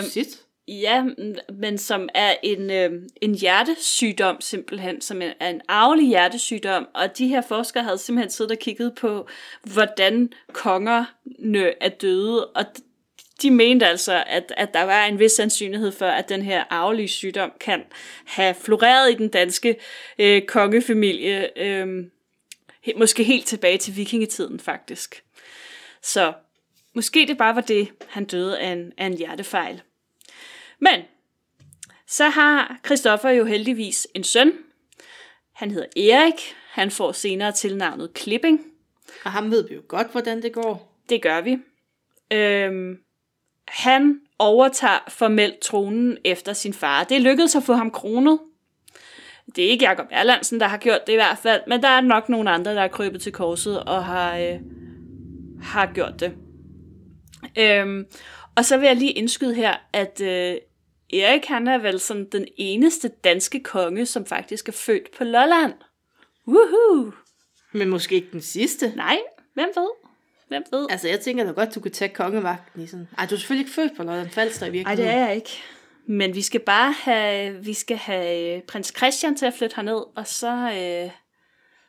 Sit. 0.00 0.46
Ja, 0.68 1.04
men 1.52 1.78
som 1.78 2.08
er 2.14 2.34
en, 2.42 2.70
øh, 2.70 2.92
en 3.22 3.34
hjertesygdom 3.34 4.40
simpelthen, 4.40 5.00
som 5.00 5.22
er 5.22 5.48
en 5.48 5.60
arvelig 5.68 6.08
hjertesygdom, 6.08 6.86
og 6.94 7.18
de 7.18 7.28
her 7.28 7.40
forskere 7.40 7.84
havde 7.84 7.98
simpelthen 7.98 8.30
siddet 8.30 8.52
og 8.52 8.58
kigget 8.58 8.94
på, 8.94 9.28
hvordan 9.62 10.32
kongerne 10.52 11.82
er 11.82 11.88
døde, 11.88 12.46
og 12.46 12.64
de 13.42 13.50
mente 13.50 13.86
altså, 13.86 14.24
at, 14.26 14.52
at 14.56 14.74
der 14.74 14.82
var 14.82 15.04
en 15.04 15.18
vis 15.18 15.32
sandsynlighed 15.32 15.92
for, 15.92 16.06
at 16.06 16.28
den 16.28 16.42
her 16.42 16.64
arvelige 16.70 17.08
sygdom 17.08 17.52
kan 17.60 17.84
have 18.24 18.54
floreret 18.54 19.12
i 19.12 19.14
den 19.14 19.28
danske 19.28 19.76
øh, 20.18 20.42
kongefamilie, 20.42 21.62
øh, 21.62 22.04
måske 22.96 23.24
helt 23.24 23.46
tilbage 23.46 23.78
til 23.78 23.96
vikingetiden 23.96 24.60
faktisk. 24.60 25.24
Så 26.02 26.32
måske 26.94 27.26
det 27.26 27.38
bare 27.38 27.54
var 27.54 27.60
det, 27.60 27.88
han 28.08 28.24
døde 28.24 28.58
af 28.58 28.68
en, 28.68 28.92
af 28.98 29.06
en 29.06 29.16
hjertefejl. 29.16 29.82
Men 30.78 31.00
så 32.06 32.28
har 32.28 32.80
Christoffer 32.84 33.30
jo 33.30 33.44
heldigvis 33.44 34.08
en 34.14 34.24
søn. 34.24 34.52
Han 35.52 35.70
hedder 35.70 36.12
Erik. 36.14 36.54
Han 36.70 36.90
får 36.90 37.12
senere 37.12 37.52
tilnavnet 37.52 38.14
Klipping. 38.14 38.60
Og 39.24 39.32
ham 39.32 39.50
ved 39.50 39.68
vi 39.68 39.74
jo 39.74 39.82
godt, 39.88 40.12
hvordan 40.12 40.42
det 40.42 40.52
går. 40.52 41.02
Det 41.08 41.22
gør 41.22 41.40
vi. 41.40 41.58
Øhm, 42.32 42.98
han 43.68 44.20
overtager 44.38 45.04
formelt 45.08 45.60
tronen 45.60 46.18
efter 46.24 46.52
sin 46.52 46.74
far. 46.74 47.04
Det 47.04 47.22
lykkedes 47.22 47.56
at 47.56 47.62
få 47.62 47.72
ham 47.72 47.90
kronet. 47.90 48.38
Det 49.56 49.64
er 49.64 49.68
ikke 49.68 49.84
Jakob 49.84 50.06
Erlandsen, 50.10 50.60
der 50.60 50.66
har 50.66 50.76
gjort 50.76 51.06
det 51.06 51.12
i 51.12 51.16
hvert 51.16 51.38
fald, 51.38 51.62
men 51.68 51.82
der 51.82 51.88
er 51.88 52.00
nok 52.00 52.28
nogle 52.28 52.50
andre, 52.50 52.74
der 52.74 52.82
er 52.82 52.88
krøbet 52.88 53.22
til 53.22 53.32
korset 53.32 53.84
og 53.84 54.04
har, 54.04 54.38
øh, 54.38 54.60
har 55.62 55.92
gjort 55.94 56.20
det. 56.20 56.32
Øhm, 57.58 58.04
og 58.56 58.64
så 58.64 58.76
vil 58.76 58.86
jeg 58.86 58.96
lige 58.96 59.12
indskyde 59.12 59.54
her, 59.54 59.74
at 59.92 60.20
øh, 60.20 60.56
Erik 61.12 61.44
han 61.44 61.68
er 61.68 61.78
vel 61.78 62.00
sådan 62.00 62.28
den 62.32 62.46
eneste 62.56 63.08
danske 63.08 63.62
konge, 63.62 64.06
som 64.06 64.26
faktisk 64.26 64.68
er 64.68 64.72
født 64.72 65.16
på 65.18 65.24
Lolland. 65.24 65.72
Woohoo! 66.48 67.12
Men 67.72 67.88
måske 67.88 68.14
ikke 68.14 68.32
den 68.32 68.42
sidste. 68.42 68.92
Nej, 68.96 69.18
hvem 69.54 69.68
ved? 69.76 70.05
Hvem 70.48 70.62
ved? 70.72 70.86
Altså, 70.90 71.08
jeg 71.08 71.20
tænker 71.20 71.44
da 71.44 71.50
godt, 71.50 71.74
du 71.74 71.80
kunne 71.80 71.90
tage 71.90 72.14
kongemagten 72.14 72.82
i 72.82 72.86
sådan... 72.86 73.08
Ej, 73.18 73.26
du 73.26 73.34
er 73.34 73.38
selvfølgelig 73.38 73.64
ikke 73.66 73.74
født 73.74 73.96
på 73.96 74.02
Lolland 74.02 74.30
Falster 74.30 74.66
i 74.66 74.68
Nej, 74.68 74.72
virkeligheden. 74.72 75.08
det 75.12 75.20
er 75.20 75.26
jeg 75.26 75.36
ikke. 75.36 75.50
Men 76.08 76.34
vi 76.34 76.42
skal 76.42 76.60
bare 76.60 76.92
have, 76.92 77.64
vi 77.64 77.74
skal 77.74 77.96
have 77.96 78.62
prins 78.68 78.92
Christian 78.96 79.36
til 79.36 79.46
at 79.46 79.54
flytte 79.54 79.76
herned, 79.76 80.16
og 80.16 80.26
så, 80.26 80.52
øh, 80.56 81.10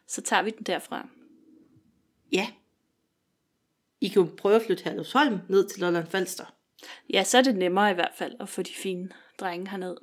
så 0.08 0.22
tager 0.22 0.42
vi 0.42 0.50
den 0.50 0.64
derfra. 0.64 1.08
Ja. 2.32 2.48
I 4.02 4.08
kan 4.08 4.22
jo 4.22 4.30
prøve 4.38 4.56
at 4.56 4.62
flytte 4.66 4.84
Herlufsholm 4.84 5.40
ned 5.50 5.70
til 5.70 5.82
Lolland 5.82 6.08
Falster. 6.08 6.46
Ja, 7.14 7.24
så 7.24 7.38
er 7.38 7.42
det 7.42 7.56
nemmere 7.56 7.92
i 7.92 7.94
hvert 7.94 8.14
fald 8.18 8.34
at 8.40 8.50
få 8.50 8.62
de 8.62 8.74
fine 8.74 9.10
drenge 9.40 9.70
herned. 9.70 9.98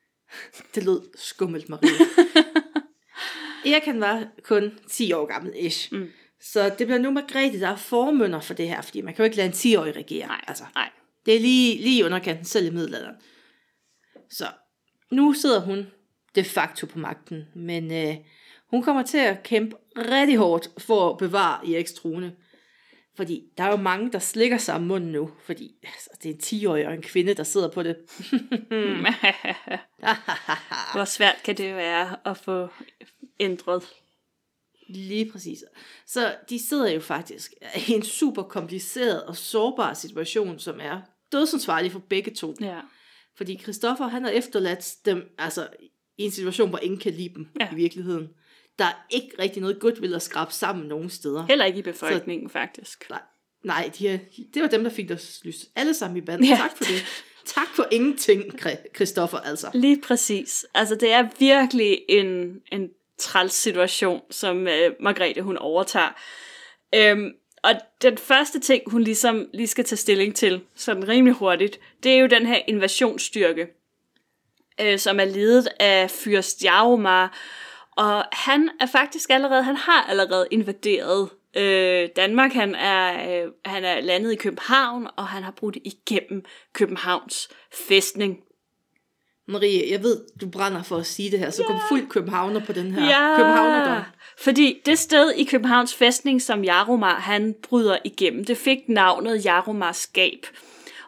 Det 0.74 0.84
lød 0.84 1.02
skummelt, 1.18 1.68
Marie. 1.68 1.90
Erik 3.66 3.84
han 3.84 4.00
var 4.00 4.28
kun 4.42 4.78
10 4.88 5.12
år 5.12 5.26
gammel 5.26 5.52
ish. 5.56 5.94
Mm. 5.94 6.10
Så 6.40 6.74
det 6.78 6.86
bliver 6.86 6.98
nu 6.98 7.10
Margrethe, 7.10 7.60
der 7.60 7.68
er 7.68 7.76
formønder 7.76 8.40
for 8.40 8.54
det 8.54 8.68
her, 8.68 8.80
fordi 8.80 9.00
man 9.00 9.14
kan 9.14 9.22
jo 9.22 9.24
ikke 9.24 9.36
lade 9.36 9.48
en 9.48 9.52
10-årig 9.52 9.96
regere. 9.96 10.26
Nej, 10.26 10.44
altså. 10.48 10.64
nej. 10.74 10.90
Det 11.26 11.36
er 11.36 11.40
lige, 11.40 11.82
lige 11.82 12.04
underkanten, 12.04 12.44
selv 12.44 12.66
i 12.66 12.70
middelalderen. 12.70 13.16
Så 14.30 14.44
nu 15.10 15.32
sidder 15.32 15.60
hun 15.60 15.86
de 16.34 16.44
facto 16.44 16.86
på 16.86 16.98
magten, 16.98 17.44
men 17.54 17.92
øh, 17.92 18.16
hun 18.70 18.82
kommer 18.82 19.02
til 19.02 19.18
at 19.18 19.42
kæmpe 19.42 19.76
rigtig 19.96 20.36
hårdt 20.36 20.68
for 20.78 21.10
at 21.10 21.18
bevare 21.18 21.74
Eriks 21.74 21.92
trone. 21.92 22.36
Fordi 23.16 23.42
der 23.58 23.64
er 23.64 23.70
jo 23.70 23.76
mange, 23.76 24.12
der 24.12 24.18
slikker 24.18 24.58
sig 24.58 24.74
om 24.74 24.82
munden 24.82 25.12
nu, 25.12 25.30
fordi 25.44 25.74
altså, 25.82 26.10
det 26.22 26.30
er 26.30 26.34
en 26.34 26.40
10-årig 26.40 26.86
og 26.86 26.94
en 26.94 27.02
kvinde, 27.02 27.34
der 27.34 27.42
sidder 27.42 27.70
på 27.70 27.82
det. 27.82 27.96
Hvor 30.94 31.04
svært 31.04 31.36
kan 31.44 31.56
det 31.56 31.76
være 31.76 32.16
at 32.24 32.36
få 32.36 32.68
ændret? 33.40 33.82
Lige 34.94 35.30
præcis. 35.32 35.64
Så 36.06 36.34
de 36.50 36.68
sidder 36.68 36.90
jo 36.90 37.00
faktisk 37.00 37.52
i 37.88 37.92
en 37.92 38.02
super 38.02 38.42
kompliceret 38.42 39.22
og 39.24 39.36
sårbar 39.36 39.94
situation, 39.94 40.58
som 40.58 40.78
er 40.80 41.00
dødsansvarlig 41.32 41.92
for 41.92 41.98
begge 41.98 42.30
to. 42.34 42.54
Ja. 42.60 42.80
Fordi 43.36 43.58
Christoffer, 43.62 44.06
han 44.08 44.22
har 44.24 44.30
efterladt 44.30 44.94
dem, 45.04 45.22
altså 45.38 45.68
i 46.18 46.24
en 46.24 46.30
situation, 46.30 46.68
hvor 46.68 46.78
ingen 46.78 47.00
kan 47.00 47.12
lide 47.12 47.34
dem 47.34 47.46
Ja. 47.60 47.68
i 47.72 47.74
virkeligheden. 47.74 48.28
Der 48.78 48.84
er 48.84 49.06
ikke 49.10 49.30
rigtig 49.38 49.62
noget 49.62 49.80
goodwill 49.80 50.14
at 50.14 50.22
skrabe 50.22 50.52
sammen 50.52 50.86
nogen 50.86 51.10
steder. 51.10 51.46
Heller 51.46 51.64
ikke 51.64 51.78
i 51.78 51.82
befolkningen, 51.82 52.48
Så... 52.48 52.52
faktisk. 52.52 53.10
Nej, 53.10 53.22
nej 53.64 53.90
de 53.98 54.08
er, 54.08 54.18
det 54.54 54.62
var 54.62 54.68
dem, 54.68 54.82
der 54.84 54.90
fik 54.90 55.08
deres 55.08 55.40
lys 55.44 55.66
alle 55.76 55.94
sammen 55.94 56.16
i 56.16 56.20
band. 56.20 56.44
Ja. 56.44 56.56
Tak 56.56 56.76
for 56.76 56.84
det. 56.84 57.24
Tak 57.46 57.68
for 57.76 57.86
ingenting, 57.90 58.44
Christoffer, 58.96 59.38
altså. 59.38 59.70
Lige 59.74 60.00
præcis. 60.00 60.66
Altså, 60.74 60.94
det 60.94 61.12
er 61.12 61.28
virkelig 61.38 61.98
en, 62.08 62.60
en 62.72 62.88
træls 63.20 63.52
situation, 63.52 64.22
som 64.30 64.68
øh, 64.68 64.92
Margrethe 65.00 65.42
hun 65.42 65.56
overtager. 65.56 66.20
Øhm, 66.94 67.32
og 67.62 67.70
den 68.02 68.18
første 68.18 68.60
ting, 68.60 68.82
hun 68.86 69.02
ligesom 69.02 69.48
lige 69.54 69.66
skal 69.66 69.84
tage 69.84 69.96
stilling 69.96 70.36
til, 70.36 70.60
sådan 70.74 71.08
rimelig 71.08 71.34
hurtigt, 71.34 71.80
det 72.02 72.12
er 72.12 72.18
jo 72.18 72.26
den 72.26 72.46
her 72.46 72.58
invasionsstyrke, 72.68 73.66
øh, 74.80 74.98
som 74.98 75.20
er 75.20 75.24
ledet 75.24 75.68
af 75.80 76.10
fyrst 76.10 76.64
Jaromar. 76.64 77.38
Og 77.96 78.24
han 78.32 78.70
er 78.80 78.86
faktisk 78.86 79.30
allerede, 79.30 79.62
han 79.62 79.76
har 79.76 80.02
allerede 80.08 80.46
invaderet 80.50 81.28
øh, 81.56 82.08
Danmark. 82.16 82.52
Han 82.52 82.74
er, 82.74 83.42
øh, 83.44 83.52
han 83.64 83.84
er 83.84 84.00
landet 84.00 84.32
i 84.32 84.36
København, 84.36 85.08
og 85.16 85.26
han 85.26 85.42
har 85.42 85.50
brudt 85.50 85.76
igennem 85.84 86.44
Københavns 86.72 87.48
fæstning. 87.88 88.38
Marie, 89.50 89.90
jeg 89.90 90.02
ved, 90.02 90.20
du 90.40 90.48
brænder 90.48 90.82
for 90.82 90.96
at 90.96 91.06
sige 91.06 91.30
det 91.30 91.38
her, 91.38 91.50
så 91.50 91.62
ja. 91.62 91.66
kom 91.66 91.80
fuld 91.88 92.08
københavner 92.08 92.60
på 92.66 92.72
den 92.72 92.92
her 92.92 93.04
ja. 93.04 93.36
københavnerdom. 93.36 94.02
fordi 94.38 94.82
det 94.86 94.98
sted 94.98 95.32
i 95.32 95.44
Københavns 95.44 95.94
fæstning, 95.94 96.42
som 96.42 96.64
Jaromar 96.64 97.14
han 97.14 97.54
bryder 97.62 97.98
igennem, 98.04 98.44
det 98.44 98.56
fik 98.56 98.78
navnet 98.88 99.44
Jaromarskab. 99.44 100.46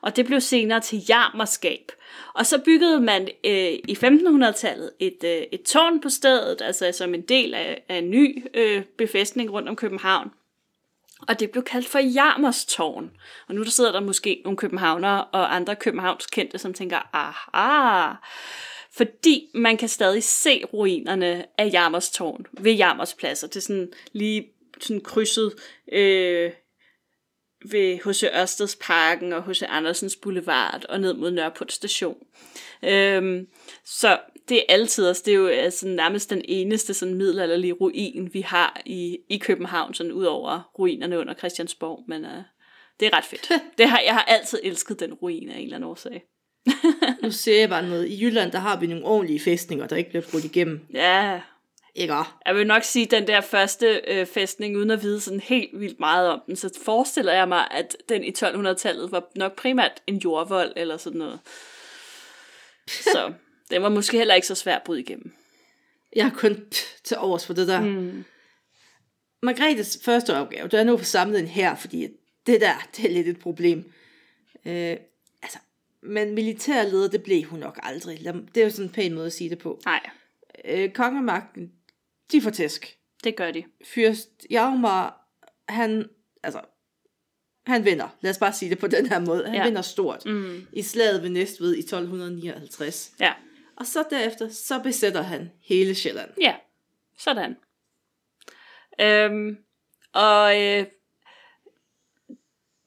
Og 0.02 0.16
det 0.16 0.26
blev 0.26 0.40
senere 0.40 0.80
til 0.80 1.02
Jarmerskab. 1.08 1.92
Og 2.34 2.46
så 2.46 2.58
byggede 2.58 3.00
man 3.00 3.28
øh, 3.44 3.72
i 3.72 3.98
1500-tallet 4.04 4.90
et, 5.00 5.24
øh, 5.24 5.42
et 5.52 5.62
tårn 5.62 6.00
på 6.00 6.08
stedet, 6.08 6.62
altså 6.62 6.92
som 6.92 7.14
en 7.14 7.22
del 7.22 7.54
af, 7.54 7.82
af 7.88 7.96
en 7.96 8.10
ny 8.10 8.44
øh, 8.54 8.82
befæstning 8.98 9.52
rundt 9.52 9.68
om 9.68 9.76
København. 9.76 10.30
Og 11.28 11.40
det 11.40 11.50
blev 11.50 11.64
kaldt 11.64 11.88
for 11.88 11.98
Jarmers 11.98 12.64
tårn. 12.64 13.10
Og 13.48 13.54
nu 13.54 13.62
der 13.62 13.70
sidder 13.70 13.92
der 13.92 14.00
måske 14.00 14.40
nogle 14.44 14.56
københavnere 14.56 15.24
og 15.24 15.54
andre 15.56 15.76
københavnskendte, 15.76 16.58
som 16.58 16.74
tænker, 16.74 16.98
aha, 17.12 18.14
fordi 18.96 19.50
man 19.54 19.76
kan 19.76 19.88
stadig 19.88 20.24
se 20.24 20.64
ruinerne 20.64 21.44
af 21.58 21.70
Jarmers 21.72 22.10
tårn 22.10 22.46
ved 22.52 22.72
Jarmers 22.72 23.14
pladser. 23.14 23.46
Det 23.46 23.56
er 23.56 23.60
sådan 23.60 23.92
lige 24.12 24.48
sådan 24.80 25.00
krydset 25.00 25.54
øh, 25.92 26.52
ved 27.70 27.96
H.C. 27.96 28.24
Ørsteds 28.40 28.76
Parken 28.76 29.32
og 29.32 29.44
H.C. 29.44 29.62
Andersens 29.68 30.16
Boulevard 30.16 30.84
og 30.88 31.00
ned 31.00 31.14
mod 31.14 31.30
Nørreport 31.30 31.72
station. 31.72 32.16
Øhm, 32.82 33.46
så 33.84 34.18
det 34.48 34.56
er 34.56 34.62
altid 34.68 35.08
også, 35.08 35.22
det 35.24 35.32
er 35.32 35.38
jo 35.38 35.46
altså 35.46 35.88
nærmest 35.88 36.30
den 36.30 36.42
eneste 36.44 36.94
sådan 36.94 37.14
middelalderlige 37.14 37.72
ruin, 37.72 38.30
vi 38.32 38.40
har 38.40 38.82
i, 38.86 39.18
i 39.28 39.38
København, 39.38 39.94
sådan 39.94 40.12
ud 40.12 40.24
over 40.24 40.70
ruinerne 40.78 41.18
under 41.18 41.34
Christiansborg, 41.34 42.04
men 42.08 42.24
uh, 42.24 42.30
det 43.00 43.06
er 43.06 43.16
ret 43.16 43.24
fedt. 43.24 43.48
Det 43.78 43.88
har, 43.88 44.00
jeg 44.06 44.14
har 44.14 44.24
altid 44.24 44.60
elsket 44.62 45.00
den 45.00 45.14
ruin 45.14 45.48
af 45.48 45.56
en 45.56 45.62
eller 45.62 45.76
anden 45.76 45.90
årsag. 45.90 46.22
Nu 47.22 47.30
ser 47.30 47.60
jeg 47.60 47.68
bare 47.68 47.88
noget. 47.88 48.08
I 48.08 48.24
Jylland, 48.24 48.52
der 48.52 48.58
har 48.58 48.80
vi 48.80 48.86
nogle 48.86 49.04
ordentlige 49.04 49.40
fæstninger, 49.40 49.86
der 49.86 49.96
ikke 49.96 50.10
bliver 50.10 50.24
brudt 50.30 50.44
igennem. 50.44 50.80
Ja, 50.92 51.40
Ikke? 51.94 52.14
jeg 52.46 52.54
vil 52.54 52.66
nok 52.66 52.82
sige, 52.82 53.06
den 53.06 53.26
der 53.26 53.40
første 53.40 54.00
øh, 54.08 54.26
fæstning, 54.26 54.76
uden 54.76 54.90
at 54.90 55.02
vide 55.02 55.20
sådan 55.20 55.40
helt 55.40 55.80
vildt 55.80 56.00
meget 56.00 56.28
om 56.28 56.42
den, 56.46 56.56
så 56.56 56.80
forestiller 56.84 57.32
jeg 57.32 57.48
mig, 57.48 57.68
at 57.70 57.96
den 58.08 58.24
i 58.24 58.32
1200-tallet 58.38 59.12
var 59.12 59.30
nok 59.36 59.56
primært 59.56 60.02
en 60.06 60.16
jordvold 60.16 60.72
eller 60.76 60.96
sådan 60.96 61.18
noget. 61.18 61.38
Så 62.88 63.32
den 63.70 63.82
var 63.82 63.88
måske 63.88 64.18
heller 64.18 64.34
ikke 64.34 64.46
så 64.46 64.54
svær 64.54 64.76
at 64.76 64.82
bryde 64.82 65.00
igennem. 65.00 65.32
Jeg 66.16 66.24
har 66.24 66.36
kun 66.36 66.64
til 67.04 67.16
overs 67.16 67.46
for 67.46 67.54
det 67.54 67.68
der. 67.68 67.80
Mm. 67.80 68.24
Margrethes 69.42 69.98
første 70.04 70.36
opgave, 70.36 70.68
det 70.68 70.80
er 70.80 70.84
nu 70.84 70.92
at 70.92 70.98
få 70.98 71.04
samlet 71.04 71.40
en 71.40 71.46
her, 71.46 71.74
fordi 71.76 72.08
det 72.46 72.60
der, 72.60 72.88
det 72.96 73.04
er 73.04 73.10
lidt 73.10 73.28
et 73.28 73.38
problem. 73.38 73.92
Øh, 74.66 74.96
altså, 75.42 75.58
men 76.02 76.34
militærleder, 76.34 77.08
det 77.08 77.22
blev 77.22 77.44
hun 77.44 77.60
nok 77.60 77.78
aldrig. 77.82 78.18
Det 78.54 78.60
er 78.60 78.64
jo 78.64 78.70
sådan 78.70 78.84
en 78.84 78.92
pæn 78.92 79.14
måde 79.14 79.26
at 79.26 79.32
sige 79.32 79.50
det 79.50 79.58
på. 79.58 79.80
Nej, 79.84 80.00
Øh, 80.64 80.92
kongemagten, 80.92 81.72
de 82.32 82.42
får 82.42 82.50
tæsk. 82.50 82.98
det 83.24 83.36
gør 83.36 83.50
de. 83.50 83.64
Fyrst 83.84 84.46
Hjalmar, 84.50 85.28
han, 85.68 86.08
altså, 86.42 86.60
han 87.66 87.84
vinder. 87.84 88.08
Lad 88.20 88.30
os 88.30 88.38
bare 88.38 88.52
sige 88.52 88.70
det 88.70 88.78
på 88.78 88.86
den 88.86 89.06
her 89.06 89.18
måde. 89.18 89.44
Han 89.44 89.54
ja. 89.54 89.64
vinder 89.64 89.82
stort 89.82 90.26
mm. 90.26 90.66
i 90.72 90.82
slaget 90.82 91.22
ved 91.22 91.30
Næstved 91.30 91.74
i 91.74 91.78
1259. 91.78 93.12
Ja, 93.20 93.32
Og 93.82 93.86
så 93.88 94.04
derefter, 94.10 94.48
så 94.50 94.78
besætter 94.78 95.22
han 95.22 95.50
hele 95.64 95.94
Sjælland. 95.94 96.30
ja. 96.40 96.54
Sådan. 97.18 97.56
Øhm, 99.00 99.56
og 100.12 100.60
øh, 100.62 100.86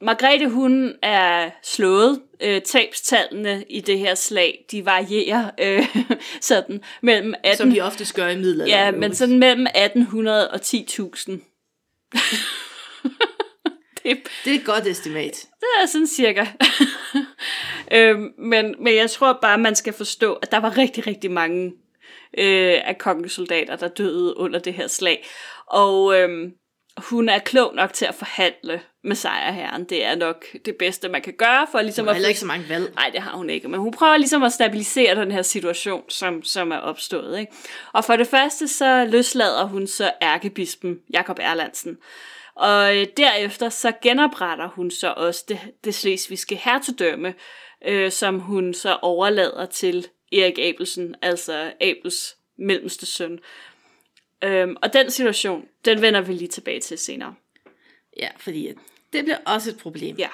Margrethe, 0.01 0.49
hun 0.49 0.95
er 1.01 1.51
slået. 1.63 2.21
Øh, 2.41 2.61
tabstallene 2.61 3.65
i 3.69 3.81
det 3.81 3.99
her 3.99 4.15
slag, 4.15 4.65
de 4.71 4.85
varierer 4.85 5.51
øh, 5.59 5.95
sådan 6.41 6.81
mellem 7.01 7.33
18... 7.43 7.57
Som 7.57 7.71
de 7.71 7.81
ofte 7.81 8.05
gør 8.15 8.27
i 8.27 8.37
middelalderen. 8.37 8.69
Ja, 8.69 8.91
men 8.91 9.15
sådan 9.15 9.39
mellem 9.39 9.67
1800 9.67 10.51
og 10.51 10.59
10.000. 10.63 11.31
det, 14.03 14.17
Det 14.45 14.55
er 14.55 14.59
et 14.59 14.65
godt 14.65 14.87
estimat. 14.87 15.47
det 15.59 15.67
er 15.81 15.85
sådan 15.85 16.07
cirka. 16.07 16.45
Øhm, 17.91 18.33
men, 18.37 18.75
men 18.79 18.95
jeg 18.95 19.09
tror 19.09 19.39
bare, 19.41 19.57
man 19.57 19.75
skal 19.75 19.93
forstå, 19.93 20.33
at 20.33 20.51
der 20.51 20.57
var 20.57 20.77
rigtig, 20.77 21.07
rigtig 21.07 21.31
mange 21.31 21.73
øh, 22.37 22.81
af 22.85 22.97
kongesoldater, 22.97 23.75
der 23.75 23.87
døde 23.87 24.37
under 24.37 24.59
det 24.59 24.73
her 24.73 24.87
slag. 24.87 25.25
Og 25.67 26.19
øhm, 26.19 26.53
hun 26.97 27.29
er 27.29 27.39
klog 27.39 27.75
nok 27.75 27.93
til 27.93 28.05
at 28.05 28.15
forhandle 28.15 28.81
med 29.03 29.15
sejrherren. 29.15 29.83
Det 29.83 30.05
er 30.05 30.15
nok 30.15 30.45
det 30.65 30.75
bedste, 30.75 31.09
man 31.09 31.21
kan 31.21 31.33
gøre 31.33 31.67
for 31.71 31.81
ligesom 31.81 32.05
Der 32.05 32.13
er 32.13 32.17
at 32.17 32.27
ikke 32.27 32.39
så 32.39 32.45
mange 32.45 32.69
valg. 32.69 32.91
Nej, 32.95 33.09
det 33.13 33.21
har 33.21 33.37
hun 33.37 33.49
ikke. 33.49 33.67
Men 33.67 33.79
hun 33.79 33.91
prøver 33.91 34.17
ligesom 34.17 34.43
at 34.43 34.53
stabilisere 34.53 35.15
den 35.15 35.31
her 35.31 35.41
situation, 35.41 36.09
som, 36.09 36.43
som 36.43 36.71
er 36.71 36.77
opstået. 36.77 37.39
Ikke? 37.39 37.51
Og 37.93 38.05
for 38.05 38.15
det 38.15 38.27
første, 38.27 38.67
så 38.67 39.05
løslader 39.09 39.65
hun 39.65 39.87
så 39.87 40.11
ærkebispen 40.21 40.99
Jakob 41.13 41.39
Erlandsen. 41.41 41.97
Og 42.55 42.97
øh, 42.97 43.07
derefter 43.17 43.69
så 43.69 43.91
genopretter 44.01 44.67
hun 44.67 44.91
så 44.91 45.13
også 45.17 45.45
det, 45.47 45.59
det 45.83 45.95
slesvigske 45.95 46.55
hertugdømme, 46.55 47.33
øh, 47.85 48.11
som 48.11 48.39
hun 48.39 48.73
så 48.73 48.97
overlader 49.01 49.65
til 49.65 50.07
Erik 50.31 50.59
Abelsen, 50.59 51.15
altså 51.21 51.73
Abels 51.81 52.35
mellemste 52.57 53.05
søn. 53.05 53.39
Øhm, 54.43 54.75
og 54.81 54.93
den 54.93 55.11
situation, 55.11 55.65
den 55.85 56.01
vender 56.01 56.21
vi 56.21 56.33
lige 56.33 56.47
tilbage 56.47 56.79
til 56.79 56.97
senere. 56.97 57.35
Ja, 58.17 58.29
fordi 58.37 58.73
det 59.13 59.23
bliver 59.23 59.37
også 59.45 59.69
et 59.69 59.77
problem. 59.77 60.15
Ja, 60.15 60.29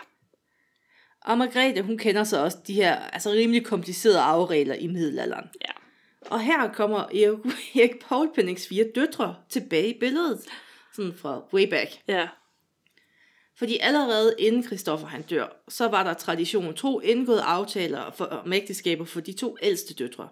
Og 1.22 1.38
Margrethe, 1.38 1.82
hun 1.82 1.98
kender 1.98 2.24
så 2.24 2.44
også 2.44 2.58
de 2.68 2.74
her 2.74 2.96
altså 2.96 3.30
rimelig 3.30 3.66
komplicerede 3.66 4.20
afregler 4.20 4.76
i 4.76 4.88
middelalderen. 4.88 5.46
ja. 5.62 5.72
Og 6.26 6.42
her 6.42 6.74
kommer 6.74 7.00
Erik, 7.00 7.40
Erik 7.82 8.00
Paulpennings 8.00 8.68
fire 8.68 8.86
døtre 8.96 9.36
tilbage 9.50 9.96
i 9.96 10.00
billedet. 10.00 10.40
Sådan 10.94 11.14
fra 11.14 11.42
way 11.54 11.70
back. 11.70 11.90
ja. 12.08 12.28
Fordi 13.62 13.78
allerede 13.82 14.36
inden 14.40 14.64
Christoffer 14.64 15.08
han 15.08 15.22
dør, 15.22 15.46
så 15.70 15.88
var 15.88 16.04
der 16.04 16.14
tradition 16.14 16.74
tro 16.74 17.00
indgået 17.00 17.42
aftaler 17.46 18.14
for, 18.18 18.26
om 18.26 18.54
ægteskaber 18.54 19.06
for 19.06 19.20
de 19.20 19.34
to 19.34 19.58
ældste 19.62 19.94
døtre. 19.94 20.28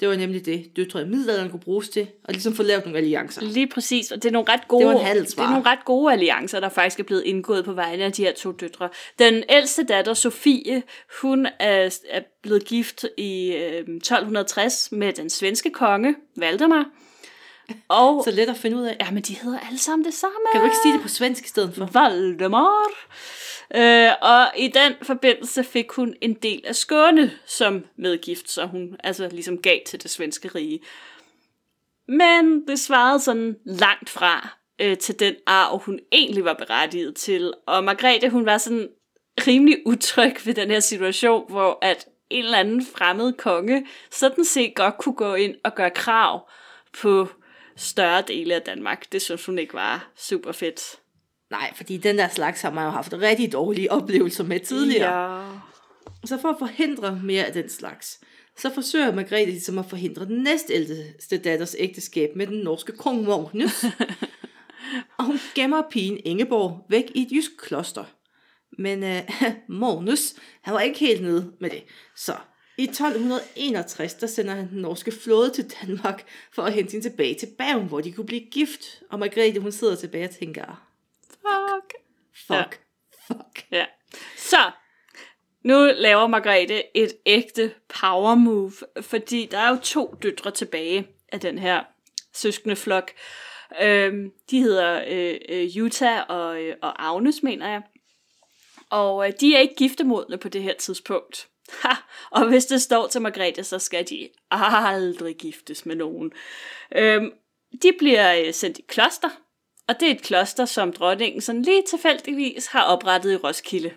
Det 0.00 0.08
var 0.08 0.16
nemlig 0.16 0.46
det, 0.46 0.76
døtre 0.76 1.02
i 1.02 1.04
middelalderen 1.04 1.50
kunne 1.50 1.60
bruges 1.60 1.88
til, 1.88 2.06
og 2.24 2.32
ligesom 2.32 2.54
få 2.54 2.62
lavet 2.62 2.84
nogle 2.84 2.98
alliancer. 2.98 3.42
Lige 3.42 3.66
præcis, 3.66 4.12
og 4.12 4.22
det 4.22 4.28
er 4.28 4.32
nogle 4.32 4.52
ret 4.52 4.68
gode, 4.68 4.80
Det 4.80 4.94
var 4.94 5.10
en 5.10 5.16
det 5.16 5.38
er 5.38 5.50
nogle 5.50 5.66
ret 5.66 5.84
gode 5.84 6.12
alliancer, 6.12 6.60
der 6.60 6.68
faktisk 6.68 7.00
er 7.00 7.04
blevet 7.04 7.22
indgået 7.22 7.64
på 7.64 7.72
vegne 7.72 8.04
af 8.04 8.12
de 8.12 8.22
her 8.22 8.32
to 8.32 8.52
døtre. 8.52 8.88
Den 9.18 9.44
ældste 9.48 9.84
datter, 9.84 10.14
Sofie, 10.14 10.82
hun 11.22 11.46
er, 11.46 11.98
er 12.08 12.22
blevet 12.42 12.64
gift 12.64 13.04
i 13.16 13.52
øh, 13.52 13.96
1260 13.96 14.92
med 14.92 15.12
den 15.12 15.30
svenske 15.30 15.70
konge, 15.70 16.14
Valdemar. 16.36 16.84
Og, 17.88 18.24
Så 18.24 18.30
let 18.30 18.48
at 18.48 18.56
finde 18.56 18.76
ud 18.76 18.82
af. 18.82 18.96
ja, 19.00 19.10
men 19.10 19.22
de 19.22 19.34
hedder 19.34 19.58
alle 19.58 19.78
sammen 19.78 20.04
det 20.04 20.14
samme. 20.14 20.36
Kan 20.52 20.60
du 20.60 20.66
ikke 20.66 20.76
sige 20.82 20.92
det 20.94 21.02
på 21.02 21.08
svensk 21.08 21.44
i 21.44 21.48
stedet 21.48 21.74
for? 21.74 21.84
Valdemar. 21.84 22.90
Øh, 23.74 24.10
og 24.22 24.46
i 24.56 24.68
den 24.68 24.92
forbindelse 25.02 25.64
fik 25.64 25.90
hun 25.90 26.14
en 26.20 26.34
del 26.34 26.62
af 26.66 26.76
Skåne 26.76 27.30
som 27.46 27.84
medgift, 27.96 28.50
så 28.50 28.66
hun 28.66 28.96
altså 29.04 29.28
ligesom 29.32 29.58
gav 29.58 29.78
til 29.86 30.02
det 30.02 30.10
svenske 30.10 30.48
rige. 30.48 30.80
Men 32.08 32.68
det 32.68 32.80
svarede 32.80 33.20
sådan 33.20 33.56
langt 33.64 34.10
fra 34.10 34.48
øh, 34.80 34.98
til 34.98 35.20
den 35.20 35.34
arv, 35.46 35.82
hun 35.84 35.98
egentlig 36.12 36.44
var 36.44 36.54
berettiget 36.54 37.14
til. 37.14 37.54
Og 37.66 37.84
Margrethe, 37.84 38.30
hun 38.30 38.46
var 38.46 38.58
sådan 38.58 38.88
rimelig 39.46 39.76
utryg 39.86 40.46
ved 40.46 40.54
den 40.54 40.70
her 40.70 40.80
situation, 40.80 41.44
hvor 41.48 41.78
at 41.82 42.06
en 42.30 42.44
eller 42.44 42.58
anden 42.58 42.86
fremmed 42.96 43.32
konge 43.32 43.86
sådan 44.10 44.44
set 44.44 44.74
godt 44.74 44.98
kunne 44.98 45.14
gå 45.14 45.34
ind 45.34 45.54
og 45.64 45.74
gøre 45.74 45.90
krav 45.90 46.50
på 47.00 47.28
større 47.78 48.22
dele 48.28 48.54
af 48.54 48.62
Danmark. 48.62 49.12
Det 49.12 49.22
synes 49.22 49.46
hun 49.46 49.58
ikke 49.58 49.74
var 49.74 50.12
super 50.16 50.52
fedt. 50.52 50.80
Nej, 51.50 51.72
fordi 51.74 51.96
den 51.96 52.18
der 52.18 52.28
slags 52.28 52.62
har 52.62 52.70
man 52.70 52.84
jo 52.84 52.90
haft 52.90 53.12
rigtig 53.12 53.52
dårlige 53.52 53.92
oplevelser 53.92 54.44
med 54.44 54.60
tidligere. 54.60 55.40
Ja. 55.40 55.46
Så 56.24 56.38
for 56.40 56.48
at 56.48 56.56
forhindre 56.58 57.20
mere 57.24 57.44
af 57.44 57.52
den 57.52 57.68
slags, 57.68 58.20
så 58.56 58.74
forsøger 58.74 59.14
Margrethe 59.14 59.50
ligesom 59.50 59.78
at 59.78 59.86
forhindre 59.86 60.24
den 60.26 60.42
næstældste 60.42 61.38
datters 61.38 61.76
ægteskab 61.78 62.30
med 62.36 62.46
den 62.46 62.58
norske 62.58 62.92
kong 62.92 63.22
Magnus. 63.22 63.84
og 65.18 65.24
hun 65.24 65.38
gemmer 65.54 65.82
pigen 65.90 66.20
Ingeborg 66.24 66.86
væk 66.88 67.04
i 67.14 67.22
et 67.22 67.32
jysk 67.32 67.50
kloster. 67.58 68.04
Men 68.78 69.04
øh, 69.04 69.22
Magnus, 69.80 70.34
han 70.62 70.74
var 70.74 70.80
ikke 70.80 70.98
helt 70.98 71.22
nede 71.22 71.52
med 71.60 71.70
det. 71.70 71.82
Så 72.16 72.34
i 72.78 72.82
1261, 72.82 74.14
der 74.14 74.26
sender 74.26 74.54
han 74.54 74.68
den 74.70 74.82
norske 74.82 75.12
flåde 75.12 75.50
til 75.50 75.74
Danmark 75.82 76.26
for 76.52 76.62
at 76.62 76.72
hente 76.72 76.92
hende 76.92 77.10
tilbage 77.10 77.34
til 77.34 77.48
Bergen, 77.58 77.88
hvor 77.88 78.00
de 78.00 78.12
kunne 78.12 78.26
blive 78.26 78.46
gift. 78.50 79.02
Og 79.10 79.18
Margrethe, 79.18 79.60
hun 79.60 79.72
sidder 79.72 79.96
tilbage 79.96 80.24
og 80.24 80.30
tænker, 80.30 80.88
Fuck. 81.30 81.94
fuck, 82.46 82.80
fuck. 83.26 83.66
Ja. 83.70 83.84
Så, 84.36 84.70
nu 85.64 85.90
laver 85.96 86.26
Margrethe 86.26 86.96
et 86.96 87.12
ægte 87.26 87.74
power 88.00 88.34
move, 88.34 88.72
fordi 89.00 89.48
der 89.50 89.58
er 89.58 89.70
jo 89.70 89.76
to 89.82 90.14
døtre 90.22 90.50
tilbage 90.50 91.08
af 91.32 91.40
den 91.40 91.58
her 91.58 91.84
søskende 92.32 92.76
flok. 92.76 93.10
Øhm, 93.82 94.32
de 94.50 94.62
hedder 94.62 95.04
øh, 95.08 95.38
øh, 95.48 95.76
Jutta 95.76 96.20
og, 96.20 96.62
øh, 96.62 96.76
og 96.82 97.08
Agnes, 97.08 97.42
mener 97.42 97.68
jeg. 97.68 97.82
Og 98.90 99.26
øh, 99.28 99.32
de 99.40 99.56
er 99.56 99.60
ikke 99.60 99.74
giftemodne 99.74 100.38
på 100.38 100.48
det 100.48 100.62
her 100.62 100.74
tidspunkt. 100.74 101.48
Ha! 101.82 101.94
Og 102.30 102.48
hvis 102.48 102.66
det 102.66 102.82
står 102.82 103.06
til 103.06 103.22
Margrethe, 103.22 103.64
så 103.64 103.78
skal 103.78 104.08
de 104.08 104.28
aldrig 104.50 105.36
giftes 105.36 105.86
med 105.86 105.96
nogen. 105.96 106.32
Øhm, 106.96 107.32
de 107.82 107.92
bliver 107.98 108.34
øh, 108.34 108.54
sendt 108.54 108.78
i 108.78 108.84
kloster, 108.88 109.28
og 109.88 110.00
det 110.00 110.08
er 110.08 110.14
et 110.14 110.22
kloster, 110.22 110.64
som 110.64 110.92
dronningen 110.92 111.40
sådan 111.40 111.62
lige 111.62 111.82
tilfældigvis 111.90 112.66
har 112.66 112.82
oprettet 112.82 113.32
i 113.32 113.36
Roskilde. 113.36 113.90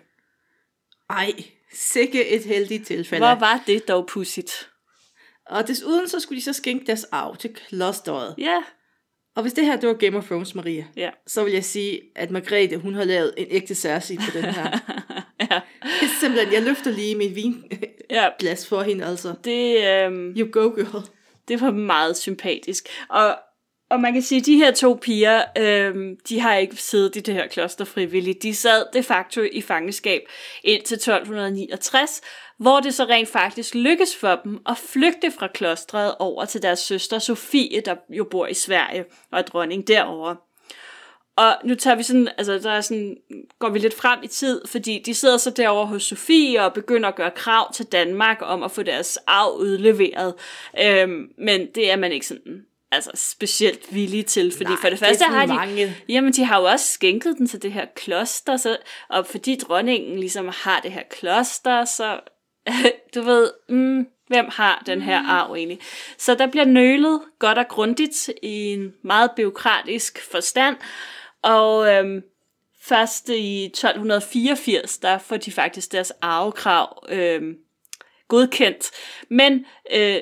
Ej, 1.10 1.32
sikke 1.74 2.28
et 2.28 2.44
heldigt 2.44 2.86
tilfælde. 2.86 3.26
Hvor 3.26 3.34
var 3.34 3.62
det 3.66 3.88
dog 3.88 4.06
pudsigt. 4.06 4.68
Og 5.46 5.68
desuden 5.68 6.08
så 6.08 6.20
skulle 6.20 6.38
de 6.40 6.44
så 6.44 6.52
skænke 6.52 6.86
deres 6.86 7.04
arv 7.04 7.36
til 7.36 7.54
klosteret. 7.54 8.34
Ja, 8.38 8.62
Og 9.36 9.42
hvis 9.42 9.52
det 9.52 9.64
her, 9.66 9.76
det 9.76 9.88
var 9.88 9.94
Game 9.94 10.18
of 10.18 10.26
Thrones, 10.26 10.54
Maria, 10.54 10.84
ja. 10.96 11.10
så 11.26 11.44
vil 11.44 11.52
jeg 11.52 11.64
sige, 11.64 12.00
at 12.16 12.30
Margrethe, 12.30 12.76
hun 12.76 12.94
har 12.94 13.04
lavet 13.04 13.34
en 13.36 13.46
ægte 13.50 13.74
Cersei 13.74 14.16
på 14.16 14.30
den 14.38 14.44
her. 14.44 14.78
ja. 16.02 16.08
Simpelthen, 16.20 16.52
jeg 16.52 16.62
løfter 16.62 16.90
lige 16.90 17.14
min 17.14 17.34
vinglas 17.34 18.70
ja. 18.70 18.76
for 18.76 18.82
hende, 18.82 19.04
altså. 19.04 19.34
Det, 19.44 19.84
øhm, 19.88 20.34
You 20.36 20.48
go, 20.52 20.68
girl. 20.68 21.04
det 21.48 21.60
var 21.60 21.70
meget 21.70 22.16
sympatisk. 22.16 22.88
Og, 23.08 23.36
og 23.90 24.00
man 24.00 24.12
kan 24.12 24.22
sige, 24.22 24.38
at 24.38 24.46
de 24.46 24.56
her 24.56 24.70
to 24.70 24.98
piger, 25.02 25.42
øhm, 25.58 26.16
de 26.28 26.40
har 26.40 26.54
ikke 26.54 26.76
siddet 26.76 27.16
i 27.16 27.20
det 27.20 27.34
her 27.34 27.46
kloster 27.46 27.84
frivilligt. 27.84 28.42
De 28.42 28.54
sad 28.54 28.84
de 28.94 29.02
facto 29.02 29.42
i 29.52 29.60
fangeskab 29.60 30.20
indtil 30.64 30.94
1269, 30.94 32.20
hvor 32.58 32.80
det 32.80 32.94
så 32.94 33.04
rent 33.04 33.28
faktisk 33.28 33.74
lykkes 33.74 34.16
for 34.16 34.40
dem 34.44 34.60
at 34.66 34.78
flygte 34.78 35.30
fra 35.30 35.48
klostret 35.54 36.14
over 36.18 36.44
til 36.44 36.62
deres 36.62 36.78
søster 36.78 37.18
Sofie, 37.18 37.80
der 37.80 37.96
jo 38.10 38.24
bor 38.30 38.46
i 38.46 38.54
Sverige 38.54 39.04
og 39.32 39.38
er 39.38 39.42
dronning 39.42 39.88
derovre. 39.88 40.36
Og 41.36 41.56
nu 41.64 41.74
tager 41.74 41.96
vi 41.96 42.02
sådan, 42.02 42.28
altså 42.38 42.58
der 42.58 42.70
er 42.70 42.80
sådan, 42.80 43.16
går 43.58 43.68
vi 43.68 43.78
lidt 43.78 43.94
frem 43.94 44.18
i 44.22 44.26
tid, 44.26 44.62
fordi 44.66 45.02
de 45.06 45.14
sidder 45.14 45.36
så 45.36 45.50
derovre 45.50 45.86
hos 45.86 46.02
Sofie 46.02 46.64
og 46.64 46.72
begynder 46.72 47.08
at 47.08 47.14
gøre 47.14 47.30
krav 47.30 47.72
til 47.72 47.86
Danmark 47.86 48.38
om 48.40 48.62
at 48.62 48.70
få 48.70 48.82
deres 48.82 49.18
arv 49.26 49.56
udleveret. 49.56 50.34
Øhm, 50.80 51.28
men 51.38 51.66
det 51.74 51.90
er 51.90 51.96
man 51.96 52.12
ikke 52.12 52.26
sådan, 52.26 52.66
altså 52.92 53.10
specielt 53.14 53.94
villige 53.94 54.22
til, 54.22 54.52
fordi 54.56 54.70
Nej, 54.70 54.76
for 54.80 54.88
det 54.88 55.00
det 55.00 55.06
første 55.06 55.18
sådan 55.18 55.34
har 55.34 55.46
de, 55.46 55.54
mange. 55.54 55.96
jamen 56.08 56.32
de 56.32 56.44
har 56.44 56.60
jo 56.60 56.64
også 56.64 56.92
skænket 56.92 57.38
den 57.38 57.46
til 57.46 57.62
det 57.62 57.72
her 57.72 57.86
kloster, 57.96 58.56
så, 58.56 58.76
og 59.08 59.26
fordi 59.26 59.56
dronningen 59.56 60.18
ligesom 60.18 60.48
har 60.54 60.80
det 60.80 60.92
her 60.92 61.02
kloster, 61.10 61.84
så 61.84 62.20
du 63.14 63.22
ved, 63.22 63.50
mm, 63.68 64.06
hvem 64.28 64.46
har 64.48 64.82
den 64.86 65.02
her 65.02 65.18
arv 65.18 65.54
egentlig? 65.54 65.78
Så 66.18 66.34
der 66.34 66.46
bliver 66.46 66.64
nølet 66.64 67.20
godt 67.38 67.58
og 67.58 67.68
grundigt 67.68 68.30
i 68.42 68.72
en 68.72 68.94
meget 69.04 69.30
byråkratisk 69.36 70.30
forstand, 70.30 70.76
og 71.42 71.88
øhm, 71.88 72.22
først 72.82 73.28
i 73.28 73.64
1284, 73.64 74.98
der 74.98 75.18
får 75.18 75.36
de 75.36 75.52
faktisk 75.52 75.92
deres 75.92 76.12
arvekrav 76.22 77.06
øhm, 77.08 77.54
godkendt. 78.28 78.90
Men 79.28 79.64
øh, 79.94 80.16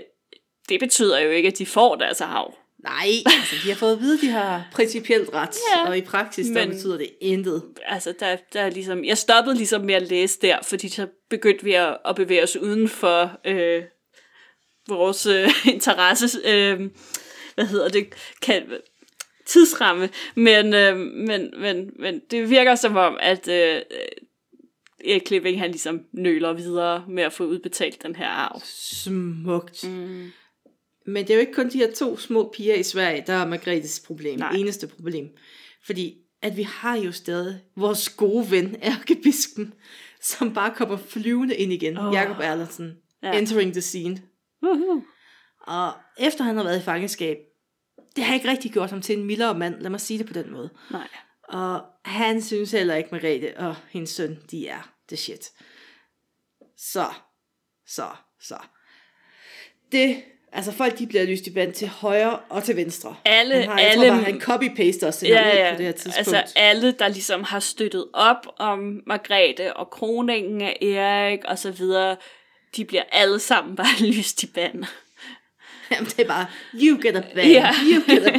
det 0.68 0.80
betyder 0.80 1.18
jo 1.20 1.30
ikke, 1.30 1.46
at 1.46 1.58
de 1.58 1.66
får 1.66 1.94
deres 1.96 2.20
arv. 2.20 2.54
Nej, 2.78 3.08
altså 3.26 3.54
de 3.64 3.68
har 3.68 3.76
fået 3.76 3.92
at 3.92 4.00
vide, 4.00 4.14
at 4.14 4.20
de 4.20 4.28
har 4.30 4.68
principielt 4.72 5.30
ret, 5.34 5.56
Ja, 5.76 5.88
og 5.88 5.98
i 5.98 6.00
praksis, 6.00 6.46
der 6.46 6.52
men- 6.54 6.70
betyder 6.70 6.96
det 6.96 7.10
intet. 7.20 7.62
Altså, 7.86 8.14
der, 8.20 8.36
der 8.52 8.60
er 8.60 8.70
ligesom, 8.70 9.04
jeg 9.04 9.18
stoppede 9.18 9.56
ligesom 9.56 9.80
med 9.82 9.94
at 9.94 10.02
læse 10.08 10.38
der, 10.42 10.58
fordi 10.62 10.88
så 10.88 11.06
begyndte 11.30 11.64
vi 11.64 11.72
at, 11.72 11.96
at 12.04 12.16
bevæge 12.16 12.42
os 12.42 12.56
uden 12.56 12.88
for 12.88 13.40
øh, 13.44 13.82
vores 14.88 15.26
øh, 15.26 15.48
interesse, 15.74 16.38
øh, 16.44 16.80
hvad 17.54 17.66
hedder 17.66 17.88
det, 17.88 18.14
kan, 18.42 18.62
tidsramme, 19.52 20.08
men, 20.34 20.74
øh, 20.74 20.96
men, 20.98 21.50
men, 21.60 21.90
men 21.98 22.20
det 22.30 22.50
virker 22.50 22.74
som 22.74 22.96
om, 22.96 23.16
at 23.20 23.48
øh, 23.48 23.82
Erik 25.04 25.22
Klipping, 25.26 25.60
han 25.60 25.70
ligesom 25.70 26.00
nøler 26.12 26.52
videre 26.52 27.04
med 27.08 27.22
at 27.22 27.32
få 27.32 27.44
udbetalt 27.44 28.02
den 28.02 28.16
her 28.16 28.28
arv. 28.28 28.60
Smukt. 28.64 29.88
Mm. 29.88 30.30
Men 31.06 31.24
det 31.24 31.30
er 31.30 31.34
jo 31.34 31.40
ikke 31.40 31.52
kun 31.52 31.68
de 31.68 31.78
her 31.78 31.92
to 31.92 32.16
små 32.16 32.52
piger 32.56 32.74
i 32.74 32.82
Sverige, 32.82 33.24
der 33.26 33.32
er 33.32 33.46
Margrethes 33.46 34.00
problem. 34.06 34.38
Nej. 34.38 34.52
Eneste 34.52 34.86
problem. 34.86 35.28
Fordi 35.86 36.16
at 36.42 36.56
vi 36.56 36.62
har 36.62 36.96
jo 36.96 37.12
stadig 37.12 37.60
vores 37.76 38.08
gode 38.08 38.50
ven, 38.50 38.76
ærkebisken, 38.82 39.74
som 40.22 40.54
bare 40.54 40.74
kommer 40.76 40.96
flyvende 40.96 41.56
ind 41.56 41.72
igen. 41.72 41.98
Oh. 41.98 42.14
Jakob 42.14 42.36
Erlandsen. 42.42 42.96
Ja. 43.22 43.38
Entering 43.38 43.72
the 43.72 43.80
scene. 43.80 44.22
Woohoo. 44.62 45.02
Og 45.66 45.92
efter 46.18 46.44
han 46.44 46.56
har 46.56 46.64
været 46.64 46.80
i 46.80 46.82
fangenskab, 46.82 47.36
det 48.16 48.24
har 48.24 48.34
ikke 48.34 48.48
rigtig 48.50 48.72
gjort 48.72 48.90
ham 48.90 49.02
til 49.02 49.18
en 49.18 49.24
mildere 49.24 49.54
mand, 49.54 49.80
lad 49.80 49.90
mig 49.90 50.00
sige 50.00 50.18
det 50.18 50.26
på 50.26 50.32
den 50.32 50.52
måde. 50.52 50.70
Nej. 50.90 51.08
Og 51.48 51.82
han 52.04 52.42
synes 52.42 52.72
heller 52.72 52.94
ikke, 52.94 53.08
Margrethe 53.12 53.56
og 53.56 53.76
hendes 53.90 54.10
søn, 54.10 54.38
de 54.50 54.68
er 54.68 54.90
det 55.10 55.18
shit. 55.18 55.46
Så, 56.78 57.06
så, 57.86 58.06
så. 58.40 58.56
Det, 59.92 60.22
altså 60.52 60.72
folk, 60.72 60.98
de 60.98 61.06
bliver 61.06 61.24
lyst 61.24 61.46
i 61.46 61.52
band 61.52 61.72
til 61.72 61.88
højre 61.88 62.38
og 62.38 62.64
til 62.64 62.76
venstre. 62.76 63.16
Alle- 63.24 63.54
han 63.54 63.68
har, 63.68 63.78
jeg 63.78 63.90
alle- 63.90 64.08
tror 64.08 64.14
bare, 64.14 64.22
han 64.24 64.40
copy-paster 64.42 65.10
sender 65.10 65.40
Ja, 65.48 65.66
ja. 65.66 65.72
på 65.74 65.78
det 65.78 65.86
her 65.86 65.92
tidspunkt. 65.92 66.18
Altså 66.18 66.52
alle, 66.56 66.92
der 66.92 67.08
ligesom 67.08 67.42
har 67.44 67.60
støttet 67.60 68.06
op 68.12 68.46
om 68.58 69.00
Margrethe 69.06 69.76
og 69.76 69.90
kroningen 69.90 70.60
af 70.62 70.76
Erik 70.82 71.44
og 71.44 71.58
så 71.58 71.70
videre, 71.70 72.16
de 72.76 72.84
bliver 72.84 73.02
alle 73.12 73.38
sammen 73.38 73.76
bare 73.76 74.06
lyst 74.16 74.42
i 74.42 74.46
band. 74.46 74.84
Jamen, 75.90 76.06
det 76.06 76.18
er 76.20 76.26
bare, 76.28 76.46
you 76.74 76.98
get 77.02 77.16
a 77.16 77.20
band, 77.34 77.48
Ja. 77.48 77.70
you 77.82 78.02
get 78.14 78.26
a 78.26 78.38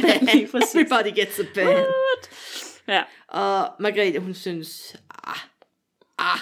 præcis. 0.52 0.74
everybody 0.74 1.14
gets 1.20 1.38
a 1.38 1.42
band. 1.54 1.86
Ja. 2.88 3.02
Og 3.28 3.70
Margrethe, 3.80 4.18
hun 4.18 4.34
synes, 4.34 4.96
ah, 5.26 5.38
ah, 6.18 6.38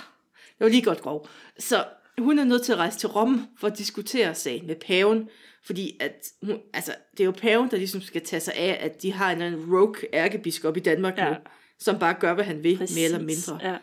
det 0.59 0.65
var 0.65 0.69
lige 0.69 0.83
godt 0.83 1.01
grov. 1.03 1.29
Så 1.59 1.85
hun 2.19 2.39
er 2.39 2.45
nødt 2.45 2.63
til 2.63 2.73
at 2.73 2.79
rejse 2.79 2.99
til 2.99 3.09
Rom 3.09 3.49
for 3.61 3.67
at 3.67 3.79
diskutere 3.79 4.35
sagen 4.35 4.67
med 4.67 4.77
paven, 4.87 5.29
fordi 5.67 5.97
at 6.01 6.13
hun, 6.43 6.59
altså, 6.75 6.95
det 7.13 7.21
er 7.21 7.25
jo 7.25 7.31
paven, 7.39 7.71
der 7.71 7.77
ligesom 7.77 8.03
skal 8.03 8.25
tage 8.25 8.41
sig 8.41 8.55
af, 8.55 8.79
at 8.81 9.03
de 9.03 9.13
har 9.13 9.33
en 9.33 9.43
anden 9.43 9.75
rogue 9.75 9.95
ærkebiskop 10.15 10.77
i 10.77 10.81
Danmark 10.81 11.19
Ja. 11.19 11.29
nu, 11.29 11.35
som 11.79 11.99
bare 11.99 12.15
gør, 12.21 12.35
hvad 12.35 12.45
han 12.45 12.63
vil, 12.63 12.77
Præcis. 12.79 12.97
mere 12.97 13.05
eller 13.05 13.19
mindre. 13.19 13.59
Ja. 13.71 13.77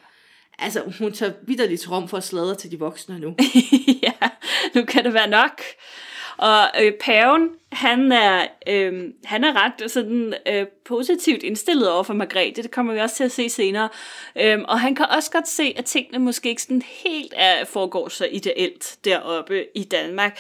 Altså, 0.60 0.94
hun 1.00 1.12
tager 1.14 1.32
vidderligt 1.48 1.82
til 1.82 1.90
Rom 1.90 2.08
for 2.08 2.18
at 2.18 2.24
sladre 2.24 2.56
til 2.56 2.72
de 2.72 2.80
voksne 2.80 3.20
nu. 3.20 3.36
ja, 4.04 4.12
nu 4.76 4.86
kan 4.86 5.04
det 5.06 5.14
være 5.14 5.30
nok. 5.30 5.62
Og 6.38 6.70
øh, 6.82 6.94
paven, 6.94 7.50
han 7.72 8.12
er, 8.12 8.48
øh, 8.68 9.04
han 9.24 9.44
er 9.44 9.54
ret 9.64 9.92
sådan, 9.92 10.34
øh, 10.48 10.66
positivt 10.86 11.44
indstillet 11.44 11.90
over 11.92 12.04
for 12.04 12.14
Margrethe. 12.14 12.64
Det 12.64 12.72
kommer 12.72 12.94
vi 12.94 13.00
også 13.00 13.16
til 13.16 13.24
at 13.24 13.32
se 13.32 13.50
senere. 13.50 13.90
Øh, 14.36 14.60
og 14.68 14.80
han 14.80 14.96
kan 14.96 15.06
også 15.06 15.32
godt 15.32 15.48
se, 15.48 15.74
at 15.78 15.86
tingene 15.86 16.20
måske 16.20 16.50
ikke 16.50 16.62
sådan 16.62 16.82
helt 17.04 17.34
er, 17.36 17.66
foregår 17.66 18.10
så 18.10 18.28
ideelt 18.32 18.98
deroppe 19.06 19.66
i 19.76 19.84
Danmark. 19.84 20.40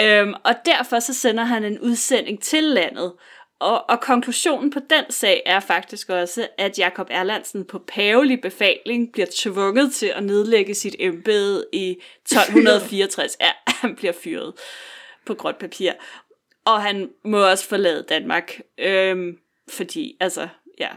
Øh, 0.00 0.28
og 0.44 0.54
derfor 0.66 0.98
så 0.98 1.14
sender 1.14 1.44
han 1.44 1.64
en 1.64 1.80
udsending 1.80 2.42
til 2.42 2.64
landet. 2.64 3.12
Og, 3.60 3.90
og 3.90 4.00
konklusionen 4.00 4.70
på 4.70 4.78
den 4.90 5.04
sag 5.10 5.42
er 5.46 5.60
faktisk 5.60 6.10
også, 6.10 6.48
at 6.58 6.78
Jakob 6.78 7.06
Erlandsen 7.10 7.64
på 7.64 7.78
pavelig 7.78 8.40
befaling 8.40 9.12
bliver 9.12 9.26
tvunget 9.36 9.92
til 9.92 10.06
at 10.06 10.24
nedlægge 10.24 10.74
sit 10.74 10.96
embede 10.98 11.66
i 11.72 11.90
1264. 12.22 13.36
Ja, 13.40 13.50
han 13.66 13.96
bliver 13.96 14.12
fyret 14.12 14.52
på 15.28 15.34
gråt 15.34 15.56
papir. 15.58 15.92
Og 16.64 16.82
han 16.82 17.10
må 17.24 17.50
også 17.50 17.68
forlade 17.68 18.04
Danmark, 18.08 18.60
øhm, 18.78 19.38
fordi 19.70 20.16
altså 20.20 20.48
ja, 20.80 20.88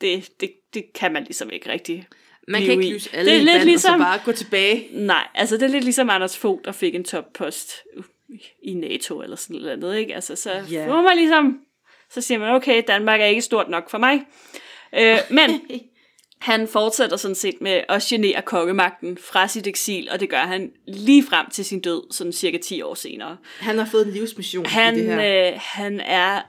det, 0.00 0.40
det, 0.40 0.52
det 0.74 0.84
kan 0.94 1.12
man 1.12 1.24
ligesom 1.24 1.50
ikke 1.50 1.70
rigtig 1.70 2.06
Man 2.48 2.62
kan 2.62 2.70
ikke 2.70 2.88
i. 2.88 2.92
lyse 2.92 3.10
alle 3.16 3.30
Det 3.30 3.40
er 3.40 3.44
lidt 3.44 3.64
ligesom- 3.64 3.92
og 3.94 3.98
så 3.98 4.04
bare 4.04 4.20
gå 4.24 4.32
tilbage. 4.32 4.88
Nej, 4.92 5.28
altså 5.34 5.56
det 5.56 5.62
er 5.62 5.68
lidt 5.68 5.84
ligesom 5.84 6.10
Anders 6.10 6.38
Fogh, 6.38 6.60
der 6.64 6.72
fik 6.72 6.94
en 6.94 7.04
toppost 7.04 7.72
i 8.62 8.74
NATO 8.74 9.22
eller 9.22 9.36
sådan 9.36 9.56
noget 9.56 9.70
andet, 9.72 9.96
ikke? 9.96 10.14
Altså 10.14 10.36
så 10.36 10.64
yeah. 10.72 10.88
må 10.88 11.02
man 11.02 11.16
ligesom, 11.16 11.60
så 12.10 12.20
siger 12.20 12.38
man, 12.38 12.54
okay, 12.54 12.82
Danmark 12.86 13.20
er 13.20 13.24
ikke 13.24 13.42
stort 13.42 13.68
nok 13.68 13.90
for 13.90 13.98
mig. 13.98 14.24
Øh, 14.92 15.18
men 15.30 15.50
han 16.42 16.68
fortsætter 16.68 17.16
sådan 17.16 17.34
set 17.34 17.60
med 17.60 17.82
at 17.88 18.02
genere 18.02 18.42
kongemagten 18.42 19.18
fra 19.18 19.48
sit 19.48 19.66
eksil, 19.66 20.08
og 20.12 20.20
det 20.20 20.30
gør 20.30 20.38
han 20.38 20.70
lige 20.86 21.24
frem 21.26 21.50
til 21.50 21.64
sin 21.64 21.80
død, 21.80 22.12
sådan 22.12 22.32
cirka 22.32 22.58
10 22.58 22.82
år 22.82 22.94
senere. 22.94 23.36
Han 23.58 23.78
har 23.78 23.84
fået 23.84 24.06
en 24.06 24.12
livsmission 24.12 24.64
i 24.64 24.68
det 24.68 24.72
Han, 24.72 24.96
her. 24.96 25.52
øh, 25.52 25.60
han 25.62 26.00
er 26.00 26.42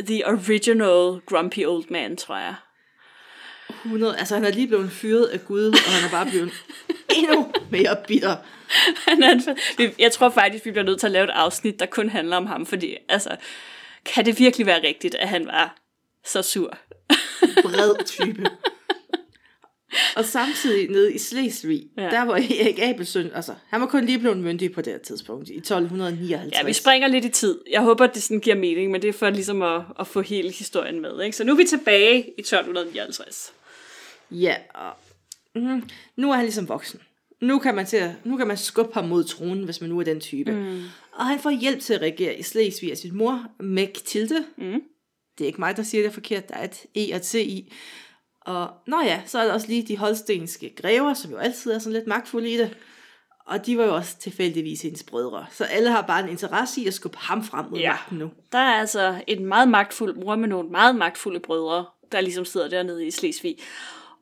the 0.00 0.26
original 0.26 1.20
grumpy 1.26 1.66
old 1.66 1.84
man, 1.90 2.16
tror 2.16 2.36
jeg. 2.36 2.54
100, 3.84 4.18
altså 4.18 4.34
han 4.34 4.44
er 4.44 4.50
lige 4.50 4.68
blevet 4.68 4.92
fyret 4.92 5.24
af 5.24 5.44
Gud, 5.44 5.68
og 5.68 5.92
han 5.92 6.04
er 6.06 6.10
bare 6.10 6.30
blevet 6.30 6.50
endnu 7.18 7.52
mere 7.70 7.96
bitter. 8.08 8.36
Han 9.08 9.22
er 9.22 9.54
jeg 9.98 10.12
tror 10.12 10.30
faktisk, 10.30 10.64
vi 10.64 10.70
bliver 10.70 10.84
nødt 10.84 11.00
til 11.00 11.06
at 11.06 11.12
lave 11.12 11.24
et 11.24 11.30
afsnit, 11.30 11.80
der 11.80 11.86
kun 11.86 12.08
handler 12.08 12.36
om 12.36 12.46
ham, 12.46 12.66
fordi 12.66 12.96
altså, 13.08 13.36
kan 14.04 14.26
det 14.26 14.38
virkelig 14.38 14.66
være 14.66 14.82
rigtigt, 14.82 15.14
at 15.14 15.28
han 15.28 15.46
var 15.46 15.76
så 16.24 16.42
sur? 16.42 16.78
Bred 17.62 18.04
type. 18.06 18.50
Og 20.16 20.24
samtidig 20.24 20.90
nede 20.90 21.14
i 21.14 21.18
Slesvig, 21.18 21.86
Ja. 21.98 22.02
der 22.02 22.22
var 22.22 22.34
Erik 22.34 22.78
Abelsøn, 22.78 23.30
altså 23.34 23.54
han 23.68 23.80
var 23.80 23.86
kun 23.86 24.04
lige 24.06 24.18
blevet 24.18 24.38
myndig 24.38 24.72
på 24.72 24.80
det 24.80 24.92
her 24.92 25.00
tidspunkt, 25.00 25.48
i 25.48 25.56
1259. 25.56 26.52
Ja, 26.52 26.64
vi 26.66 26.72
springer 26.72 27.08
lidt 27.08 27.24
i 27.24 27.28
tid. 27.28 27.58
Jeg 27.70 27.80
håber, 27.82 28.06
det 28.06 28.22
sådan 28.22 28.40
giver 28.40 28.56
mening, 28.56 28.90
men 28.90 29.02
det 29.02 29.08
er 29.08 29.12
for 29.12 29.30
ligesom 29.30 29.62
at, 29.62 29.82
at 30.00 30.06
få 30.06 30.20
hele 30.20 30.50
historien 30.50 31.00
med. 31.00 31.22
Ikke? 31.22 31.36
Så 31.36 31.44
nu 31.44 31.52
er 31.52 31.56
vi 31.56 31.64
tilbage 31.64 32.18
i 32.38 32.40
1259. 32.40 33.52
Ja, 34.30 34.54
og 34.74 34.90
mm, 35.54 35.82
nu 36.16 36.30
er 36.30 36.34
han 36.34 36.44
ligesom 36.44 36.68
voksen. 36.68 37.00
Nu 37.40 37.58
kan 37.58 37.74
man, 37.74 37.86
til 37.86 37.96
at, 37.96 38.10
nu 38.24 38.36
kan 38.36 38.46
man 38.46 38.56
skubbe 38.56 38.94
ham 38.94 39.04
mod 39.04 39.24
tronen, 39.24 39.64
hvis 39.64 39.80
man 39.80 39.90
nu 39.90 39.98
er 40.00 40.04
den 40.04 40.20
type. 40.20 40.52
Mm. 40.52 40.82
Og 41.12 41.26
han 41.26 41.38
får 41.40 41.50
hjælp 41.50 41.80
til 41.80 41.94
at 41.94 42.00
regere 42.00 42.38
i 42.38 42.42
Slesvig 42.42 42.90
af 42.90 42.96
sin 42.96 43.16
mor, 43.16 43.46
Mechtilde. 43.60 44.44
Mm. 44.58 44.82
Det 45.38 45.44
er 45.44 45.46
ikke 45.46 45.60
mig, 45.60 45.76
der 45.76 45.82
siger 45.82 46.02
det 46.02 46.08
er 46.08 46.12
forkert. 46.12 46.48
Der 46.48 46.54
er 46.54 46.64
et 46.64 46.80
E 46.96 47.12
og 47.12 47.16
et 47.16 47.26
C 47.26 47.34
i. 47.34 47.72
Og 48.44 48.70
nå 48.86 49.00
ja, 49.04 49.20
så 49.26 49.38
er 49.38 49.44
der 49.44 49.52
også 49.52 49.66
lige 49.66 49.82
de 49.82 49.96
holstenske 49.96 50.74
grever, 50.82 51.14
som 51.14 51.30
jo 51.30 51.36
altid 51.36 51.72
er 51.72 51.78
sådan 51.78 51.92
lidt 51.92 52.06
magtfulde 52.06 52.50
i 52.50 52.56
det. 52.56 52.76
Og 53.46 53.66
de 53.66 53.78
var 53.78 53.84
jo 53.84 53.94
også 53.94 54.18
tilfældigvis 54.18 54.82
hendes 54.82 55.02
brødre. 55.02 55.46
Så 55.50 55.64
alle 55.64 55.90
har 55.90 56.02
bare 56.02 56.22
en 56.22 56.28
interesse 56.28 56.80
i 56.80 56.86
at 56.86 56.94
skubbe 56.94 57.18
ham 57.20 57.44
frem 57.44 57.66
mod 57.70 57.78
Ja. 57.78 57.90
magten 57.90 58.18
nu. 58.18 58.30
Der 58.52 58.58
er 58.58 58.80
altså 58.80 59.14
en 59.26 59.46
meget 59.46 59.68
magtfuld 59.68 60.14
mor 60.14 60.36
med 60.36 60.48
nogle 60.48 60.68
meget 60.68 60.96
magtfulde 60.96 61.40
brødre, 61.40 61.84
der 62.12 62.20
ligesom 62.20 62.44
sidder 62.44 62.68
dernede 62.68 63.06
i 63.06 63.10
Slesvig. 63.10 63.56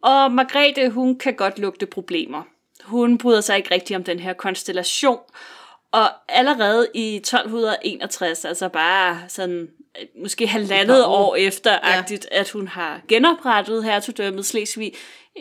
Og 0.03 0.33
Margrethe, 0.33 0.91
hun 0.91 1.18
kan 1.18 1.35
godt 1.35 1.59
lugte 1.59 1.87
problemer. 1.87 2.43
Hun 2.85 3.18
bryder 3.18 3.41
sig 3.41 3.57
ikke 3.57 3.75
rigtig 3.75 3.97
om 3.97 4.05
den 4.05 4.18
her 4.18 4.33
konstellation. 4.33 5.18
Og 5.93 6.09
allerede 6.29 6.89
i 6.95 7.16
1261, 7.16 8.45
altså 8.45 8.68
bare 8.68 9.21
sådan 9.29 9.68
måske 10.22 10.47
halvandet 10.47 11.07
år. 11.07 11.36
efter, 11.36 11.72
ja. 11.72 12.05
at 12.30 12.51
hun 12.51 12.68
har 12.68 13.01
genoprettet 13.09 13.84
hertugdømmet 13.84 14.47
Slesvig, 14.47 14.93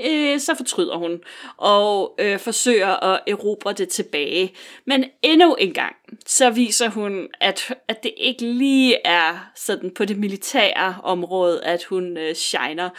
øh, 0.05 0.39
så 0.39 0.55
fortryder 0.55 0.97
hun 0.97 1.21
og 1.57 2.15
øh, 2.19 2.39
forsøger 2.39 3.13
at 3.13 3.21
erobre 3.27 3.73
det 3.73 3.89
tilbage. 3.89 4.53
Men 4.85 5.05
endnu 5.21 5.55
en 5.55 5.73
gang, 5.73 5.95
så 6.25 6.49
viser 6.49 6.89
hun, 6.89 7.27
at, 7.41 7.73
at 7.87 8.03
det 8.03 8.13
ikke 8.17 8.45
lige 8.45 8.97
er 9.05 9.51
sådan 9.55 9.91
på 9.95 10.05
det 10.05 10.17
militære 10.17 10.95
område, 11.03 11.63
at 11.63 11.83
hun 11.83 12.17
øh, 12.17 12.35
shiner. 12.35 12.89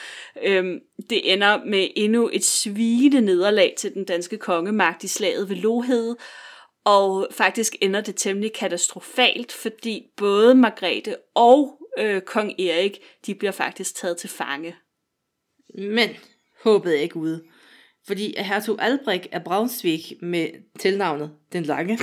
Øhm, 0.43 0.79
det 1.11 1.33
ender 1.33 1.65
med 1.65 1.89
endnu 1.97 2.31
et 2.33 2.45
svigende 2.45 3.21
nederlag 3.21 3.75
til 3.79 3.95
den 3.95 4.05
danske 4.05 4.39
kongemagt 4.39 5.05
i 5.05 5.09
slaget 5.09 5.49
ved 5.49 5.57
Lohede, 5.57 6.17
og 6.85 7.29
faktisk 7.31 7.77
ender 7.81 8.01
det 8.01 8.17
temmelig 8.17 8.53
katastrofalt, 8.53 9.53
fordi 9.53 10.07
både 10.17 10.55
Margrethe 10.55 11.17
og 11.35 11.79
øh, 11.99 12.21
kong 12.21 12.61
Erik, 12.61 12.99
de 13.27 13.35
bliver 13.35 13.53
faktisk 13.53 13.95
taget 13.95 14.17
til 14.17 14.29
fange. 14.29 14.77
Men 15.75 16.09
håbet 16.63 16.97
er 16.97 17.01
ikke 17.01 17.17
ude. 17.17 17.45
Fordi 18.07 18.35
hertug 18.39 18.77
Albrecht 18.81 19.29
af 19.33 19.45
Braunschweig 19.45 20.03
med 20.23 20.49
tilnavnet 20.79 21.33
Den 21.53 21.63
Lange, 21.63 21.99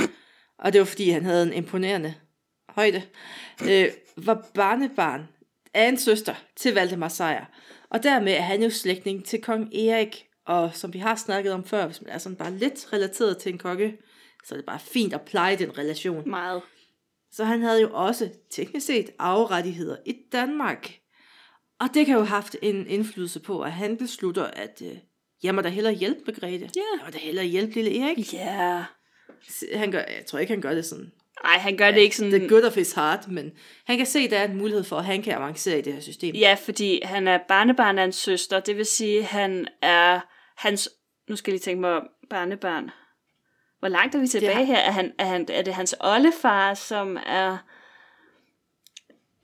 og 0.60 0.74
det 0.74 0.80
var 0.80 0.86
fordi 0.86 1.10
han 1.10 1.26
havde 1.26 1.44
en 1.44 1.54
imponerende 1.54 2.14
højde, 2.70 3.02
øh, 3.70 3.88
var 4.18 4.46
barnebarn 4.54 5.28
af 5.74 5.88
en 5.88 5.98
søster 5.98 6.36
til 6.56 6.74
Valdemar 6.74 7.08
Sejr. 7.08 7.46
Og 7.90 8.04
dermed 8.04 8.34
er 8.34 8.42
han 8.42 8.64
jo 8.64 8.70
slægtning 8.70 9.26
til 9.26 9.42
kong 9.42 9.76
Erik, 9.76 10.26
og 10.46 10.76
som 10.76 10.94
vi 10.94 11.00
har 11.00 11.16
snakket 11.16 11.54
om 11.54 11.64
før, 11.66 11.86
hvis 11.86 12.02
man 12.02 12.12
er 12.12 12.18
sådan 12.18 12.36
bare 12.36 12.54
lidt 12.54 12.94
relateret 12.94 13.38
til 13.38 13.52
en 13.52 13.58
konge, 13.58 13.98
så 14.48 14.56
er 14.56 14.58
det 14.58 14.66
bare 14.66 14.80
fint 14.80 15.14
at 15.14 15.22
pleje 15.22 15.56
den 15.56 15.78
relation. 15.78 16.30
Meget. 16.30 16.62
Så 17.32 17.44
han 17.44 17.62
havde 17.62 17.82
jo 17.82 17.90
også 17.94 18.30
teknisk 18.52 18.86
set 18.86 19.10
arverettigheder 19.20 19.98
i 20.06 20.16
Danmark. 20.32 21.00
Og 21.80 21.88
det 21.94 22.06
kan 22.06 22.14
jo 22.14 22.20
have 22.20 22.28
haft 22.28 22.56
en 22.62 22.88
indflydelse 22.88 23.40
på, 23.40 23.62
at 23.62 23.72
han 23.72 23.98
beslutter, 23.98 24.44
at 24.44 24.82
øh, 24.86 24.98
jeg 25.44 25.56
må 25.56 25.62
da 25.62 25.70
hellere 25.70 25.94
hjælpe 25.94 26.22
Margrethe. 26.28 26.70
Ja. 26.76 26.82
Jeg 26.98 27.06
må 27.06 27.12
da 27.12 27.18
hellere 27.18 27.46
hjælpe 27.46 27.74
lille 27.74 28.00
Erik. 28.00 28.34
Ja. 28.34 28.84
Han 29.74 29.92
gør, 29.92 30.00
jeg 30.00 30.24
tror 30.28 30.40
ikke, 30.40 30.54
han 30.54 30.62
gør 30.62 30.74
det 30.74 30.86
sådan. 30.86 31.12
Nej, 31.44 31.58
han 31.58 31.78
gør 31.78 31.92
det 31.92 32.02
ikke 32.02 32.18
sådan... 32.18 32.32
The 32.32 32.50
good 32.50 32.64
of 32.64 32.76
his 32.76 32.94
heart, 32.94 33.28
men 33.28 33.52
han 33.86 33.98
kan 33.98 34.06
se, 34.06 34.20
at 34.20 34.32
der 34.32 34.38
er 34.38 34.48
en 34.48 34.58
mulighed 34.58 34.84
for, 34.84 34.96
at 34.98 35.06
han 35.06 35.22
kan 35.22 35.34
avancere 35.34 35.80
i 35.80 35.82
det 35.82 35.94
her 35.94 36.02
system. 36.02 36.36
Ja, 36.36 36.58
fordi 36.66 37.02
han 37.04 37.28
er 37.28 37.40
barnebarn 37.48 38.00
af 38.00 38.04
en 38.04 38.12
søster. 38.12 38.60
Det 38.60 38.78
vil 38.78 38.86
sige, 38.86 39.24
han 39.24 39.68
er 39.82 40.20
hans... 40.58 40.90
Nu 41.30 41.36
skal 41.36 41.52
jeg 41.52 41.54
lige 41.54 41.64
tænke 41.64 41.82
mig 41.82 41.92
om 41.92 42.08
barnebarn. 42.30 42.92
Hvor 43.80 43.88
langt 43.88 44.16
er 44.16 44.20
vi 44.20 44.28
tilbage 44.28 44.56
har- 44.56 44.64
her? 44.64 44.78
Er, 44.78 44.92
han, 44.92 45.14
er, 45.20 45.26
han, 45.26 45.46
er 45.50 45.62
det 45.62 45.74
hans 45.74 45.96
oldefar, 46.00 46.74
som 46.74 47.18
er... 47.26 47.58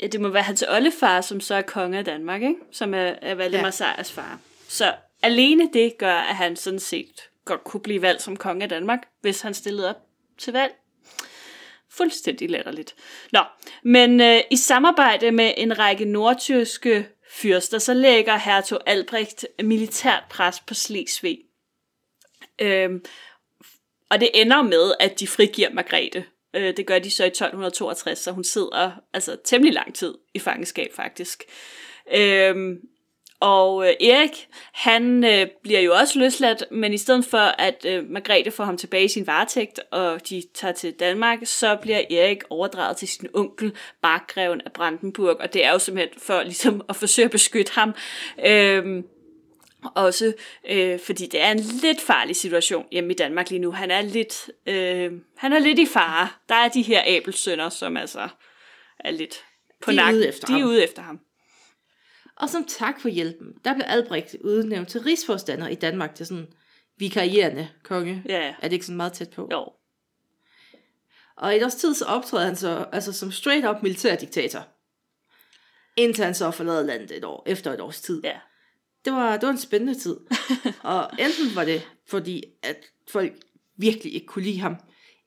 Ja, 0.01 0.07
det 0.07 0.21
må 0.21 0.29
være 0.29 0.43
hans 0.43 0.63
oldefar, 0.69 1.21
som 1.21 1.39
så 1.39 1.55
er 1.55 1.61
konge 1.61 1.97
af 1.97 2.05
Danmark, 2.05 2.41
ikke? 2.41 2.55
Som 2.71 2.93
er, 2.93 3.13
er 3.21 3.35
Valdemar 3.35 3.59
ja. 3.59 3.65
Ja. 3.65 3.71
Sejrs 3.71 4.11
far. 4.11 4.39
Så 4.67 4.93
alene 5.23 5.69
det 5.73 5.97
gør, 5.97 6.15
at 6.15 6.35
han 6.35 6.55
sådan 6.55 6.79
set 6.79 7.29
godt 7.45 7.63
kunne 7.63 7.81
blive 7.81 8.01
valgt 8.01 8.21
som 8.21 8.37
konge 8.37 8.63
af 8.63 8.69
Danmark, 8.69 8.99
hvis 9.21 9.41
han 9.41 9.53
stillede 9.53 9.89
op 9.89 9.95
til 10.37 10.53
valg. 10.53 10.73
Fuldstændig 11.91 12.49
latterligt. 12.49 12.95
Nå, 13.31 13.39
men 13.83 14.21
øh, 14.21 14.41
i 14.51 14.55
samarbejde 14.55 15.31
med 15.31 15.53
en 15.57 15.79
række 15.79 16.05
nordtyske 16.05 17.07
fyrster, 17.31 17.79
så 17.79 17.93
lægger 17.93 18.37
hertug 18.37 18.79
Albrecht 18.85 19.45
militært 19.63 20.23
pres 20.29 20.59
på 20.59 20.73
Slesvig. 20.73 21.39
Øhm, 22.61 23.03
og 24.09 24.19
det 24.19 24.29
ender 24.33 24.61
med, 24.61 24.93
at 24.99 25.19
de 25.19 25.27
frigiver 25.27 25.69
Margrethe. 25.69 26.25
Øh, 26.53 26.77
det 26.77 26.85
gør 26.85 26.99
de 26.99 27.11
så 27.11 27.23
i 27.23 27.27
1262, 27.27 28.19
så 28.19 28.31
hun 28.31 28.43
sidder 28.43 28.91
altså 29.13 29.37
temmelig 29.45 29.73
lang 29.73 29.95
tid 29.95 30.13
i 30.33 30.39
fangenskab 30.39 30.93
faktisk. 30.95 31.43
Øhm, 32.15 32.77
og 33.39 33.87
øh, 33.87 34.07
Erik, 34.07 34.47
han 34.73 35.23
øh, 35.23 35.47
bliver 35.63 35.79
jo 35.79 35.93
også 35.93 36.19
løsladt, 36.19 36.63
men 36.71 36.93
i 36.93 36.97
stedet 36.97 37.25
for 37.25 37.37
at 37.37 37.85
øh, 37.87 38.09
Margrethe 38.09 38.51
får 38.51 38.63
ham 38.63 38.77
tilbage 38.77 39.05
i 39.05 39.07
sin 39.07 39.27
varetægt, 39.27 39.79
og 39.91 40.29
de 40.29 40.43
tager 40.53 40.71
til 40.71 40.93
Danmark, 40.93 41.39
så 41.43 41.77
bliver 41.81 42.01
Erik 42.11 42.43
overdraget 42.49 42.97
til 42.97 43.07
sin 43.07 43.27
onkel, 43.33 43.73
Markgreven 44.03 44.61
af 44.65 44.71
Brandenburg, 44.71 45.37
og 45.39 45.53
det 45.53 45.65
er 45.65 45.71
jo 45.71 45.79
simpelthen 45.79 46.19
for 46.19 46.43
ligesom 46.43 46.81
at 46.89 46.95
forsøge 46.95 47.25
at 47.25 47.31
beskytte 47.31 47.71
ham. 47.75 47.93
Øhm, 48.45 49.03
også 49.95 50.33
øh, 50.69 50.99
fordi 50.99 51.25
det 51.27 51.41
er 51.41 51.51
en 51.51 51.59
lidt 51.59 52.01
farlig 52.01 52.35
situation 52.35 52.85
hjemme 52.91 53.11
i 53.13 53.15
Danmark 53.15 53.49
lige 53.49 53.59
nu. 53.59 53.71
Han 53.71 53.91
er 53.91 54.01
lidt, 54.01 54.49
øh, 54.65 55.11
han 55.37 55.53
er 55.53 55.59
lidt 55.59 55.79
i 55.79 55.85
fare. 55.85 56.29
Der 56.49 56.55
er 56.55 56.67
de 56.69 56.81
her 56.81 57.01
abelsønner, 57.05 57.69
som 57.69 57.97
altså 57.97 58.27
er 58.99 59.11
lidt 59.11 59.43
på 59.81 59.91
De 59.91 59.95
nakken. 59.95 60.15
ude 60.19 60.27
efter 60.27 60.47
de 60.47 60.53
er 60.53 60.57
ham. 60.59 60.67
ude 60.69 60.83
efter 60.83 61.01
ham. 61.01 61.19
Og 62.37 62.49
som 62.49 62.65
tak 62.65 63.01
for 63.01 63.09
hjælpen, 63.09 63.47
der 63.65 63.73
blev 63.73 63.85
Albrecht 63.87 64.35
udnævnt 64.43 64.89
til 64.89 65.01
rigsforstander 65.01 65.67
i 65.67 65.75
Danmark 65.75 66.15
til 66.15 66.25
sådan 66.25 66.47
vikarierende 66.97 67.67
konge. 67.83 68.23
Ja, 68.29 68.47
Er 68.61 68.67
det 68.67 68.73
ikke 68.73 68.85
sådan 68.85 68.97
meget 68.97 69.13
tæt 69.13 69.29
på? 69.29 69.47
jo. 69.51 69.69
Og 71.37 71.53
i 71.53 71.57
et 71.57 71.63
års 71.63 71.75
tid 71.75 71.93
så 71.93 72.05
optræder 72.05 72.45
han 72.45 72.55
så 72.55 72.85
altså 72.91 73.13
som 73.13 73.31
straight 73.31 73.65
up 73.67 73.83
militærdiktator. 73.83 74.67
Indtil 75.97 76.25
han 76.25 76.35
så 76.35 76.51
forlader 76.51 76.83
landet 76.83 77.17
et 77.17 77.23
år, 77.23 77.43
efter 77.45 77.73
et 77.73 77.81
års 77.81 78.01
tid. 78.01 78.21
Ja. 78.23 78.39
Det 79.05 79.13
var, 79.13 79.37
det 79.37 79.43
var 79.43 79.51
en 79.51 79.57
spændende 79.57 79.99
tid. 79.99 80.17
og 80.83 81.09
enten 81.19 81.55
var 81.55 81.65
det 81.65 81.87
fordi, 82.07 82.43
at 82.63 82.77
folk 83.11 83.33
virkelig 83.77 84.13
ikke 84.13 84.27
kunne 84.27 84.45
lide 84.45 84.59
ham, 84.59 84.75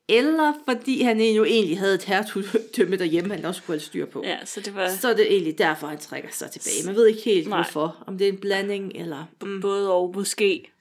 eller 0.09 0.53
fordi 0.65 1.01
han 1.01 1.21
jo 1.21 1.45
egentlig 1.45 1.79
havde 1.79 1.95
et 1.95 2.03
hertugdømme 2.03 2.97
derhjemme, 2.97 3.35
han 3.35 3.45
også 3.45 3.61
kunne 3.61 3.73
holde 3.73 3.83
styr 3.83 4.05
på. 4.05 4.23
ja, 4.23 4.45
så 4.45 4.61
det 4.61 4.75
var 4.75 4.89
Så 4.89 5.09
er 5.09 5.13
det 5.13 5.31
egentlig 5.31 5.57
derfor, 5.57 5.87
han 5.87 5.97
trækker 5.97 6.29
sig 6.31 6.51
tilbage. 6.51 6.85
Man 6.85 6.95
ved 6.95 7.07
ikke 7.07 7.21
helt 7.21 7.47
Nej. 7.47 7.57
hvorfor. 7.57 8.03
Om 8.07 8.17
det 8.17 8.27
er 8.27 8.31
en 8.31 8.37
blanding, 8.39 8.91
eller... 8.95 9.25
Mm. 9.41 9.61
både 9.61 9.93
og 9.93 10.11
måske. 10.15 10.71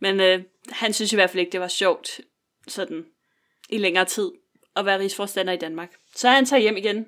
Men 0.00 0.20
øh, 0.20 0.40
han 0.68 0.92
synes 0.92 1.12
i 1.12 1.16
hvert 1.16 1.30
fald 1.30 1.40
ikke, 1.40 1.52
det 1.52 1.60
var 1.60 1.68
sjovt 1.68 2.20
sådan 2.68 3.04
i 3.70 3.78
længere 3.78 4.04
tid 4.04 4.30
at 4.76 4.86
være 4.86 4.98
rigsforstander 4.98 5.52
i 5.52 5.56
Danmark. 5.56 5.92
Så 6.16 6.28
han 6.28 6.46
tager 6.46 6.60
hjem 6.60 6.76
igen. 6.76 7.06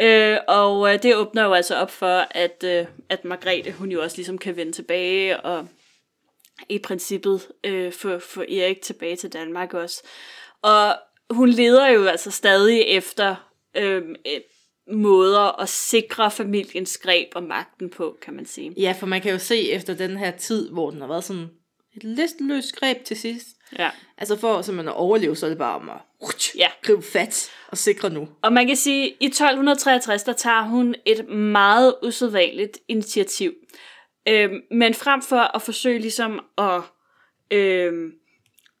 Øh, 0.00 0.38
og 0.48 0.94
øh, 0.94 1.02
det 1.02 1.16
åbner 1.16 1.44
jo 1.44 1.52
altså 1.52 1.74
op 1.74 1.90
for, 1.90 2.26
at, 2.30 2.64
øh, 2.64 2.86
at 3.08 3.24
Margrethe, 3.24 3.72
hun 3.72 3.90
jo 3.90 4.02
også 4.02 4.16
ligesom 4.16 4.38
kan 4.38 4.56
vende 4.56 4.72
tilbage, 4.72 5.40
og 5.40 5.68
i 6.68 6.78
princippet 6.78 7.48
øh, 7.64 7.92
få, 7.92 8.18
få 8.18 8.40
Erik 8.40 8.80
tilbage 8.80 9.16
til 9.16 9.32
Danmark 9.32 9.74
også. 9.74 10.02
Og 10.62 10.94
hun 11.30 11.48
leder 11.48 11.88
jo 11.88 12.04
altså 12.04 12.30
stadig 12.30 12.82
efter 12.82 13.36
øh, 13.76 14.02
e, 14.24 14.40
måder 14.92 15.60
at 15.60 15.68
sikre 15.68 16.30
familiens 16.30 16.98
greb 16.98 17.28
og 17.34 17.42
magten 17.42 17.90
på, 17.90 18.18
kan 18.22 18.34
man 18.34 18.46
sige. 18.46 18.74
Ja, 18.76 18.94
for 19.00 19.06
man 19.06 19.20
kan 19.20 19.32
jo 19.32 19.38
se 19.38 19.70
efter 19.70 19.94
den 19.94 20.16
her 20.16 20.30
tid, 20.30 20.70
hvor 20.70 20.90
den 20.90 21.00
har 21.00 21.08
været 21.08 21.24
sådan 21.24 21.48
et 21.96 22.04
listløst 22.04 22.76
greb 22.76 23.04
til 23.04 23.16
sidst. 23.16 23.46
Ja. 23.78 23.90
Altså 24.18 24.36
for 24.36 24.62
simpelthen 24.62 24.88
at 24.88 24.94
overleve, 24.94 25.36
så 25.36 25.46
er 25.46 25.50
det 25.50 25.58
bare 25.58 25.74
om 25.74 25.90
at 25.90 25.96
Ja. 26.58 26.68
gribe 26.82 27.02
fat 27.02 27.50
og 27.68 27.78
sikre 27.78 28.10
nu. 28.10 28.28
Og 28.42 28.52
man 28.52 28.66
kan 28.66 28.76
sige, 28.76 29.06
at 29.06 29.16
i 29.20 29.26
1263, 29.26 30.22
der 30.22 30.32
tager 30.32 30.62
hun 30.62 30.94
et 31.04 31.28
meget 31.28 31.94
usædvanligt 32.02 32.78
initiativ. 32.88 33.52
Øhm, 34.28 34.60
men 34.70 34.94
frem 34.94 35.22
for 35.22 35.56
at 35.56 35.62
forsøge 35.62 35.98
ligesom 35.98 36.40
at, 36.58 36.80
øhm, 37.50 38.12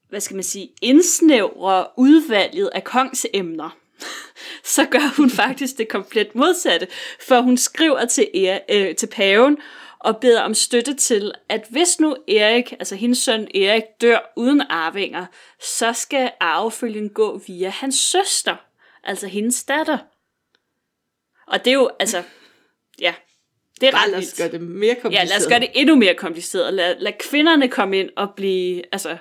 hvad 0.08 0.20
skal 0.20 0.34
man 0.34 0.44
sige, 0.44 0.68
indsnævre 0.82 1.86
udvalget 1.96 2.70
af 2.74 2.84
kongsemner, 2.84 3.76
så 4.74 4.84
gør 4.84 5.14
hun 5.16 5.30
faktisk 5.30 5.78
det 5.78 5.88
komplet 5.88 6.34
modsatte. 6.34 6.86
For 7.28 7.40
hun 7.40 7.56
skriver 7.56 8.04
til, 8.04 8.28
er, 8.34 8.58
øh, 8.70 8.94
til 8.94 9.06
paven 9.06 9.58
og 10.00 10.20
beder 10.20 10.42
om 10.42 10.54
støtte 10.54 10.94
til, 10.94 11.32
at 11.48 11.66
hvis 11.70 12.00
nu 12.00 12.16
Erik, 12.28 12.72
altså 12.72 12.96
hendes 12.96 13.18
søn 13.18 13.48
Erik, 13.54 13.82
dør 14.00 14.32
uden 14.36 14.60
arvinger, 14.60 15.26
så 15.62 15.92
skal 15.92 16.32
arvefølgen 16.40 17.08
gå 17.08 17.38
via 17.46 17.68
hans 17.68 17.94
søster, 17.94 18.56
altså 19.04 19.26
hendes 19.26 19.64
datter. 19.64 19.98
Og 21.46 21.64
det 21.64 21.70
er 21.70 21.74
jo, 21.74 21.90
altså, 22.00 22.22
ja, 23.00 23.14
det 23.80 23.86
er 23.86 23.92
Bare 23.92 24.02
ret 24.04 24.10
lad 24.10 24.18
os 24.18 24.22
vildt. 24.24 24.36
gøre 24.36 24.50
det 24.50 24.60
mere 24.60 24.88
Ja, 24.94 25.00
kompliceret. 25.00 25.28
lad 25.28 25.36
os 25.36 25.46
gøre 25.48 25.60
det 25.60 25.70
endnu 25.74 25.94
mere 25.96 26.14
kompliceret. 26.14 26.74
Lad, 26.74 26.96
lad 26.98 27.12
kvinderne 27.18 27.68
komme 27.68 27.98
ind 27.98 28.10
og 28.16 28.28
blive, 28.36 28.82
altså, 28.92 29.18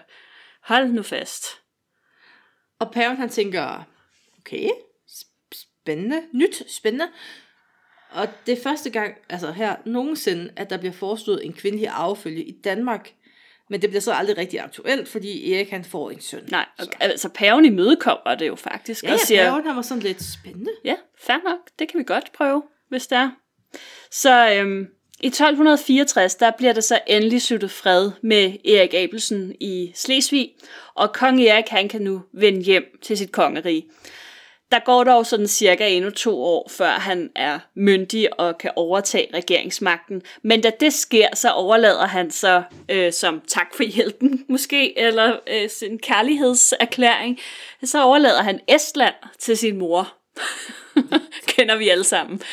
hold 0.61 0.87
nu 0.87 1.03
fast. 1.03 1.45
Og 2.79 2.91
paven 2.91 3.17
han 3.17 3.29
tænker, 3.29 3.83
okay, 4.39 4.69
sp- 5.09 5.49
spændende, 5.81 6.23
nyt, 6.33 6.71
spændende. 6.71 7.07
Og 8.11 8.27
det 8.45 8.57
er 8.57 8.63
første 8.63 8.89
gang, 8.89 9.13
altså 9.29 9.51
her 9.51 9.75
nogensinde, 9.85 10.49
at 10.55 10.69
der 10.69 10.77
bliver 10.77 10.93
foreslået 10.93 11.45
en 11.45 11.53
kvindelig 11.53 11.87
arvefølge 11.87 12.43
i 12.43 12.51
Danmark. 12.51 13.11
Men 13.69 13.81
det 13.81 13.89
bliver 13.89 14.01
så 14.01 14.13
aldrig 14.13 14.37
rigtig 14.37 14.59
aktuelt, 14.59 15.07
fordi 15.07 15.53
Erik 15.53 15.69
han 15.69 15.83
får 15.85 16.09
en 16.11 16.21
søn. 16.21 16.43
Nej, 16.51 16.65
Så. 16.79 16.85
okay, 16.85 16.97
altså 16.99 17.29
paven 17.29 17.65
imødekommer 17.65 18.35
det 18.35 18.47
jo 18.47 18.55
faktisk. 18.55 19.03
Ja, 19.03 19.13
og 19.13 19.19
siger, 19.19 19.49
paven 19.49 19.65
han 19.67 19.75
var 19.75 19.81
sådan 19.81 20.03
lidt 20.03 20.23
spændende. 20.23 20.71
Ja, 20.83 20.95
fair 21.19 21.37
nok. 21.43 21.59
Det 21.79 21.91
kan 21.91 21.99
vi 21.99 22.03
godt 22.03 22.31
prøve, 22.33 22.63
hvis 22.89 23.07
det 23.07 23.17
er. 23.17 23.29
Så 24.11 24.51
øhm, 24.53 24.87
i 25.19 25.27
1264, 25.27 26.35
der 26.35 26.51
bliver 26.57 26.73
der 26.73 26.81
så 26.81 26.99
endelig 27.07 27.41
sluttet 27.41 27.71
fred 27.71 28.11
med 28.21 28.53
Erik 28.65 28.93
Abelsen 28.93 29.55
i 29.59 29.91
Slesvig, 29.95 30.51
og 30.95 31.13
kong 31.13 31.41
Erik, 31.41 31.67
han 31.67 31.89
kan 31.89 32.01
nu 32.01 32.21
vende 32.33 32.61
hjem 32.61 32.83
til 33.01 33.17
sit 33.17 33.31
kongerige. 33.31 33.85
Der 34.71 34.79
går 34.85 35.03
dog 35.03 35.25
sådan 35.25 35.47
cirka 35.47 35.87
endnu 35.87 36.09
to 36.11 36.43
år, 36.43 36.69
før 36.71 36.89
han 36.89 37.29
er 37.35 37.59
myndig 37.75 38.39
og 38.39 38.57
kan 38.57 38.71
overtage 38.75 39.27
regeringsmagten. 39.33 40.21
Men 40.43 40.61
da 40.61 40.71
det 40.79 40.93
sker, 40.93 41.27
så 41.33 41.49
overlader 41.51 42.05
han 42.07 42.31
så 42.31 42.63
øh, 42.89 43.13
som 43.13 43.41
tak 43.47 43.67
for 43.75 43.83
hjælpen 43.83 44.43
måske, 44.49 44.99
eller 44.99 45.39
øh, 45.47 45.69
sin 45.69 45.99
kærlighedserklæring, 45.99 47.39
så 47.83 48.03
overlader 48.03 48.41
han 48.43 48.59
Estland 48.67 49.15
til 49.39 49.57
sin 49.57 49.77
mor. 49.77 50.13
Kender 51.47 51.75
vi 51.75 51.89
alle 51.89 52.03
sammen. 52.03 52.37
Det 52.37 52.45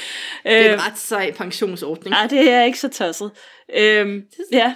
er 0.53 0.67
Øh, 0.69 0.73
en 0.73 0.87
ret 0.87 0.99
sej 0.99 1.33
pensionsordning. 1.33 2.11
Nej, 2.11 2.27
det 2.27 2.51
er 2.51 2.63
ikke 2.65 2.79
så 2.79 2.89
tosset. 2.89 3.31
Øhm, 3.75 4.23
ja. 4.53 4.75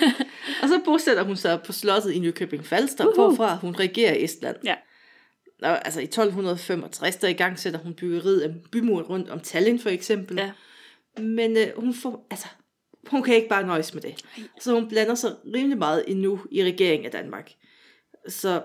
Og 0.62 0.68
så 0.68 0.80
bosætter 0.84 1.22
hun 1.22 1.36
sig 1.36 1.60
på 1.66 1.72
slottet 1.72 2.12
i 2.12 2.18
Nykøbing 2.18 2.66
Falster, 2.66 3.04
hvorfra 3.14 3.54
hun 3.56 3.76
regerer 3.78 4.14
Estland. 4.24 4.56
ja. 4.64 4.74
Og, 5.62 5.84
altså 5.84 6.00
i 6.00 6.04
1265, 6.04 7.16
der 7.16 7.28
i 7.28 7.32
gang 7.32 7.58
sætter 7.58 7.80
hun 7.80 7.94
byggeriet 7.94 8.40
af 8.40 8.54
bymuren 8.72 9.04
rundt 9.04 9.30
om 9.30 9.40
Tallinn 9.40 9.78
for 9.78 9.90
eksempel. 9.90 10.36
Ja. 10.36 10.50
Men 11.22 11.56
øh, 11.56 11.66
hun 11.76 11.94
får, 11.94 12.26
altså, 12.30 12.46
hun 13.06 13.22
kan 13.22 13.34
ikke 13.34 13.48
bare 13.48 13.66
nøjes 13.66 13.94
med 13.94 14.02
det. 14.02 14.24
Så 14.60 14.74
hun 14.74 14.88
blander 14.88 15.14
sig 15.14 15.30
rimelig 15.54 15.78
meget 15.78 16.04
endnu 16.06 16.40
i 16.50 16.64
regeringen 16.64 17.06
af 17.06 17.12
Danmark. 17.12 17.52
Så 18.28 18.62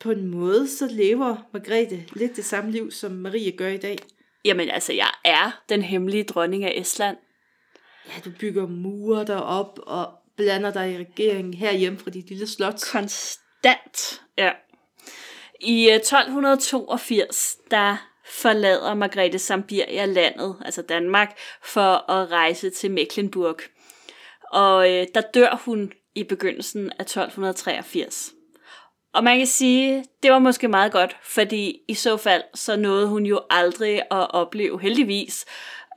på 0.00 0.10
en 0.10 0.26
måde, 0.26 0.68
så 0.68 0.86
lever 0.86 1.36
Margrethe 1.52 2.04
lidt 2.12 2.36
det 2.36 2.44
samme 2.44 2.70
liv, 2.70 2.90
som 2.90 3.12
Marie 3.12 3.52
gør 3.52 3.68
i 3.68 3.76
dag. 3.76 3.98
Jamen 4.44 4.70
altså, 4.70 4.92
jeg 4.92 5.10
er 5.24 5.62
den 5.68 5.82
hemmelige 5.82 6.24
dronning 6.24 6.64
af 6.64 6.72
Estland. 6.76 7.16
Ja, 8.06 8.12
du 8.24 8.30
bygger 8.40 8.66
mure 8.66 9.24
derop 9.24 9.78
og 9.82 10.12
blander 10.36 10.72
dig 10.72 10.92
i 10.92 10.98
regeringen 10.98 11.54
herhjemme 11.54 11.98
fra 11.98 12.10
dit 12.10 12.28
lille 12.28 12.46
slot. 12.46 12.82
Konstant. 12.92 14.22
Ja. 14.38 14.50
I 15.60 15.88
øh, 15.88 15.94
1282, 15.94 17.56
der 17.70 17.96
forlader 18.24 18.94
Margrethe 18.94 19.38
Sambiria 19.38 20.04
landet, 20.04 20.56
altså 20.64 20.82
Danmark, 20.82 21.38
for 21.62 22.10
at 22.10 22.30
rejse 22.30 22.70
til 22.70 22.90
Mecklenburg. 22.90 23.56
Og 24.52 24.90
øh, 24.90 25.06
der 25.14 25.20
dør 25.20 25.62
hun 25.64 25.92
i 26.14 26.22
begyndelsen 26.22 26.92
af 26.98 27.04
1283. 27.04 28.32
Og 29.12 29.24
man 29.24 29.38
kan 29.38 29.46
sige, 29.46 30.04
det 30.22 30.30
var 30.30 30.38
måske 30.38 30.68
meget 30.68 30.92
godt, 30.92 31.16
fordi 31.22 31.80
i 31.88 31.94
så 31.94 32.16
fald, 32.16 32.42
så 32.54 32.76
nåede 32.76 33.08
hun 33.08 33.26
jo 33.26 33.40
aldrig 33.50 33.98
at 34.00 34.30
opleve, 34.30 34.80
heldigvis, 34.80 35.44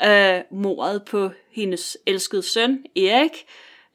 øh, 0.04 0.42
mordet 0.52 1.06
på 1.06 1.30
hendes 1.52 1.98
elskede 2.06 2.44
søn, 2.44 2.86
Erik, 2.96 3.46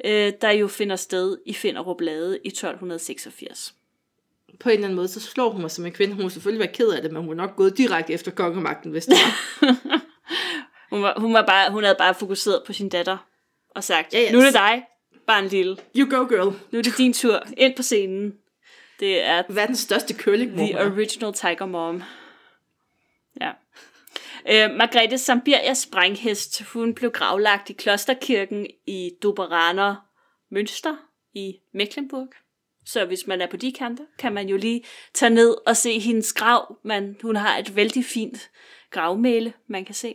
øh, 0.04 0.32
der 0.40 0.50
jo 0.50 0.68
finder 0.68 0.96
sted 0.96 1.38
i 1.46 1.54
Finderup 1.54 2.00
Lade 2.00 2.38
i 2.44 2.48
1286. 2.48 3.74
På 4.60 4.68
en 4.68 4.74
eller 4.74 4.84
anden 4.86 4.96
måde, 4.96 5.08
så 5.08 5.20
slår 5.20 5.50
hun 5.50 5.60
mig 5.60 5.70
som 5.70 5.86
en 5.86 5.92
kvinde. 5.92 6.14
Hun 6.14 6.22
må 6.22 6.28
selvfølgelig 6.28 6.60
være 6.66 6.74
ked 6.74 6.88
af 6.88 7.02
det, 7.02 7.12
men 7.12 7.22
hun 7.22 7.32
er 7.32 7.46
nok 7.46 7.56
gået 7.56 7.78
direkte 7.78 8.12
efter 8.12 8.30
kongemagten, 8.30 8.90
hvis 8.90 9.06
det 9.06 9.14
var. 9.14 9.70
Hun, 10.90 11.02
var, 11.02 11.14
hun, 11.16 11.34
var 11.34 11.46
bare, 11.46 11.70
hun 11.70 11.82
havde 11.84 11.96
bare 11.98 12.14
fokuseret 12.14 12.62
på 12.66 12.72
sin 12.72 12.88
datter 12.88 13.16
og 13.70 13.84
sagt, 13.84 14.14
Ja, 14.14 14.20
ja. 14.20 14.32
nu 14.32 14.38
er 14.38 14.44
det 14.44 14.54
dig, 14.54 14.84
bare 15.26 15.38
en 15.38 15.48
lille. 15.48 15.76
You 15.96 16.10
go, 16.10 16.26
girl. 16.28 16.54
Nu 16.70 16.78
er 16.78 16.82
det 16.82 16.98
din 16.98 17.12
tur 17.12 17.42
ind 17.56 17.76
på 17.76 17.82
scenen. 17.82 18.34
Det 19.00 19.22
er 19.22 19.42
Verdens 19.48 19.78
største 19.78 20.14
curlingmor. 20.14 20.66
The 20.66 20.80
original 20.86 21.32
Tiger 21.32 21.66
Mom. 21.66 22.02
Ja. 23.40 23.50
Øh, 24.48 24.76
Margrethe 24.76 25.18
Sambirias 25.18 25.78
sprænghest, 25.78 26.62
hun 26.62 26.94
blev 26.94 27.10
gravlagt 27.10 27.70
i 27.70 27.72
klosterkirken 27.72 28.66
i 28.86 29.10
Doberaner 29.22 29.94
Münster 30.54 30.94
i 31.34 31.54
Mecklenburg. 31.74 32.28
Så 32.86 33.04
hvis 33.04 33.26
man 33.26 33.40
er 33.40 33.46
på 33.46 33.56
de 33.56 33.72
kanter, 33.72 34.04
kan 34.18 34.32
man 34.32 34.48
jo 34.48 34.56
lige 34.56 34.84
tage 35.14 35.30
ned 35.30 35.56
og 35.66 35.76
se 35.76 35.98
hendes 35.98 36.32
grav. 36.32 36.78
Man, 36.82 37.16
hun 37.22 37.36
har 37.36 37.58
et 37.58 37.76
vældig 37.76 38.04
fint 38.04 38.50
gravmæle, 38.90 39.52
man 39.66 39.84
kan 39.84 39.94
se. 39.94 40.14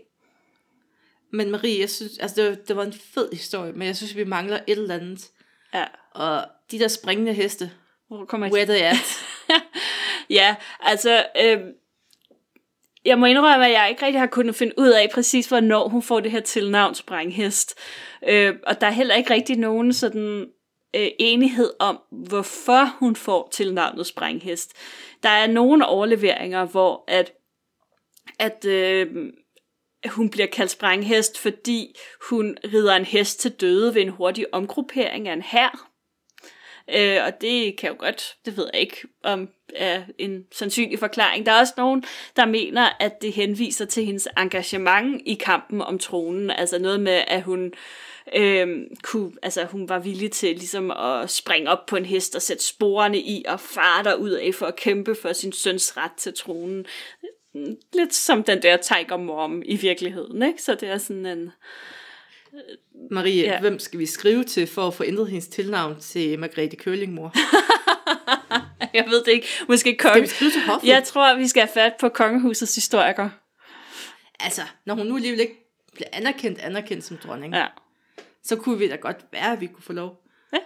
Men 1.33 1.51
Marie, 1.51 1.79
jeg 1.79 1.89
synes, 1.89 2.17
altså 2.17 2.41
det 2.41 2.49
var, 2.49 2.55
det 2.55 2.75
var 2.75 2.83
en 2.83 2.93
fed 2.93 3.29
historie, 3.33 3.71
men 3.71 3.87
jeg 3.87 3.95
synes, 3.95 4.15
vi 4.15 4.23
mangler 4.23 4.59
et 4.67 4.77
eller 4.77 4.95
andet. 4.95 5.29
Ja. 5.73 5.85
Og 6.11 6.45
de 6.71 6.79
der 6.79 6.87
springende 6.87 7.33
heste, 7.33 7.71
Hvor 8.07 8.25
kommer 8.25 8.51
where 8.51 8.65
they 8.65 8.81
at? 8.81 8.95
Ja, 10.29 10.55
altså, 10.79 11.25
øh, 11.43 11.59
jeg 13.05 13.19
må 13.19 13.25
indrømme, 13.25 13.65
at 13.65 13.71
jeg 13.71 13.89
ikke 13.89 14.05
rigtig 14.05 14.19
har 14.19 14.27
kunnet 14.27 14.55
finde 14.55 14.73
ud 14.77 14.89
af 14.89 15.09
præcis, 15.13 15.47
hvornår 15.47 15.87
hun 15.87 16.01
får 16.01 16.19
det 16.19 16.31
her 16.31 16.39
tilnavn 16.39 16.95
sprænghest. 16.95 17.79
Øh, 18.27 18.55
og 18.67 18.81
der 18.81 18.87
er 18.87 18.91
heller 18.91 19.15
ikke 19.15 19.33
rigtig 19.33 19.57
nogen 19.57 19.93
sådan 19.93 20.47
øh, 20.95 21.07
enighed 21.19 21.73
om, 21.79 21.99
hvorfor 22.11 22.97
hun 22.99 23.15
får 23.15 23.49
tilnavnet 23.51 24.07
sprænghest. 24.07 24.73
Der 25.23 25.29
er 25.29 25.47
nogle 25.47 25.85
overleveringer, 25.85 26.65
hvor 26.65 27.03
at, 27.07 27.33
at 28.39 28.65
øh, 28.65 29.31
hun 30.09 30.29
bliver 30.29 30.47
kaldt 30.47 30.71
sprænghest, 30.71 31.39
fordi 31.39 31.95
hun 32.29 32.57
rider 32.63 32.95
en 32.95 33.05
hest 33.05 33.39
til 33.39 33.51
døde 33.51 33.95
ved 33.95 34.01
en 34.01 34.09
hurtig 34.09 34.45
omgruppering 34.53 35.27
af 35.27 35.33
en 35.33 35.41
hær. 35.41 35.90
Øh, 36.89 37.17
og 37.25 37.41
det 37.41 37.77
kan 37.77 37.89
jo 37.89 37.95
godt, 37.99 38.35
det 38.45 38.57
ved 38.57 38.69
jeg 38.73 38.81
ikke, 38.81 38.97
om 39.23 39.49
er 39.75 40.01
en 40.17 40.45
sandsynlig 40.51 40.99
forklaring. 40.99 41.45
Der 41.45 41.51
er 41.51 41.59
også 41.59 41.73
nogen, 41.77 42.03
der 42.35 42.45
mener, 42.45 42.89
at 42.99 43.21
det 43.21 43.33
henviser 43.33 43.85
til 43.85 44.05
hendes 44.05 44.27
engagement 44.37 45.21
i 45.25 45.33
kampen 45.33 45.81
om 45.81 45.99
tronen. 45.99 46.49
Altså 46.49 46.79
noget 46.79 46.99
med, 46.99 47.23
at 47.27 47.43
hun 47.43 47.73
øh, 48.35 48.67
kunne, 49.03 49.31
altså 49.43 49.65
hun 49.65 49.89
var 49.89 49.99
villig 49.99 50.31
til 50.31 50.55
ligesom 50.55 50.91
at 50.91 51.29
springe 51.29 51.69
op 51.69 51.85
på 51.85 51.95
en 51.95 52.05
hest 52.05 52.35
og 52.35 52.41
sætte 52.41 52.63
sporene 52.63 53.19
i 53.19 53.45
og 53.47 53.59
fare 53.59 54.19
ud 54.19 54.31
af 54.31 54.53
for 54.53 54.65
at 54.65 54.75
kæmpe 54.75 55.15
for 55.15 55.33
sin 55.33 55.53
søns 55.53 55.97
ret 55.97 56.13
til 56.17 56.33
tronen. 56.33 56.85
Lidt 57.93 58.13
som 58.13 58.43
den 58.43 58.61
der 58.61 58.77
Tiger 58.77 59.17
Mom 59.17 59.61
i 59.65 59.75
virkeligheden, 59.75 60.43
ikke? 60.43 60.61
Så 60.61 60.75
det 60.75 60.89
er 60.89 60.97
sådan 60.97 61.25
en... 61.25 61.51
Marie, 63.11 63.41
Ja. 63.43 63.59
hvem 63.59 63.79
skal 63.79 63.99
vi 63.99 64.05
skrive 64.05 64.43
til 64.43 64.67
for 64.67 64.87
at 64.87 64.93
få 64.93 65.03
ændret 65.03 65.27
hendes 65.27 65.47
tilnavn 65.47 65.99
til 65.99 66.39
Margrethe 66.39 66.77
Curlingmor? 66.77 67.33
Jeg 68.93 69.05
ved 69.09 69.23
det 69.23 69.31
ikke. 69.31 69.47
Måske 69.67 69.79
Skal 69.99 70.09
konge. 70.11 70.21
vi 70.21 70.27
skrive 70.27 70.51
til 70.51 70.61
hoffet? 70.61 70.87
Jeg 70.87 71.03
tror, 71.03 71.35
vi 71.37 71.47
skal 71.47 71.61
have 71.61 71.73
fat 71.73 71.93
på 71.99 72.09
kongehusets 72.09 72.75
historiker. 72.75 73.29
altså, 74.39 74.61
når 74.85 74.93
hun 74.95 75.05
nu 75.07 75.15
alligevel 75.15 75.39
ikke 75.39 75.55
bliver 75.93 76.07
anerkendt, 76.13 76.59
anerkendt 76.59 77.03
som 77.03 77.17
dronning, 77.17 77.53
ja. 77.53 77.67
Så 78.43 78.55
kunne 78.55 78.77
vi 78.79 78.87
da 78.87 78.95
godt 78.95 79.17
være, 79.31 79.51
at 79.53 79.61
vi 79.61 79.67
kunne 79.67 79.83
få 79.83 79.93
lov. 79.93 80.23
Ja. 80.53 80.57